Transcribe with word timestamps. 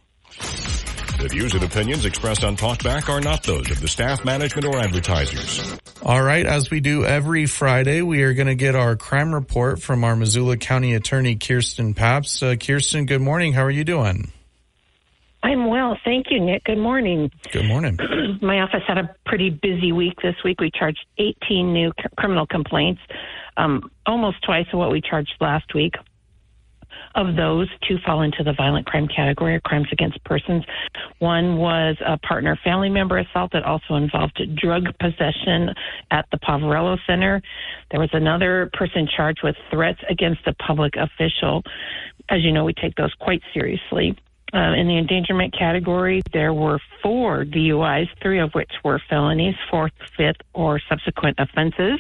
The 1.20 1.28
views 1.28 1.54
and 1.54 1.64
opinions 1.64 2.06
expressed 2.06 2.46
on 2.46 2.56
Talkback 2.56 3.10
are 3.10 3.20
not 3.20 3.44
those 3.44 3.70
of 3.72 3.82
the 3.82 3.90
staff, 3.90 4.24
management, 4.24 4.66
or 4.66 4.78
advertisers. 4.78 5.78
All 6.02 6.22
right, 6.22 6.46
as 6.46 6.72
we 6.72 6.80
do 6.80 7.04
every 7.04 7.46
Friday, 7.46 8.02
we 8.02 8.24
are 8.24 8.34
going 8.34 8.48
to 8.48 8.56
get 8.56 8.74
our 8.74 8.96
crime 8.96 9.36
report 9.36 9.82
from 9.82 10.06
our 10.06 10.16
Missoula 10.16 10.56
County 10.56 10.96
Attorney 10.96 11.36
Kirsten 11.36 11.94
Pabst. 11.94 12.42
Uh, 12.42 12.56
Kirsten, 12.56 13.06
good 13.06 13.20
morning. 13.20 13.52
How 13.52 13.66
are 13.66 13.72
you 13.72 13.84
doing? 13.84 14.32
I'm 15.44 15.68
well, 15.68 15.98
thank 16.06 16.28
you, 16.30 16.40
Nick. 16.40 16.64
Good 16.64 16.78
morning. 16.78 17.32
Good 17.52 17.66
morning. 17.66 17.98
My 18.42 18.60
office 18.60 18.84
had 18.88 18.98
a 18.98 19.14
pretty 19.26 19.50
busy 19.50 19.92
week 19.92 20.16
this 20.22 20.36
week. 20.44 20.62
We 20.62 20.72
charged 20.72 21.06
18 21.18 21.74
new 21.74 21.92
c- 21.98 22.08
criminal 22.18 22.46
complaints, 22.46 23.02
um, 23.58 23.90
almost 24.06 24.38
twice 24.44 24.68
of 24.72 24.80
what 24.80 24.92
we 24.92 25.02
charged 25.02 25.34
last 25.42 25.74
week. 25.74 25.96
Of 27.20 27.36
those, 27.36 27.68
two 27.86 27.98
fall 28.06 28.22
into 28.22 28.46
the 28.46 28.54
violent 28.54 28.86
crime 28.86 29.06
category 29.14 29.54
or 29.54 29.60
crimes 29.60 29.90
against 29.92 30.24
persons. 30.24 30.64
One 31.18 31.58
was 31.58 31.98
a 32.00 32.18
partner 32.18 32.58
family 32.64 32.90
member 32.90 33.18
assault 33.18 33.52
that 33.52 33.64
also 33.64 33.96
involved 33.96 34.42
drug 34.56 34.86
possession 35.02 35.76
at 36.12 36.28
the 36.32 36.38
Poverello 36.38 36.98
Center. 37.06 37.42
There 37.92 38.00
was 38.00 38.12
another 38.14 38.70
person 38.72 39.06
charged 39.06 39.42
with 39.44 39.58
threats 39.70 40.00
against 40.10 40.48
a 40.48 40.54
public 40.54 40.94
official. 40.96 41.64
As 42.30 42.42
you 42.42 42.54
know, 42.54 42.64
we 42.64 42.74
take 42.74 42.96
those 42.96 43.14
quite 43.16 43.42
seriously. 43.54 44.18
Uh, 44.54 44.72
in 44.78 44.88
the 44.88 44.98
endangerment 44.98 45.54
category, 45.54 46.22
there 46.32 46.54
were 46.54 46.80
four 47.04 47.44
DUIs, 47.44 48.08
three 48.22 48.40
of 48.40 48.54
which 48.54 48.72
were 48.86 49.02
felonies, 49.10 49.56
fourth, 49.70 49.92
fifth, 50.16 50.40
or 50.54 50.80
subsequent 50.88 51.38
offenses 51.38 52.00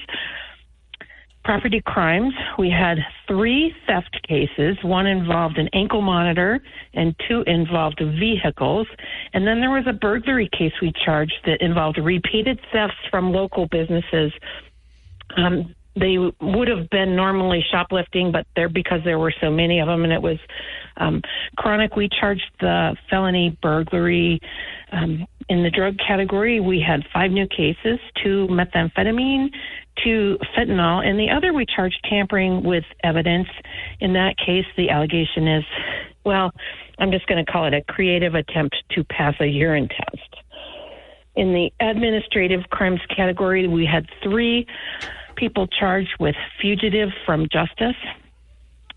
property 1.49 1.81
crimes, 1.83 2.31
we 2.59 2.69
had 2.69 2.99
three 3.27 3.73
theft 3.87 4.19
cases. 4.27 4.77
One 4.83 5.07
involved 5.07 5.57
an 5.57 5.67
ankle 5.73 6.03
monitor, 6.03 6.59
and 6.93 7.15
two 7.27 7.43
involved 7.47 7.99
vehicles. 7.99 8.85
And 9.33 9.47
then 9.47 9.59
there 9.59 9.71
was 9.71 9.85
a 9.87 9.93
burglary 9.93 10.47
case 10.55 10.73
we 10.79 10.93
charged 11.03 11.33
that 11.47 11.59
involved 11.59 11.97
repeated 11.97 12.59
thefts 12.71 12.97
from 13.09 13.31
local 13.33 13.65
businesses. 13.65 14.31
Um, 15.37 15.73
they 15.99 16.17
would 16.17 16.67
have 16.67 16.89
been 16.89 17.15
normally 17.15 17.63
shoplifting, 17.71 18.31
but 18.31 18.45
there 18.55 18.69
because 18.69 19.01
there 19.03 19.19
were 19.19 19.33
so 19.41 19.49
many 19.49 19.79
of 19.79 19.87
them, 19.87 20.03
and 20.03 20.13
it 20.13 20.21
was 20.21 20.37
um, 20.97 21.21
chronic. 21.57 21.95
We 21.95 22.09
charged 22.09 22.49
the 22.59 22.95
felony 23.09 23.57
burglary. 23.61 24.39
Um, 24.91 25.25
in 25.49 25.63
the 25.63 25.69
drug 25.69 25.97
category, 25.97 26.59
we 26.59 26.79
had 26.79 27.01
five 27.13 27.31
new 27.31 27.47
cases: 27.47 27.99
two 28.23 28.47
methamphetamine, 28.49 29.49
two 30.03 30.37
fentanyl, 30.55 31.05
and 31.05 31.19
the 31.19 31.29
other 31.29 31.53
we 31.53 31.65
charged 31.65 31.99
tampering 32.09 32.63
with 32.63 32.85
evidence. 33.03 33.47
In 33.99 34.13
that 34.13 34.35
case, 34.37 34.65
the 34.77 34.89
allegation 34.89 35.47
is, 35.47 35.63
well, 36.23 36.51
I'm 36.99 37.11
just 37.11 37.27
going 37.27 37.43
to 37.43 37.51
call 37.51 37.65
it 37.65 37.73
a 37.73 37.81
creative 37.83 38.35
attempt 38.35 38.75
to 38.91 39.03
pass 39.03 39.35
a 39.39 39.45
urine 39.45 39.89
test. 39.89 40.35
In 41.35 41.53
the 41.53 41.71
administrative 41.79 42.69
crimes 42.69 42.99
category, 43.15 43.67
we 43.67 43.85
had 43.85 44.05
three 44.21 44.67
people 45.39 45.67
charged 45.67 46.15
with 46.19 46.35
fugitive 46.61 47.09
from 47.25 47.47
justice. 47.51 47.95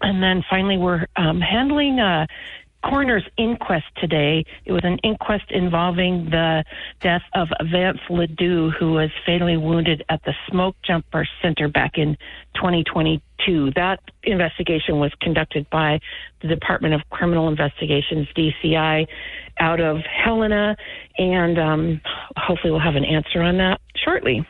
And 0.01 0.23
then 0.23 0.43
finally, 0.51 0.77
we're 0.77 1.07
um, 1.17 1.41
handling 1.41 2.01
a 2.01 2.27
coroner's 2.85 3.25
inquest 3.39 3.87
today. 3.97 4.45
It 4.65 4.73
was 4.73 4.83
an 4.85 4.99
inquest 5.05 5.45
involving 5.51 6.27
the 6.31 6.65
death 7.01 7.23
of 7.35 7.49
Vance 7.71 8.01
Ledoux, 8.11 8.71
who 8.71 8.93
was 8.95 9.11
fatally 9.25 9.57
wounded 9.57 10.05
at 10.09 10.25
the 10.25 10.35
Smoke 10.51 10.75
Jumper 10.85 11.27
Center 11.41 11.69
back 11.69 11.93
in 11.97 12.17
2022. 12.57 13.71
That 13.77 14.01
investigation 14.25 14.99
was 14.99 15.13
conducted 15.21 15.71
by 15.71 16.01
the 16.41 16.49
Department 16.49 16.95
of 16.95 17.03
Criminal 17.11 17.49
Investigations, 17.49 18.27
DCI, 18.37 19.07
out 19.61 19.81
of 19.81 19.99
Helena, 19.99 20.77
and 21.19 21.59
um, 21.59 22.01
hopefully 22.37 22.73
we'll 22.73 22.81
have 22.81 22.97
an 22.97 23.05
answer 23.05 23.43
on 23.43 23.59
that 23.59 23.81
shortly. 23.95 24.45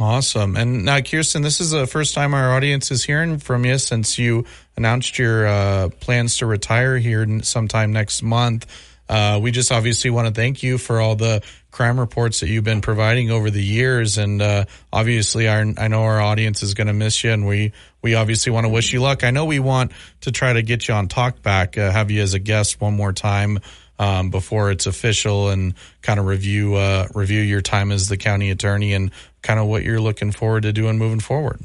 Awesome. 0.00 0.56
And 0.56 0.84
now, 0.84 1.00
Kirsten, 1.00 1.42
this 1.42 1.60
is 1.60 1.70
the 1.70 1.86
first 1.86 2.14
time 2.14 2.32
our 2.32 2.54
audience 2.54 2.92
is 2.92 3.02
hearing 3.02 3.38
from 3.38 3.64
you 3.64 3.78
since 3.78 4.16
you 4.16 4.44
announced 4.76 5.18
your 5.18 5.46
uh, 5.46 5.88
plans 6.00 6.38
to 6.38 6.46
retire 6.46 6.98
here 6.98 7.26
sometime 7.42 7.92
next 7.92 8.22
month. 8.22 8.66
Uh, 9.08 9.40
we 9.42 9.50
just 9.50 9.72
obviously 9.72 10.10
want 10.10 10.28
to 10.28 10.34
thank 10.34 10.62
you 10.62 10.78
for 10.78 11.00
all 11.00 11.16
the 11.16 11.42
crime 11.72 11.98
reports 11.98 12.40
that 12.40 12.48
you've 12.48 12.62
been 12.62 12.80
providing 12.80 13.32
over 13.32 13.50
the 13.50 13.62
years. 13.62 14.18
And 14.18 14.40
uh, 14.40 14.66
obviously, 14.92 15.48
our, 15.48 15.64
I 15.76 15.88
know 15.88 16.04
our 16.04 16.20
audience 16.20 16.62
is 16.62 16.74
going 16.74 16.86
to 16.86 16.92
miss 16.92 17.24
you, 17.24 17.32
and 17.32 17.46
we, 17.46 17.72
we 18.00 18.14
obviously 18.14 18.52
want 18.52 18.66
to 18.66 18.68
wish 18.68 18.92
you 18.92 19.00
luck. 19.00 19.24
I 19.24 19.30
know 19.30 19.46
we 19.46 19.58
want 19.58 19.90
to 20.20 20.30
try 20.30 20.52
to 20.52 20.62
get 20.62 20.86
you 20.86 20.94
on 20.94 21.08
Talkback, 21.08 21.76
uh, 21.76 21.90
have 21.90 22.12
you 22.12 22.22
as 22.22 22.34
a 22.34 22.38
guest 22.38 22.80
one 22.80 22.94
more 22.94 23.12
time 23.12 23.58
um, 23.98 24.30
before 24.30 24.70
it's 24.70 24.86
official 24.86 25.48
and 25.48 25.74
kind 26.02 26.20
of 26.20 26.26
review 26.26 26.74
uh, 26.74 27.08
review 27.14 27.40
your 27.40 27.60
time 27.60 27.90
as 27.92 28.08
the 28.08 28.16
county 28.16 28.50
attorney 28.50 28.92
and 28.92 29.10
kind 29.42 29.58
of 29.60 29.66
what 29.66 29.82
you're 29.82 30.00
looking 30.00 30.32
forward 30.32 30.62
to 30.62 30.72
doing 30.72 30.98
moving 30.98 31.20
forward. 31.20 31.60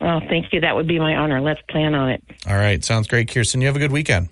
Well, 0.00 0.20
thank 0.28 0.52
you. 0.52 0.60
That 0.60 0.74
would 0.74 0.88
be 0.88 0.98
my 0.98 1.14
honor. 1.14 1.40
Let's 1.40 1.60
plan 1.70 1.94
on 1.94 2.10
it. 2.10 2.24
All 2.48 2.56
right. 2.56 2.82
Sounds 2.84 3.06
great, 3.06 3.32
Kirsten. 3.32 3.60
You 3.60 3.68
have 3.68 3.76
a 3.76 3.78
good 3.78 3.92
weekend. 3.92 4.30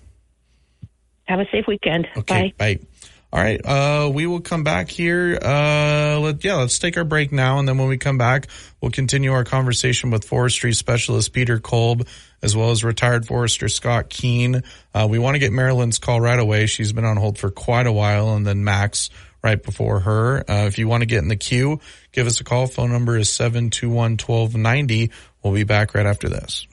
Have 1.25 1.39
a 1.39 1.45
safe 1.49 1.65
weekend. 1.65 2.09
Okay. 2.17 2.53
Bye. 2.57 2.75
Bye. 2.75 2.85
All 3.33 3.41
right. 3.41 3.65
Uh, 3.65 4.09
we 4.09 4.27
will 4.27 4.41
come 4.41 4.65
back 4.65 4.89
here. 4.89 5.39
Uh, 5.41 6.19
let, 6.19 6.43
yeah, 6.43 6.55
let's 6.55 6.77
take 6.79 6.97
our 6.97 7.05
break 7.05 7.31
now. 7.31 7.59
And 7.59 7.67
then 7.67 7.77
when 7.77 7.87
we 7.87 7.97
come 7.97 8.17
back, 8.17 8.47
we'll 8.81 8.91
continue 8.91 9.31
our 9.31 9.45
conversation 9.45 10.11
with 10.11 10.25
forestry 10.25 10.73
specialist 10.73 11.31
Peter 11.31 11.57
Kolb, 11.57 12.05
as 12.43 12.55
well 12.55 12.71
as 12.71 12.83
retired 12.83 13.25
forester 13.25 13.69
Scott 13.69 14.09
Kuehn. 14.09 14.63
Uh, 14.93 15.07
we 15.09 15.19
want 15.19 15.35
to 15.35 15.39
get 15.39 15.51
Marilyn's 15.51 15.99
call 15.99 16.19
right 16.21 16.39
away. 16.39 16.65
She's 16.65 16.93
been 16.93 17.05
on 17.05 17.17
hold 17.17 17.37
for 17.37 17.49
quite 17.49 17.87
a 17.87 17.91
while. 17.91 18.35
And 18.35 18.45
then 18.45 18.63
Max 18.63 19.09
right 19.43 19.61
before 19.61 19.99
her. 20.01 20.39
Uh, 20.49 20.65
if 20.67 20.77
you 20.77 20.87
want 20.87 21.01
to 21.01 21.07
get 21.07 21.19
in 21.19 21.27
the 21.27 21.35
queue, 21.35 21.79
give 22.11 22.27
us 22.27 22.39
a 22.39 22.43
call. 22.43 22.67
Phone 22.67 22.91
number 22.91 23.17
is 23.17 23.29
721-1290. 23.29 25.11
We'll 25.43 25.53
be 25.53 25.63
back 25.63 25.95
right 25.95 26.05
after 26.05 26.29
this. 26.29 26.67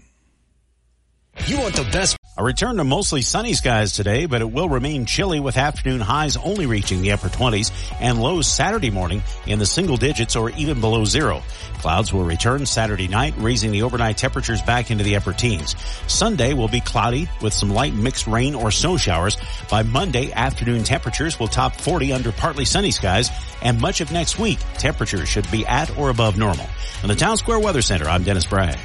You 1.47 1.59
want 1.59 1.77
the 1.77 1.89
best 1.93 2.18
a 2.39 2.45
return 2.45 2.77
to 2.77 2.85
mostly 2.85 3.21
sunny 3.21 3.53
skies 3.53 3.93
today, 3.93 4.27
but 4.27 4.41
it 4.41 4.51
will 4.51 4.69
remain 4.69 5.07
chilly 5.07 5.41
with 5.41 5.57
afternoon 5.57 6.01
highs 6.01 6.37
only 6.37 6.67
reaching 6.67 7.03
the 7.03 7.11
upper 7.11 7.29
20s 7.29 7.73
and 8.01 8.23
lows 8.23 8.47
Saturday 8.47 8.91
morning 8.91 9.25
in 9.47 9.59
the 9.59 9.67
single 9.67 9.97
digits 9.97 10.37
or 10.37 10.51
even 10.51 10.81
below 10.81 11.05
zero. 11.05 11.43
Clouds 11.81 12.13
will 12.13 12.23
return 12.23 12.65
Saturday 12.65 13.09
night, 13.09 13.35
raising 13.39 13.73
the 13.73 13.83
overnight 13.83 14.17
temperatures 14.17 14.63
back 14.63 14.93
into 14.93 15.03
the 15.03 15.17
upper 15.17 15.33
teens. 15.33 15.75
Sunday 16.07 16.55
will 16.55 16.69
be 16.69 16.81
cloudy 16.81 17.29
with 17.43 17.53
some 17.53 17.71
light 17.71 17.93
mixed 17.93 18.29
rain 18.29 18.55
or 18.55 18.71
snow 18.71 18.97
showers. 18.97 19.37
By 19.69 19.83
Monday, 19.83 20.33
afternoon 20.33 20.85
temperatures 20.85 21.41
will 21.41 21.49
top 21.49 21.75
40 21.75 22.13
under 22.13 22.31
partly 22.31 22.65
sunny 22.65 22.93
skies, 22.93 23.31
and 23.63 23.81
much 23.81 24.01
of 24.01 24.13
next 24.13 24.39
week, 24.39 24.61
temperatures 24.75 25.29
should 25.29 25.51
be 25.51 25.67
at 25.67 25.97
or 25.99 26.09
above 26.09 26.39
normal. 26.39 26.67
In 27.03 27.09
the 27.09 27.17
Town 27.17 27.37
Square 27.37 27.61
Weather 27.61 27.83
Center, 27.83 28.09
I'm 28.09 28.23
Dennis 28.23 28.47
Bragg. 28.47 28.79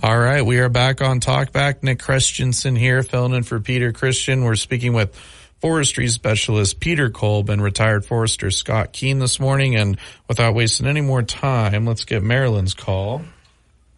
All 0.00 0.16
right, 0.16 0.46
we 0.46 0.60
are 0.60 0.68
back 0.68 1.02
on 1.02 1.18
Talkback. 1.18 1.82
Nick 1.82 1.98
Christensen 1.98 2.76
here, 2.76 3.02
filling 3.02 3.34
in 3.34 3.42
for 3.42 3.58
Peter 3.58 3.90
Christian. 3.90 4.44
We're 4.44 4.54
speaking 4.54 4.92
with 4.92 5.12
forestry 5.60 6.06
specialist 6.06 6.78
Peter 6.78 7.10
Kolb 7.10 7.50
and 7.50 7.60
retired 7.60 8.04
forester 8.04 8.52
Scott 8.52 8.92
Kuehn 8.92 9.18
this 9.18 9.40
morning. 9.40 9.74
And 9.74 9.98
without 10.28 10.54
wasting 10.54 10.86
any 10.86 11.00
more 11.00 11.24
time, 11.24 11.84
let's 11.84 12.04
get 12.04 12.22
Marilyn's 12.22 12.74
call. 12.74 13.22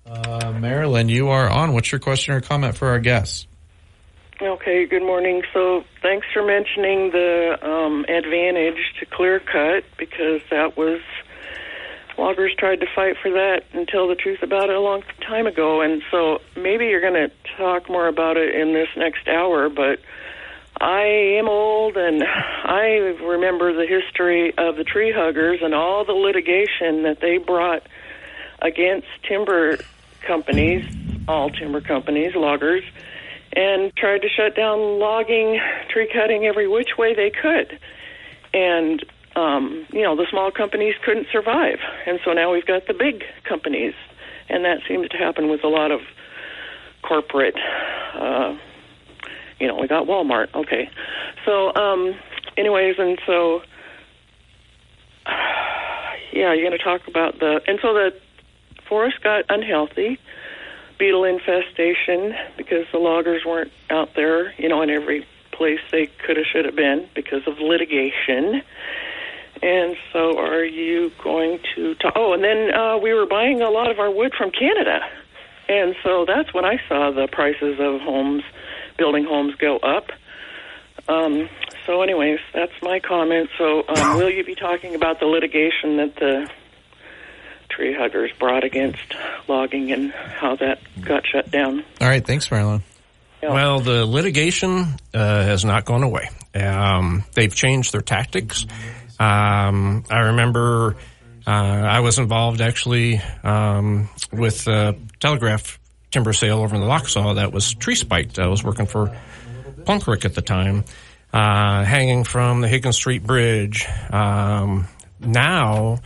Uh, 0.07 0.53
Marilyn, 0.59 1.11
you 1.11 1.29
are 1.29 1.51
on. 1.51 1.75
What's 1.75 1.93
your 1.93 1.99
question 1.99 2.33
or 2.33 2.41
comment 2.41 2.79
for 2.79 2.89
our 2.89 2.99
guests? 2.99 3.47
Okay, 4.41 4.87
good 4.87 5.03
morning. 5.03 5.43
So, 5.53 5.85
thanks 6.01 6.27
for 6.33 6.43
mentioning 6.43 7.11
the 7.11 7.59
um, 7.61 8.07
advantage 8.09 8.81
to 9.01 9.07
clear 9.07 9.39
cut 9.39 9.85
because 9.99 10.41
that 10.51 10.79
was 10.79 11.03
loggers 12.21 12.55
tried 12.57 12.81
to 12.81 12.87
fight 12.95 13.17
for 13.21 13.31
that 13.33 13.65
and 13.73 13.89
tell 13.89 14.07
the 14.07 14.15
truth 14.15 14.43
about 14.43 14.71
it 14.71 14.77
a 14.77 14.81
long 14.81 15.03
time 15.27 15.47
ago. 15.47 15.81
And 15.81 16.03
so, 16.11 16.41
maybe 16.57 16.87
you're 16.87 17.01
going 17.01 17.15
to 17.15 17.31
talk 17.57 17.89
more 17.89 18.07
about 18.07 18.37
it 18.37 18.55
in 18.55 18.73
this 18.73 18.89
next 18.97 19.27
hour, 19.27 19.69
but 19.69 19.99
I 20.81 21.03
am 21.39 21.49
old 21.49 21.97
and 21.97 22.23
I 22.23 23.17
remember 23.25 23.73
the 23.73 23.87
history 23.87 24.57
of 24.57 24.77
the 24.77 24.85
tree 24.85 25.13
huggers 25.13 25.61
and 25.63 25.75
all 25.75 26.05
the 26.05 26.13
litigation 26.13 27.03
that 27.03 27.19
they 27.21 27.39
brought 27.39 27.83
against 28.61 29.09
timber 29.27 29.79
companies, 30.21 30.85
all 31.27 31.51
timber 31.51 31.81
companies, 31.81 32.35
loggers 32.35 32.85
and 33.53 33.95
tried 33.97 34.23
to 34.23 34.29
shut 34.29 34.55
down 34.55 34.99
logging, 34.99 35.61
tree 35.89 36.09
cutting 36.13 36.47
every 36.47 36.69
which 36.69 36.97
way 36.97 37.15
they 37.15 37.31
could. 37.31 37.79
And, 38.55 39.05
um, 39.37 39.87
you 39.93 40.03
know, 40.03 40.17
the 40.17 40.27
small 40.31 40.51
companies 40.51 40.95
couldn't 41.05 41.29
survive. 41.31 41.79
And 42.07 42.21
so 42.25 42.33
now 42.33 42.53
we've 42.53 42.67
got 42.67 42.87
the 42.87 42.95
big 42.95 43.25
companies. 43.45 43.95
And 44.49 44.65
that 44.65 44.79
seems 44.89 45.09
to 45.11 45.17
happen 45.17 45.49
with 45.49 45.63
a 45.63 45.69
lot 45.69 45.91
of 45.91 46.01
corporate, 47.03 47.57
uh, 48.15 48.57
you 49.59 49.67
know, 49.67 49.77
we 49.77 49.87
got 49.87 50.07
Walmart. 50.07 50.55
Okay. 50.55 50.91
So, 51.45 51.75
um, 51.75 52.15
anyways, 52.57 52.97
and 52.99 53.19
so, 53.27 53.63
yeah, 56.33 56.53
you're 56.53 56.67
going 56.67 56.77
to 56.77 56.79
talk 56.79 57.07
about 57.07 57.39
the, 57.39 57.61
and 57.67 57.79
so 57.81 57.95
the 57.95 58.13
forest 58.89 59.23
got 59.23 59.45
unhealthy 59.49 60.19
beetle 61.01 61.25
infestation 61.25 62.35
because 62.57 62.87
the 62.93 62.99
loggers 62.99 63.43
weren't 63.45 63.73
out 63.89 64.11
there, 64.15 64.53
you 64.59 64.69
know, 64.69 64.83
in 64.83 64.91
every 64.91 65.27
place 65.51 65.81
they 65.91 66.07
could 66.25 66.37
have, 66.37 66.47
should 66.47 66.67
have 66.67 66.77
been 66.77 67.09
because 67.15 67.43
of 67.47 67.59
litigation. 67.59 68.63
And 69.63 69.97
so, 70.13 70.39
are 70.39 70.65
you 70.65 71.13
going 71.23 71.61
to 71.75 71.95
talk? 71.97 72.15
Oh, 72.17 72.33
and 72.33 72.43
then 72.43 72.73
uh, 72.73 72.99
we 72.99 73.13
were 73.13 73.27
buying 73.27 73.61
a 73.61 73.71
lot 73.71 73.91
of 73.91 73.99
our 73.99 74.11
wood 74.11 74.33
from 74.37 74.51
Canada. 74.51 75.01
And 75.69 75.95
so 76.03 76.25
that's 76.27 76.53
when 76.53 76.65
I 76.65 76.79
saw 76.89 77.11
the 77.13 77.29
prices 77.31 77.79
of 77.79 78.01
homes, 78.01 78.43
building 78.97 79.25
homes 79.25 79.55
go 79.57 79.77
up. 79.77 80.11
Um, 81.09 81.49
so, 81.87 82.03
anyways, 82.03 82.39
that's 82.55 82.73
my 82.83 83.01
comment. 83.01 83.51
So, 83.59 83.85
um, 83.89 84.17
will 84.19 84.31
you 84.31 84.45
be 84.45 84.55
talking 84.55 84.95
about 84.95 85.21
the 85.21 85.27
litigation 85.27 85.99
that 85.99 86.17
the 86.17 86.49
tree 87.71 87.95
huggers 87.99 88.31
brought 88.39 88.65
against 88.65 89.01
logging 89.49 89.91
and 89.93 90.13
how 90.13 90.57
that 90.57 90.81
got 91.01 91.25
shut 91.27 91.51
down. 91.51 91.85
All 92.01 92.09
right, 92.09 92.25
thanks, 92.25 92.51
Marilyn. 92.51 92.83
Yeah. 93.43 93.55
Well, 93.55 93.81
the 93.81 94.05
litigation 94.05 94.97
uh, 95.15 95.45
has 95.45 95.65
not 95.65 95.87
gone 95.87 96.03
away. 96.03 96.29
Um, 96.55 97.25
they've 97.35 97.55
changed 97.55 97.93
their 97.93 98.03
tactics. 98.03 98.67
Um, 99.21 100.05
I 100.11 100.19
remember 100.21 100.97
uh, 101.47 101.51
I 101.51 102.01
was 102.01 102.19
involved 102.19 102.61
actually 102.61 103.21
um, 103.45 104.09
with 104.33 104.67
a 104.67 104.97
telegraph 105.21 105.79
timber 106.11 106.33
sale 106.33 106.61
over 106.61 106.75
in 106.75 106.81
the 106.81 106.87
Lochsa 106.87 107.37
that 107.37 107.53
was 107.53 107.75
tree 107.75 107.95
spiked. 107.95 108.39
I 108.39 108.49
was 108.49 108.65
working 108.65 108.87
for 108.87 109.17
Plum 109.85 110.01
Creek 110.01 110.25
at 110.25 110.35
the 110.35 110.43
time, 110.43 110.85
uh, 111.33 111.85
hanging 111.85 112.25
from 112.25 112.63
the 112.63 112.69
Higgins 112.69 112.97
Street 112.97 113.23
Bridge. 113.23 113.87
Um, 114.11 114.89
now 115.21 115.99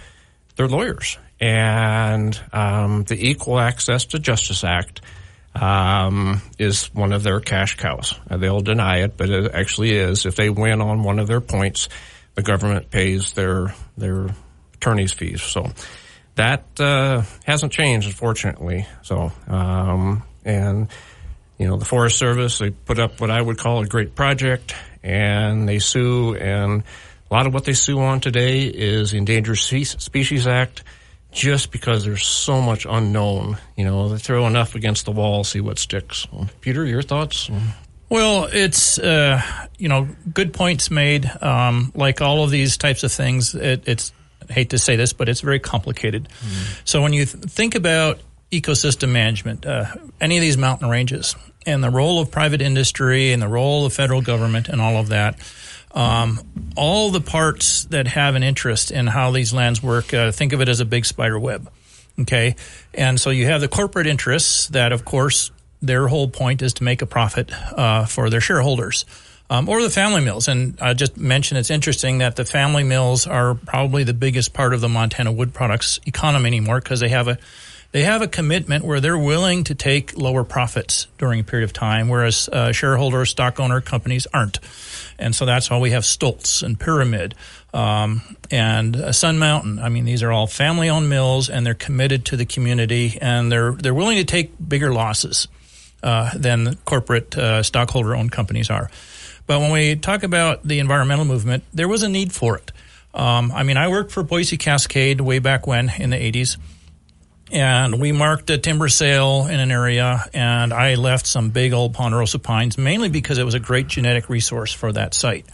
they're 0.57 0.69
lawyers 0.69 1.17
and 1.41 2.41
um, 2.53 3.05
the 3.05 3.29
Equal 3.29 3.59
Access 3.59 4.07
to 4.07 4.19
Justice 4.19 4.65
Act 4.65 5.03
um, 5.55 6.41
is 6.59 6.93
one 6.95 7.13
of 7.13 7.23
their 7.23 7.41
cash 7.41 7.77
cows. 7.77 8.15
Uh, 8.29 8.37
they'll 8.39 8.61
deny 8.61 9.03
it, 9.03 9.17
but 9.17 9.31
it 9.31 9.53
actually 9.53 9.93
is. 9.93 10.27
If 10.27 10.37
they 10.37 10.51
win 10.51 10.81
on 10.81 11.03
one 11.03 11.19
of 11.19 11.27
their 11.27 11.41
points, 11.41 11.89
the 12.35 12.43
government 12.43 12.91
pays 12.91 13.33
their 13.33 13.75
their 13.97 14.29
attorney's 14.75 15.13
fees. 15.13 15.43
So 15.43 15.71
that 16.35 16.81
uh, 16.81 17.23
hasn't 17.45 17.73
changed, 17.73 18.07
unfortunately. 18.07 18.87
So 19.03 19.33
um, 19.49 20.23
and 20.45 20.89
you 21.59 21.67
know 21.69 21.77
the 21.77 21.85
Forest 21.85 22.19
Service 22.19 22.59
they 22.59 22.71
put 22.71 22.99
up 22.99 23.21
what 23.21 23.31
I 23.31 23.41
would 23.41 23.59
call 23.59 23.81
a 23.81 23.87
great 23.87 24.15
project, 24.15 24.75
and 25.03 25.69
they 25.69 25.79
sue 25.79 26.35
and. 26.35 26.83
A 27.31 27.35
lot 27.35 27.47
of 27.47 27.55
what 27.55 27.65
they 27.65 27.73
sue 27.73 27.99
on 27.99 28.21
today 28.21 28.63
is 28.63 29.13
Endangered 29.13 29.59
Species 29.59 30.47
Act 30.47 30.85
just 31.35 31.73
because 31.73 32.05
there's 32.05 32.25
so 32.25 32.61
much 32.63 32.87
unknown. 32.89 33.59
You 33.77 33.85
know, 33.85 34.09
they 34.09 34.19
throw 34.19 34.47
enough 34.47 34.75
against 34.75 35.05
the 35.05 35.11
wall, 35.11 35.45
see 35.45 35.61
what 35.61 35.79
sticks. 35.79 36.27
Peter, 36.61 36.85
your 36.85 37.03
thoughts? 37.03 37.51
Well, 38.09 38.49
it's 38.53 38.99
uh, 38.99 39.43
you 39.79 39.89
know 39.89 40.09
good 40.33 40.53
points 40.53 40.91
made. 40.91 41.31
Um, 41.41 41.93
like 41.95 42.21
all 42.21 42.45
of 42.45 42.51
these 42.51 42.77
types 42.77 43.03
of 43.03 43.13
things, 43.13 43.55
it, 43.55 43.85
it's 43.87 44.13
I 44.49 44.53
hate 44.53 44.71
to 44.71 44.79
say 44.79 44.97
this, 44.97 45.13
but 45.13 45.29
it's 45.29 45.41
very 45.41 45.61
complicated. 45.61 46.29
Mm. 46.29 46.81
So 46.85 47.03
when 47.03 47.13
you 47.13 47.25
th- 47.25 47.45
think 47.45 47.75
about 47.75 48.21
ecosystem 48.53 49.11
management, 49.11 49.67
uh, 49.67 49.87
any 50.21 50.37
of 50.37 50.43
these 50.43 50.57
mountain 50.57 50.89
ranges, 50.89 51.35
and 51.67 51.83
the 51.83 51.91
role 51.91 52.21
of 52.21 52.31
private 52.31 52.61
industry 52.61 53.33
and 53.33 53.43
the 53.43 53.49
role 53.49 53.87
of 53.87 53.93
federal 53.93 54.21
government 54.21 54.69
and 54.69 54.81
all 54.81 54.99
of 54.99 55.09
that 55.09 55.39
um, 55.95 56.41
all 56.77 57.11
the 57.11 57.21
parts 57.21 57.85
that 57.87 58.07
have 58.09 58.35
an 58.35 58.43
interest 58.43 58.91
in 58.91 59.07
how 59.07 59.31
these 59.31 59.55
lands 59.55 59.83
work, 59.83 60.13
uh, 60.13 60.33
think 60.33 60.53
of 60.53 60.61
it 60.61 60.69
as 60.69 60.81
a 60.81 60.85
big 60.85 61.05
spider 61.07 61.39
web. 61.39 61.71
Okay. 62.19 62.57
And 62.93 63.21
so 63.21 63.31
you 63.31 63.47
have 63.47 63.61
the 63.61 63.69
corporate 63.69 64.07
interests 64.07 64.69
that, 64.69 64.93
of 64.93 65.05
course, 65.05 65.51
their 65.87 66.09
whole 66.09 66.29
point 66.29 66.63
is 66.63 66.75
to 66.75 66.85
make 66.85 67.03
a 67.03 67.07
profit 67.07 67.51
uh, 67.53 68.07
for 68.07 68.31
their 68.31 68.41
shareholders. 68.41 69.05
Um, 69.51 69.69
or 69.69 69.83
the 69.83 69.91
family 69.91 70.25
mills. 70.25 70.49
And 70.49 70.79
I 70.81 70.95
just 70.95 71.19
mentioned 71.19 71.59
it's 71.59 71.71
interesting 71.71 72.19
that 72.19 72.35
the 72.35 72.47
family 72.47 72.83
mills 72.83 73.27
are 73.27 73.55
probably 73.55 74.03
the 74.03 74.15
biggest 74.15 74.55
part 74.55 74.73
of 74.73 74.81
the 74.81 74.89
Montana 74.89 75.31
wood 75.31 75.53
products 75.53 76.01
economy 76.07 76.47
anymore 76.47 76.81
because 76.81 77.01
they 77.01 77.11
have 77.11 77.29
a 77.29 77.37
they 77.95 78.03
have 78.03 78.23
a 78.23 78.27
commitment 78.27 78.85
where 78.85 78.99
they're 78.99 79.17
willing 79.17 79.63
to 79.65 79.75
take 79.77 80.19
lower 80.19 80.43
profits 80.43 81.07
during 81.17 81.39
a 81.39 81.45
period 81.45 81.63
of 81.63 81.73
time, 81.73 82.09
whereas 82.09 82.49
uh, 82.49 82.73
shareholder, 82.73 83.25
stock 83.25 83.61
owner 83.61 83.81
companies 83.81 84.27
aren't. 84.35 84.59
And 85.17 85.33
so 85.33 85.47
that's 85.47 85.71
why 85.71 85.79
we 85.79 85.91
have 85.91 86.03
Stoltz 86.03 86.65
and 86.65 86.79
Pyramid 86.79 87.37
um, 87.73 88.23
and 88.51 88.97
uh, 88.97 89.13
Sun 89.13 89.39
Mountain. 89.39 89.79
I 89.79 89.91
mean, 89.91 90.07
these 90.07 90.25
are 90.25 90.33
all 90.33 90.49
family 90.49 90.91
owned 90.91 91.09
mills 91.09 91.49
and 91.49 91.65
they're 91.65 91.73
committed 91.73 92.25
to 92.27 92.37
the 92.37 92.45
community 92.45 93.17
and 93.21 93.53
they're, 93.53 93.71
they're 93.71 93.95
willing 93.95 94.17
to 94.17 94.25
take 94.25 94.51
bigger 94.69 94.93
losses 94.93 95.47
than 96.37 96.77
corporate 96.85 97.37
uh, 97.37 97.63
stockholder 97.63 98.15
owned 98.15 98.33
companies 98.33 98.71
are. 98.71 98.91
But 99.47 99.61
when 99.61 99.73
we 99.73 99.97
talk 99.97 100.23
about 100.23 100.63
the 100.63 100.79
environmental 100.79 101.25
movement, 101.25 101.65
there 101.73 101.89
was 101.89 102.03
a 102.03 102.09
need 102.09 102.33
for 102.33 102.57
it. 102.57 102.73
Um, 103.13 103.53
I 103.53 103.63
mean, 103.63 103.77
I 103.77 103.89
worked 103.89 104.11
for 104.11 104.23
Boise 104.23 104.57
Cascade 104.57 105.21
way 105.21 105.39
back 105.39 105.67
when 105.67 105.91
in 105.99 106.11
the 106.11 106.17
80s 106.17 106.57
and 107.53 108.01
we 108.01 108.13
marked 108.13 108.51
a 108.51 108.59
timber 108.59 108.89
sale 108.89 109.47
in 109.47 109.61
an 109.61 109.71
area 109.71 110.25
and 110.33 110.73
i 110.73 110.95
left 110.95 111.27
some 111.27 111.51
big 111.51 111.73
old 111.73 111.95
ponderosa 111.95 112.39
pines 112.39 112.79
mainly 112.79 113.09
because 113.09 113.39
it 113.39 113.45
was 113.45 113.55
a 113.55 113.61
great 113.61 113.87
genetic 113.87 114.29
resource 114.29 114.73
for 114.73 114.93
that 114.93 115.15
site 115.15 115.47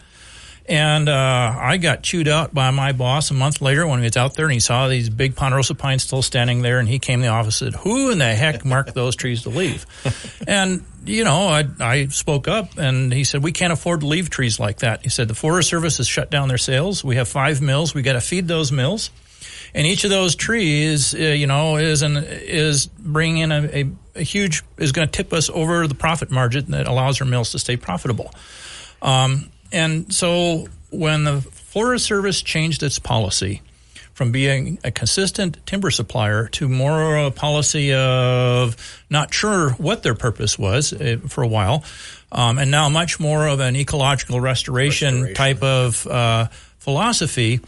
and 0.70 1.08
uh, 1.08 1.54
i 1.58 1.76
got 1.76 2.02
chewed 2.02 2.28
out 2.28 2.54
by 2.54 2.70
my 2.70 2.92
boss 2.92 3.30
a 3.30 3.34
month 3.34 3.60
later 3.60 3.86
when 3.86 3.98
he 3.98 4.04
was 4.04 4.16
out 4.16 4.34
there 4.34 4.46
and 4.46 4.54
he 4.54 4.60
saw 4.60 4.86
these 4.88 5.10
big 5.10 5.34
ponderosa 5.34 5.74
pines 5.74 6.04
still 6.04 6.22
standing 6.22 6.62
there 6.62 6.78
and 6.78 6.88
he 6.88 6.98
came 6.98 7.18
to 7.18 7.26
the 7.26 7.28
office 7.28 7.60
and 7.60 7.72
said 7.72 7.80
who 7.82 8.10
in 8.10 8.18
the 8.18 8.34
heck 8.34 8.64
marked 8.64 8.94
those 8.94 9.16
trees 9.16 9.42
to 9.42 9.50
leave? 9.50 9.84
And 10.46 10.84
you 11.04 11.24
know 11.24 11.48
I, 11.48 11.64
I 11.80 12.06
spoke 12.06 12.48
up 12.48 12.78
and 12.78 13.12
he 13.12 13.24
said 13.24 13.42
we 13.42 13.52
can't 13.52 13.72
afford 13.72 14.00
to 14.00 14.06
leave 14.06 14.30
trees 14.30 14.58
like 14.58 14.78
that. 14.78 15.02
He 15.02 15.08
said 15.08 15.28
the 15.28 15.34
forest 15.34 15.68
service 15.68 15.98
has 15.98 16.08
shut 16.08 16.30
down 16.30 16.48
their 16.48 16.58
sales. 16.58 17.04
We 17.04 17.16
have 17.16 17.28
five 17.28 17.60
mills. 17.60 17.94
We 17.94 18.02
got 18.02 18.14
to 18.14 18.20
feed 18.20 18.48
those 18.48 18.72
mills. 18.72 19.10
And 19.74 19.86
each 19.86 20.04
of 20.04 20.10
those 20.10 20.34
trees, 20.34 21.14
uh, 21.14 21.18
you 21.18 21.46
know, 21.46 21.76
is 21.76 22.02
an 22.02 22.16
is 22.16 22.86
bringing 22.86 23.42
in 23.42 23.52
a, 23.52 23.66
a, 23.66 23.90
a 24.16 24.22
huge 24.22 24.62
is 24.78 24.92
going 24.92 25.06
to 25.06 25.12
tip 25.12 25.32
us 25.32 25.48
over 25.50 25.86
the 25.86 25.94
profit 25.94 26.30
margin 26.30 26.72
that 26.72 26.88
allows 26.88 27.20
our 27.20 27.26
mills 27.26 27.52
to 27.52 27.58
stay 27.58 27.76
profitable. 27.76 28.32
Um, 29.00 29.50
and 29.72 30.12
so 30.12 30.66
when 30.90 31.24
the 31.24 31.40
Forest 31.40 32.04
Service 32.06 32.42
changed 32.42 32.82
its 32.82 32.98
policy 32.98 33.62
from 34.12 34.32
being 34.32 34.78
a 34.84 34.90
consistent 34.90 35.56
timber 35.64 35.90
supplier 35.90 36.48
to 36.48 36.68
more 36.68 37.16
a 37.16 37.30
policy 37.30 37.94
of 37.94 38.76
not 39.08 39.32
sure 39.32 39.70
what 39.72 40.02
their 40.02 40.14
purpose 40.14 40.58
was 40.58 40.92
uh, 40.92 41.16
for 41.28 41.42
a 41.42 41.48
while, 41.48 41.84
um, 42.32 42.58
and 42.58 42.70
now 42.70 42.88
much 42.88 43.18
more 43.18 43.46
of 43.46 43.60
an 43.60 43.76
ecological 43.76 44.40
restoration, 44.40 45.22
restoration. 45.22 45.34
type 45.34 45.62
of 45.62 46.06
uh, 46.06 46.46
philosophy 46.78 47.60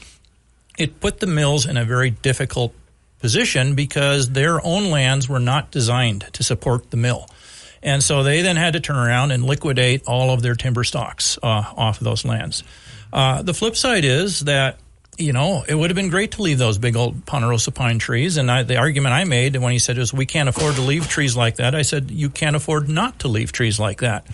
it 0.78 1.00
put 1.00 1.20
the 1.20 1.26
mills 1.26 1.66
in 1.66 1.76
a 1.76 1.84
very 1.84 2.10
difficult 2.10 2.74
position 3.20 3.74
because 3.74 4.30
their 4.30 4.64
own 4.64 4.90
lands 4.90 5.28
were 5.28 5.38
not 5.38 5.70
designed 5.70 6.26
to 6.32 6.42
support 6.42 6.90
the 6.90 6.96
mill. 6.96 7.28
And 7.82 8.02
so 8.02 8.22
they 8.22 8.42
then 8.42 8.56
had 8.56 8.74
to 8.74 8.80
turn 8.80 8.96
around 8.96 9.32
and 9.32 9.44
liquidate 9.44 10.04
all 10.06 10.30
of 10.30 10.42
their 10.42 10.54
timber 10.54 10.84
stocks 10.84 11.38
uh, 11.42 11.64
off 11.76 11.98
of 11.98 12.04
those 12.04 12.24
lands. 12.24 12.62
Uh, 13.12 13.42
the 13.42 13.54
flip 13.54 13.76
side 13.76 14.04
is 14.04 14.40
that 14.40 14.78
you 15.18 15.34
know, 15.34 15.62
it 15.68 15.74
would 15.74 15.90
have 15.90 15.94
been 15.94 16.08
great 16.08 16.32
to 16.32 16.42
leave 16.42 16.56
those 16.56 16.78
big 16.78 16.96
old 16.96 17.26
ponderosa 17.26 17.70
pine 17.70 17.98
trees. 17.98 18.38
And 18.38 18.50
I, 18.50 18.62
the 18.62 18.78
argument 18.78 19.14
I 19.14 19.24
made 19.24 19.54
when 19.56 19.72
he 19.72 19.78
said 19.78 19.98
was, 19.98 20.12
we 20.12 20.24
can't 20.24 20.48
afford 20.48 20.76
to 20.76 20.80
leave 20.80 21.06
trees 21.06 21.36
like 21.36 21.56
that. 21.56 21.74
I 21.74 21.82
said, 21.82 22.10
you 22.10 22.30
can't 22.30 22.56
afford 22.56 22.88
not 22.88 23.18
to 23.20 23.28
leave 23.28 23.52
trees 23.52 23.78
like 23.78 24.00
that. 24.00 24.26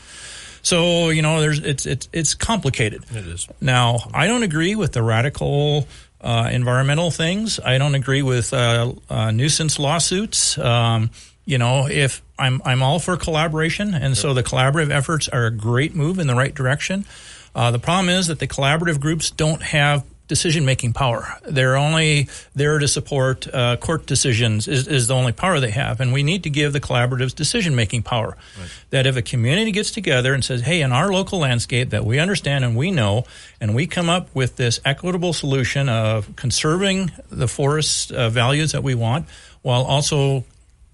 So 0.62 1.10
you 1.10 1.22
know, 1.22 1.40
there's 1.40 1.60
it's 1.60 1.86
it's 1.86 2.08
it's 2.12 2.34
complicated. 2.34 3.04
It 3.10 3.26
is. 3.26 3.48
Now, 3.60 4.10
I 4.12 4.26
don't 4.26 4.42
agree 4.42 4.74
with 4.74 4.92
the 4.92 5.02
radical 5.02 5.86
uh, 6.20 6.50
environmental 6.52 7.10
things. 7.10 7.60
I 7.60 7.78
don't 7.78 7.94
agree 7.94 8.22
with 8.22 8.52
uh, 8.52 8.92
uh, 9.08 9.30
nuisance 9.30 9.78
lawsuits. 9.78 10.58
Um, 10.58 11.10
you 11.48 11.56
know, 11.56 11.88
if 11.88 12.20
I'm 12.38 12.60
I'm 12.62 12.82
all 12.82 12.98
for 12.98 13.16
collaboration, 13.16 13.94
and 13.94 14.14
so 14.18 14.34
the 14.34 14.42
collaborative 14.42 14.90
efforts 14.90 15.28
are 15.28 15.46
a 15.46 15.50
great 15.50 15.94
move 15.94 16.18
in 16.18 16.26
the 16.26 16.34
right 16.34 16.54
direction. 16.54 17.06
Uh, 17.54 17.70
the 17.70 17.78
problem 17.78 18.10
is 18.10 18.26
that 18.26 18.38
the 18.38 18.46
collaborative 18.46 19.00
groups 19.00 19.30
don't 19.30 19.62
have 19.62 20.04
decision 20.26 20.66
making 20.66 20.92
power. 20.92 21.38
They're 21.48 21.78
only 21.78 22.28
there 22.54 22.78
to 22.78 22.86
support 22.86 23.48
uh, 23.50 23.78
court 23.78 24.04
decisions 24.04 24.68
is, 24.68 24.86
is 24.86 25.06
the 25.06 25.14
only 25.14 25.32
power 25.32 25.58
they 25.58 25.70
have, 25.70 26.02
and 26.02 26.12
we 26.12 26.22
need 26.22 26.42
to 26.42 26.50
give 26.50 26.74
the 26.74 26.82
collaboratives 26.82 27.34
decision 27.34 27.74
making 27.74 28.02
power. 28.02 28.36
Right. 28.60 28.68
That 28.90 29.06
if 29.06 29.16
a 29.16 29.22
community 29.22 29.72
gets 29.72 29.90
together 29.90 30.34
and 30.34 30.44
says, 30.44 30.60
"Hey, 30.60 30.82
in 30.82 30.92
our 30.92 31.10
local 31.10 31.38
landscape 31.38 31.88
that 31.90 32.04
we 32.04 32.18
understand 32.18 32.66
and 32.66 32.76
we 32.76 32.90
know," 32.90 33.24
and 33.58 33.74
we 33.74 33.86
come 33.86 34.10
up 34.10 34.28
with 34.34 34.56
this 34.56 34.80
equitable 34.84 35.32
solution 35.32 35.88
of 35.88 36.36
conserving 36.36 37.10
the 37.30 37.48
forest 37.48 38.12
uh, 38.12 38.28
values 38.28 38.72
that 38.72 38.82
we 38.82 38.94
want, 38.94 39.24
while 39.62 39.84
also 39.84 40.44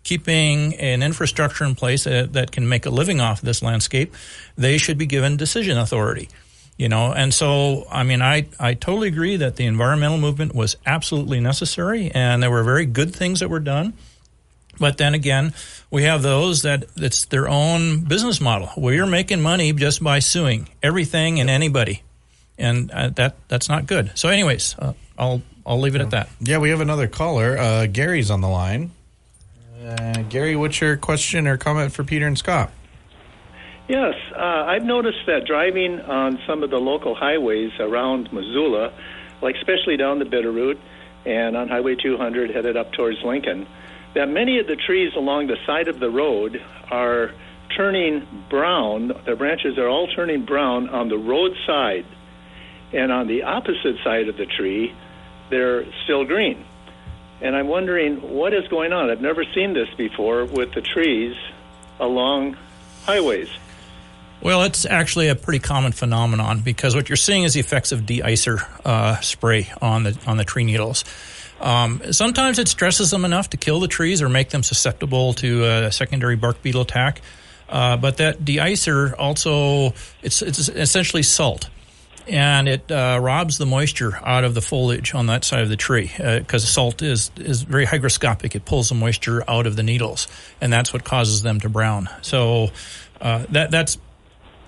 keeping 0.04 0.74
an 0.76 1.02
infrastructure 1.02 1.64
in 1.64 1.74
place 1.74 2.04
that, 2.04 2.34
that 2.34 2.52
can 2.52 2.68
make 2.68 2.86
a 2.86 2.90
living 2.90 3.20
off 3.20 3.40
this 3.40 3.62
landscape, 3.62 4.14
they 4.56 4.78
should 4.78 4.98
be 4.98 5.06
given 5.06 5.36
decision 5.36 5.76
authority 5.78 6.28
you 6.76 6.88
know? 6.88 7.12
And 7.12 7.32
so 7.32 7.86
i 7.90 8.02
mean 8.02 8.22
i 8.22 8.46
i 8.58 8.74
totally 8.74 9.08
agree 9.08 9.36
that 9.36 9.56
the 9.56 9.66
environmental 9.66 10.18
movement 10.18 10.54
was 10.54 10.76
absolutely 10.86 11.40
necessary 11.40 12.10
and 12.10 12.42
there 12.42 12.50
were 12.50 12.64
very 12.64 12.86
good 12.86 13.14
things 13.14 13.40
that 13.40 13.48
were 13.48 13.60
done. 13.60 13.94
But 14.78 14.98
then 14.98 15.14
again 15.14 15.54
we 15.90 16.02
have 16.02 16.22
those 16.22 16.62
that 16.62 16.84
it's 16.96 17.26
their 17.26 17.48
own 17.48 18.04
business 18.04 18.40
model. 18.40 18.70
We're 18.76 19.06
making 19.06 19.40
money 19.40 19.72
just 19.72 20.02
by 20.02 20.18
suing 20.18 20.68
everything 20.82 21.38
and 21.38 21.48
anybody. 21.48 22.02
And 22.58 22.90
uh, 22.90 23.10
that 23.10 23.36
that's 23.48 23.68
not 23.68 23.86
good. 23.86 24.12
So 24.16 24.28
anyways 24.28 24.76
uh, 24.78 24.94
i'll 25.18 25.42
i'll 25.64 25.80
leave 25.80 25.94
it 25.94 26.00
at 26.00 26.10
that. 26.10 26.28
Yeah 26.40 26.58
we 26.58 26.70
have 26.70 26.80
another 26.80 27.06
caller. 27.06 27.56
Uh, 27.56 27.86
gary's 27.86 28.30
on 28.30 28.40
the 28.40 28.48
line 28.48 28.90
uh, 29.84 30.22
gary 30.28 30.56
what's 30.56 30.80
your 30.80 30.96
question 30.96 31.46
or 31.46 31.56
comment 31.56 31.92
for 31.92 32.04
peter 32.04 32.26
and 32.26 32.38
scott 32.38 32.70
Yes, 33.86 34.14
uh, 34.34 34.38
I've 34.38 34.84
noticed 34.84 35.26
that 35.26 35.44
driving 35.44 36.00
on 36.00 36.38
some 36.46 36.62
of 36.62 36.70
the 36.70 36.78
local 36.78 37.14
highways 37.14 37.70
around 37.78 38.32
Missoula, 38.32 38.94
like 39.42 39.56
especially 39.56 39.98
down 39.98 40.18
the 40.18 40.24
Bitterroot 40.24 40.78
and 41.26 41.54
on 41.54 41.68
Highway 41.68 41.94
200 41.94 42.50
headed 42.50 42.78
up 42.78 42.92
towards 42.92 43.22
Lincoln, 43.22 43.66
that 44.14 44.28
many 44.28 44.58
of 44.58 44.66
the 44.66 44.76
trees 44.76 45.12
along 45.14 45.48
the 45.48 45.58
side 45.66 45.88
of 45.88 46.00
the 46.00 46.08
road 46.08 46.62
are 46.90 47.32
turning 47.76 48.26
brown. 48.48 49.08
The 49.26 49.36
branches 49.36 49.76
are 49.76 49.88
all 49.88 50.06
turning 50.06 50.46
brown 50.46 50.88
on 50.88 51.10
the 51.10 51.18
road 51.18 51.52
side, 51.66 52.06
and 52.94 53.12
on 53.12 53.26
the 53.26 53.42
opposite 53.42 53.96
side 54.02 54.28
of 54.28 54.38
the 54.38 54.46
tree, 54.46 54.94
they're 55.50 55.84
still 56.04 56.24
green. 56.24 56.64
And 57.44 57.54
I'm 57.54 57.68
wondering 57.68 58.22
what 58.34 58.54
is 58.54 58.66
going 58.68 58.94
on. 58.94 59.10
I've 59.10 59.20
never 59.20 59.44
seen 59.54 59.74
this 59.74 59.88
before 59.98 60.46
with 60.46 60.72
the 60.72 60.80
trees 60.80 61.36
along 62.00 62.56
highways. 63.04 63.50
Well, 64.40 64.62
it's 64.62 64.86
actually 64.86 65.28
a 65.28 65.34
pretty 65.34 65.58
common 65.58 65.92
phenomenon 65.92 66.60
because 66.60 66.94
what 66.94 67.10
you're 67.10 67.16
seeing 67.16 67.42
is 67.42 67.52
the 67.52 67.60
effects 67.60 67.92
of 67.92 68.06
de-icer 68.06 68.66
uh, 68.86 69.20
spray 69.20 69.70
on 69.82 70.04
the 70.04 70.18
on 70.26 70.38
the 70.38 70.44
tree 70.44 70.64
needles. 70.64 71.04
Um, 71.60 72.00
sometimes 72.12 72.58
it 72.58 72.66
stresses 72.66 73.10
them 73.10 73.26
enough 73.26 73.50
to 73.50 73.58
kill 73.58 73.78
the 73.78 73.88
trees 73.88 74.22
or 74.22 74.30
make 74.30 74.48
them 74.48 74.62
susceptible 74.62 75.34
to 75.34 75.64
a 75.64 75.92
secondary 75.92 76.36
bark 76.36 76.62
beetle 76.62 76.80
attack. 76.80 77.20
Uh, 77.68 77.98
but 77.98 78.18
that 78.18 78.42
de-icer 78.42 79.14
also 79.18 79.92
it's 80.22 80.40
it's 80.40 80.70
essentially 80.70 81.22
salt, 81.22 81.68
and 82.28 82.68
it 82.68 82.90
uh, 82.90 83.18
robs 83.20 83.58
the 83.58 83.66
moisture 83.66 84.18
out 84.24 84.44
of 84.44 84.54
the 84.54 84.62
foliage 84.62 85.14
on 85.14 85.26
that 85.26 85.44
side 85.44 85.62
of 85.62 85.68
the 85.68 85.76
tree 85.76 86.10
because 86.16 86.64
uh, 86.64 86.66
salt 86.66 87.02
is 87.02 87.30
is 87.36 87.62
very 87.62 87.86
hygroscopic. 87.86 88.54
It 88.54 88.64
pulls 88.64 88.88
the 88.88 88.94
moisture 88.94 89.42
out 89.48 89.66
of 89.66 89.76
the 89.76 89.82
needles, 89.82 90.28
and 90.60 90.72
that's 90.72 90.92
what 90.92 91.04
causes 91.04 91.42
them 91.42 91.60
to 91.60 91.68
brown. 91.68 92.08
So. 92.22 92.70
Uh, 93.20 93.46
that 93.50 93.70
that's 93.70 93.96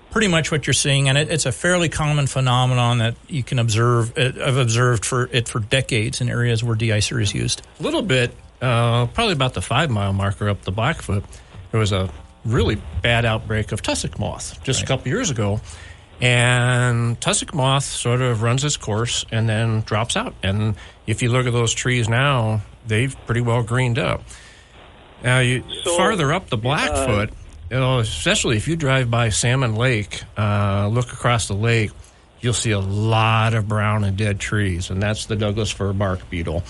pretty 0.09 0.27
much 0.27 0.51
what 0.51 0.65
you're 0.65 0.73
seeing, 0.73 1.09
and 1.09 1.17
it, 1.17 1.29
it's 1.29 1.45
a 1.45 1.51
fairly 1.51 1.89
common 1.89 2.25
phenomenon 2.25 2.99
that 2.99 3.15
you 3.27 3.43
can 3.43 3.59
observe. 3.59 4.17
Uh, 4.17 4.31
I've 4.43 4.57
observed 4.57 5.05
for 5.05 5.29
it 5.31 5.47
for 5.47 5.59
decades 5.59 6.21
in 6.21 6.29
areas 6.29 6.63
where 6.63 6.75
de-icer 6.75 7.21
is 7.21 7.33
used. 7.33 7.61
A 7.79 7.83
little 7.83 8.01
bit, 8.01 8.31
uh, 8.61 9.07
probably 9.07 9.33
about 9.33 9.53
the 9.53 9.61
five 9.61 9.89
mile 9.89 10.13
marker 10.13 10.49
up 10.49 10.63
the 10.63 10.71
Blackfoot. 10.71 11.23
There 11.71 11.79
was 11.79 11.91
a 11.91 12.09
really 12.45 12.81
bad 13.01 13.25
outbreak 13.25 13.71
of 13.71 13.81
tussock 13.81 14.17
moth 14.17 14.63
just 14.63 14.79
right. 14.79 14.85
a 14.85 14.87
couple 14.87 15.09
years 15.09 15.29
ago, 15.29 15.61
and 16.21 17.19
tussock 17.21 17.53
moth 17.53 17.83
sort 17.83 18.21
of 18.21 18.41
runs 18.41 18.63
its 18.63 18.77
course 18.77 19.25
and 19.31 19.47
then 19.47 19.81
drops 19.81 20.15
out. 20.15 20.33
And 20.43 20.75
if 21.05 21.21
you 21.21 21.31
look 21.31 21.45
at 21.45 21.53
those 21.53 21.73
trees 21.73 22.09
now, 22.09 22.61
they've 22.87 23.15
pretty 23.25 23.41
well 23.41 23.63
greened 23.63 23.99
up. 23.99 24.23
Now, 25.23 25.39
you 25.39 25.63
so, 25.83 25.97
farther 25.97 26.33
up 26.33 26.49
the 26.49 26.57
Blackfoot. 26.57 27.29
Uh, 27.29 27.33
you 27.69 27.77
know, 27.77 27.99
especially 27.99 28.57
if 28.57 28.67
you 28.67 28.75
drive 28.75 29.11
by 29.11 29.29
Salmon 29.29 29.75
Lake, 29.75 30.23
uh, 30.37 30.87
look 30.87 31.11
across 31.11 31.47
the 31.47 31.53
lake, 31.53 31.91
you'll 32.39 32.53
see 32.53 32.71
a 32.71 32.79
lot 32.79 33.53
of 33.53 33.67
brown 33.67 34.03
and 34.03 34.15
dead 34.15 34.39
trees, 34.39 34.89
and 34.89 35.01
that's 35.01 35.25
the 35.25 35.35
Douglas 35.35 35.71
fir 35.71 35.91
bark 35.91 36.29
beetle. 36.29 36.63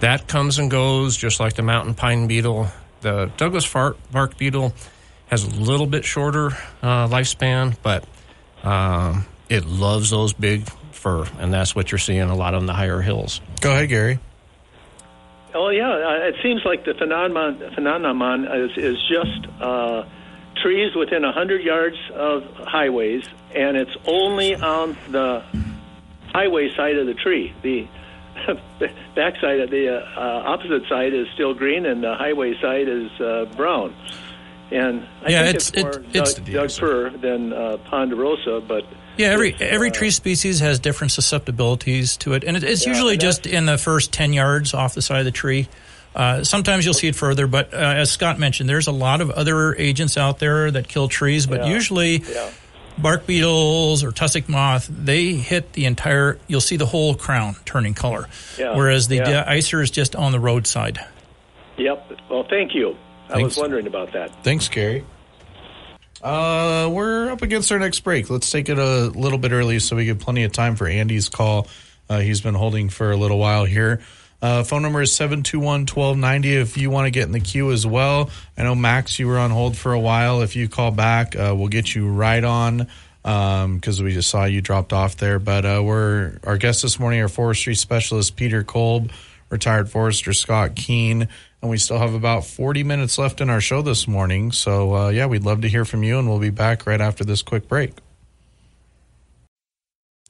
That 0.00 0.26
comes 0.28 0.58
and 0.58 0.70
goes 0.70 1.16
just 1.16 1.40
like 1.40 1.54
the 1.54 1.62
mountain 1.62 1.94
pine 1.94 2.26
beetle. 2.26 2.68
The 3.00 3.30
Douglas 3.36 3.64
fir 3.64 3.96
bark 4.12 4.36
beetle 4.36 4.74
has 5.28 5.44
a 5.44 5.50
little 5.50 5.86
bit 5.86 6.04
shorter 6.04 6.48
uh, 6.82 7.08
lifespan, 7.08 7.76
but 7.82 8.04
um, 8.64 9.26
it 9.48 9.66
loves 9.66 10.10
those 10.10 10.32
big 10.32 10.68
fir, 10.90 11.26
and 11.38 11.52
that's 11.52 11.76
what 11.76 11.92
you're 11.92 11.98
seeing 11.98 12.22
a 12.22 12.34
lot 12.34 12.54
on 12.54 12.66
the 12.66 12.72
higher 12.72 13.00
hills. 13.00 13.40
Go 13.60 13.70
ahead, 13.70 13.88
Gary. 13.88 14.18
Oh 15.54 15.68
yeah, 15.68 15.90
uh, 15.90 16.28
it 16.28 16.34
seems 16.42 16.62
like 16.64 16.84
the 16.84 16.94
phenomenon 16.94 17.70
phenomenon 17.74 18.44
is 18.46 18.76
is 18.76 18.96
just 19.08 19.46
uh, 19.60 20.04
trees 20.62 20.96
within 20.96 21.22
100 21.22 21.62
yards 21.62 21.96
of 22.12 22.42
highways, 22.56 23.24
and 23.54 23.76
it's 23.76 23.96
only 24.06 24.56
on 24.56 24.96
the 25.10 25.44
highway 26.32 26.74
side 26.74 26.96
of 26.96 27.06
the 27.06 27.14
tree. 27.14 27.54
The 27.62 27.86
back 29.14 29.34
side 29.40 29.60
of 29.60 29.70
the 29.70 30.02
uh, 30.02 30.20
opposite 30.20 30.88
side 30.88 31.14
is 31.14 31.28
still 31.34 31.54
green, 31.54 31.86
and 31.86 32.02
the 32.02 32.14
highway 32.16 32.60
side 32.60 32.88
is 32.88 33.10
uh, 33.20 33.44
brown. 33.56 33.94
And 34.70 35.06
I 35.22 35.30
yeah, 35.30 35.42
think 35.44 35.56
it's, 35.56 35.68
it's 35.70 35.82
more 35.82 35.90
it, 35.90 36.16
it's 36.16 36.34
Doug, 36.34 36.52
Doug 36.52 36.70
fir 36.70 37.10
than 37.10 37.52
uh, 37.52 37.76
ponderosa, 37.88 38.62
but 38.66 38.84
yeah, 39.16 39.28
every 39.28 39.54
every 39.60 39.90
uh, 39.90 39.94
tree 39.94 40.10
species 40.10 40.60
has 40.60 40.80
different 40.80 41.12
susceptibilities 41.12 42.16
to 42.18 42.32
it, 42.32 42.44
and 42.44 42.56
it, 42.56 42.64
it's 42.64 42.84
yeah, 42.84 42.92
usually 42.92 43.16
just 43.16 43.46
in 43.46 43.66
the 43.66 43.78
first 43.78 44.12
ten 44.12 44.32
yards 44.32 44.74
off 44.74 44.94
the 44.94 45.02
side 45.02 45.20
of 45.20 45.24
the 45.24 45.30
tree. 45.30 45.68
Uh, 46.14 46.44
sometimes 46.44 46.84
you'll 46.84 46.94
see 46.94 47.08
it 47.08 47.16
further, 47.16 47.46
but 47.46 47.74
uh, 47.74 47.76
as 47.76 48.10
Scott 48.10 48.38
mentioned, 48.38 48.68
there's 48.68 48.86
a 48.86 48.92
lot 48.92 49.20
of 49.20 49.30
other 49.30 49.74
agents 49.74 50.16
out 50.16 50.38
there 50.38 50.70
that 50.70 50.88
kill 50.88 51.08
trees, 51.08 51.46
but 51.46 51.60
yeah. 51.60 51.72
usually 51.72 52.18
yeah. 52.18 52.50
bark 52.98 53.26
beetles 53.26 54.04
or 54.04 54.12
tussock 54.12 54.48
moth, 54.48 54.88
they 54.88 55.32
hit 55.32 55.72
the 55.72 55.86
entire, 55.86 56.38
you'll 56.46 56.60
see 56.60 56.76
the 56.76 56.86
whole 56.86 57.16
crown 57.16 57.56
turning 57.64 57.94
color, 57.94 58.28
whereas 58.56 59.08
the 59.08 59.16
yeah. 59.16 59.52
icer 59.52 59.82
is 59.82 59.90
just 59.90 60.14
on 60.14 60.30
the 60.30 60.38
roadside. 60.38 61.04
Yep. 61.78 62.12
Well, 62.30 62.46
thank 62.48 62.76
you. 62.76 62.96
I 63.34 63.38
Thanks. 63.38 63.56
was 63.56 63.62
wondering 63.62 63.88
about 63.88 64.12
that. 64.12 64.44
Thanks, 64.44 64.68
Gary. 64.68 65.04
Uh, 66.22 66.88
we're 66.92 67.30
up 67.30 67.42
against 67.42 67.72
our 67.72 67.80
next 67.80 67.98
break. 68.00 68.30
Let's 68.30 68.48
take 68.48 68.68
it 68.68 68.78
a 68.78 69.06
little 69.08 69.38
bit 69.38 69.50
early 69.50 69.80
so 69.80 69.96
we 69.96 70.04
get 70.04 70.20
plenty 70.20 70.44
of 70.44 70.52
time 70.52 70.76
for 70.76 70.86
Andy's 70.86 71.28
call. 71.28 71.66
Uh, 72.08 72.20
he's 72.20 72.40
been 72.40 72.54
holding 72.54 72.90
for 72.90 73.10
a 73.10 73.16
little 73.16 73.38
while 73.38 73.64
here. 73.64 74.00
Uh, 74.40 74.62
phone 74.62 74.82
number 74.82 75.02
is 75.02 75.12
721 75.16 75.80
1290 75.80 76.54
if 76.54 76.76
you 76.76 76.90
want 76.90 77.06
to 77.06 77.10
get 77.10 77.24
in 77.24 77.32
the 77.32 77.40
queue 77.40 77.72
as 77.72 77.84
well. 77.84 78.30
I 78.56 78.62
know, 78.62 78.76
Max, 78.76 79.18
you 79.18 79.26
were 79.26 79.38
on 79.38 79.50
hold 79.50 79.76
for 79.76 79.92
a 79.92 80.00
while. 80.00 80.42
If 80.42 80.54
you 80.54 80.68
call 80.68 80.92
back, 80.92 81.34
uh, 81.34 81.54
we'll 81.56 81.68
get 81.68 81.92
you 81.92 82.08
right 82.08 82.44
on 82.44 82.86
because 83.24 83.98
um, 83.98 84.04
we 84.04 84.12
just 84.12 84.30
saw 84.30 84.44
you 84.44 84.60
dropped 84.60 84.92
off 84.92 85.16
there. 85.16 85.40
But 85.40 85.66
uh, 85.66 85.82
we're 85.84 86.38
our 86.44 86.56
guests 86.56 86.82
this 86.82 87.00
morning, 87.00 87.20
are 87.20 87.28
forestry 87.28 87.74
specialist, 87.74 88.36
Peter 88.36 88.62
Kolb, 88.62 89.10
retired 89.50 89.90
forester 89.90 90.32
Scott 90.32 90.74
Kuehn. 90.76 91.28
And 91.64 91.70
we 91.70 91.78
still 91.78 91.98
have 91.98 92.12
about 92.12 92.44
40 92.44 92.84
minutes 92.84 93.16
left 93.16 93.40
in 93.40 93.48
our 93.48 93.58
show 93.58 93.80
this 93.80 94.06
morning. 94.06 94.52
So, 94.52 94.94
uh, 94.94 95.08
yeah, 95.08 95.24
we'd 95.24 95.44
love 95.44 95.62
to 95.62 95.68
hear 95.70 95.86
from 95.86 96.02
you, 96.02 96.18
and 96.18 96.28
we'll 96.28 96.38
be 96.38 96.50
back 96.50 96.86
right 96.86 97.00
after 97.00 97.24
this 97.24 97.40
quick 97.40 97.68
break. 97.68 97.94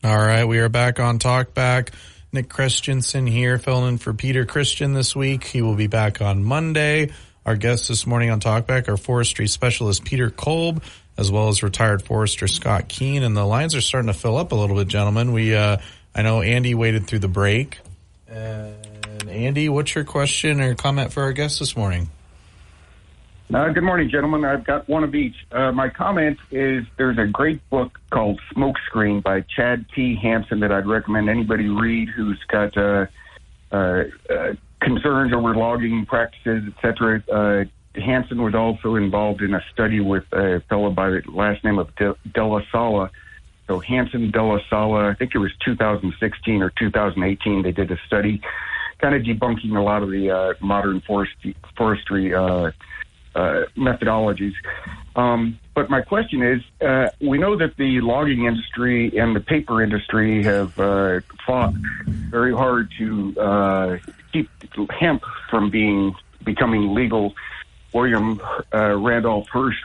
All 0.04 0.16
right, 0.16 0.44
we 0.44 0.60
are 0.60 0.68
back 0.68 1.00
on 1.00 1.18
Talk 1.18 1.52
Back. 1.52 1.90
Nick 2.32 2.48
Christensen 2.48 3.26
here, 3.26 3.58
filling 3.58 3.88
in 3.88 3.98
for 3.98 4.14
Peter 4.14 4.44
Christian 4.44 4.92
this 4.92 5.16
week. 5.16 5.42
He 5.42 5.60
will 5.60 5.74
be 5.74 5.88
back 5.88 6.22
on 6.22 6.44
Monday. 6.44 7.10
Our 7.44 7.56
guests 7.56 7.88
this 7.88 8.06
morning 8.06 8.30
on 8.30 8.38
Talkback, 8.38 8.86
are 8.86 8.96
forestry 8.96 9.48
specialist 9.48 10.04
Peter 10.04 10.30
Kolb, 10.30 10.84
as 11.18 11.32
well 11.32 11.48
as 11.48 11.64
retired 11.64 12.02
forester 12.02 12.46
Scott 12.46 12.88
Kuehn. 12.88 13.22
And 13.22 13.36
the 13.36 13.44
lines 13.44 13.74
are 13.74 13.80
starting 13.80 14.06
to 14.06 14.16
fill 14.16 14.36
up 14.36 14.52
a 14.52 14.54
little 14.54 14.76
bit, 14.76 14.86
gentlemen. 14.86 15.32
We, 15.32 15.56
uh, 15.56 15.78
I 16.14 16.22
know 16.22 16.42
Andy 16.42 16.76
waited 16.76 17.08
through 17.08 17.18
the 17.18 17.26
break. 17.26 17.80
And 19.20 19.30
Andy, 19.30 19.68
what's 19.68 19.94
your 19.94 20.04
question 20.04 20.60
or 20.60 20.74
comment 20.74 21.12
for 21.12 21.22
our 21.22 21.32
guest 21.32 21.60
this 21.60 21.76
morning? 21.76 22.08
Uh, 23.52 23.68
good 23.68 23.84
morning, 23.84 24.10
gentlemen. 24.10 24.44
I've 24.44 24.64
got 24.64 24.88
one 24.88 25.04
of 25.04 25.14
each. 25.14 25.36
Uh, 25.52 25.70
my 25.70 25.88
comment 25.88 26.38
is 26.50 26.84
there's 26.96 27.18
a 27.18 27.26
great 27.26 27.60
book 27.70 28.00
called 28.10 28.40
Smokescreen 28.52 29.22
by 29.22 29.42
Chad 29.42 29.84
T. 29.94 30.16
Hanson 30.20 30.60
that 30.60 30.72
I'd 30.72 30.86
recommend 30.86 31.28
anybody 31.28 31.68
read 31.68 32.08
who's 32.08 32.42
got 32.48 32.76
uh, 32.76 33.06
uh, 33.70 34.04
uh, 34.28 34.54
concerns 34.80 35.32
over 35.32 35.54
logging 35.54 36.06
practices, 36.06 36.64
etc. 36.76 37.22
Uh, 37.30 37.64
Hanson 38.00 38.42
was 38.42 38.56
also 38.56 38.96
involved 38.96 39.42
in 39.42 39.54
a 39.54 39.62
study 39.72 40.00
with 40.00 40.24
a 40.32 40.60
fellow 40.68 40.90
by 40.90 41.10
the 41.10 41.22
last 41.28 41.62
name 41.62 41.78
of 41.78 41.94
De, 41.94 42.16
La 42.36 42.62
Sala. 42.72 43.10
So 43.68 43.78
Hanson 43.78 44.32
De 44.32 44.42
La 44.42 44.58
Sala, 44.68 45.10
I 45.10 45.14
think 45.14 45.36
it 45.36 45.38
was 45.38 45.52
2016 45.64 46.62
or 46.62 46.70
2018, 46.70 47.62
they 47.62 47.70
did 47.70 47.92
a 47.92 47.98
study 48.06 48.40
kind 49.04 49.14
of 49.14 49.22
debunking 49.22 49.76
a 49.76 49.82
lot 49.82 50.02
of 50.02 50.10
the 50.10 50.30
uh, 50.30 50.54
modern 50.60 50.98
forestry, 51.02 51.54
forestry 51.76 52.34
uh, 52.34 52.70
uh, 53.34 53.64
methodologies. 53.76 54.54
Um, 55.14 55.58
but 55.74 55.90
my 55.90 56.00
question 56.00 56.42
is, 56.42 56.62
uh, 56.80 57.08
we 57.20 57.36
know 57.36 57.54
that 57.54 57.76
the 57.76 58.00
logging 58.00 58.46
industry 58.46 59.18
and 59.18 59.36
the 59.36 59.40
paper 59.40 59.82
industry 59.82 60.42
have 60.44 60.78
uh, 60.80 61.20
fought 61.46 61.74
very 62.06 62.54
hard 62.54 62.90
to 62.96 63.38
uh, 63.38 63.98
keep 64.32 64.48
hemp 64.90 65.22
from 65.50 65.68
being 65.68 66.14
becoming 66.42 66.94
legal. 66.94 67.34
William 67.92 68.40
uh, 68.72 68.96
Randolph 68.96 69.48
Hearst 69.50 69.84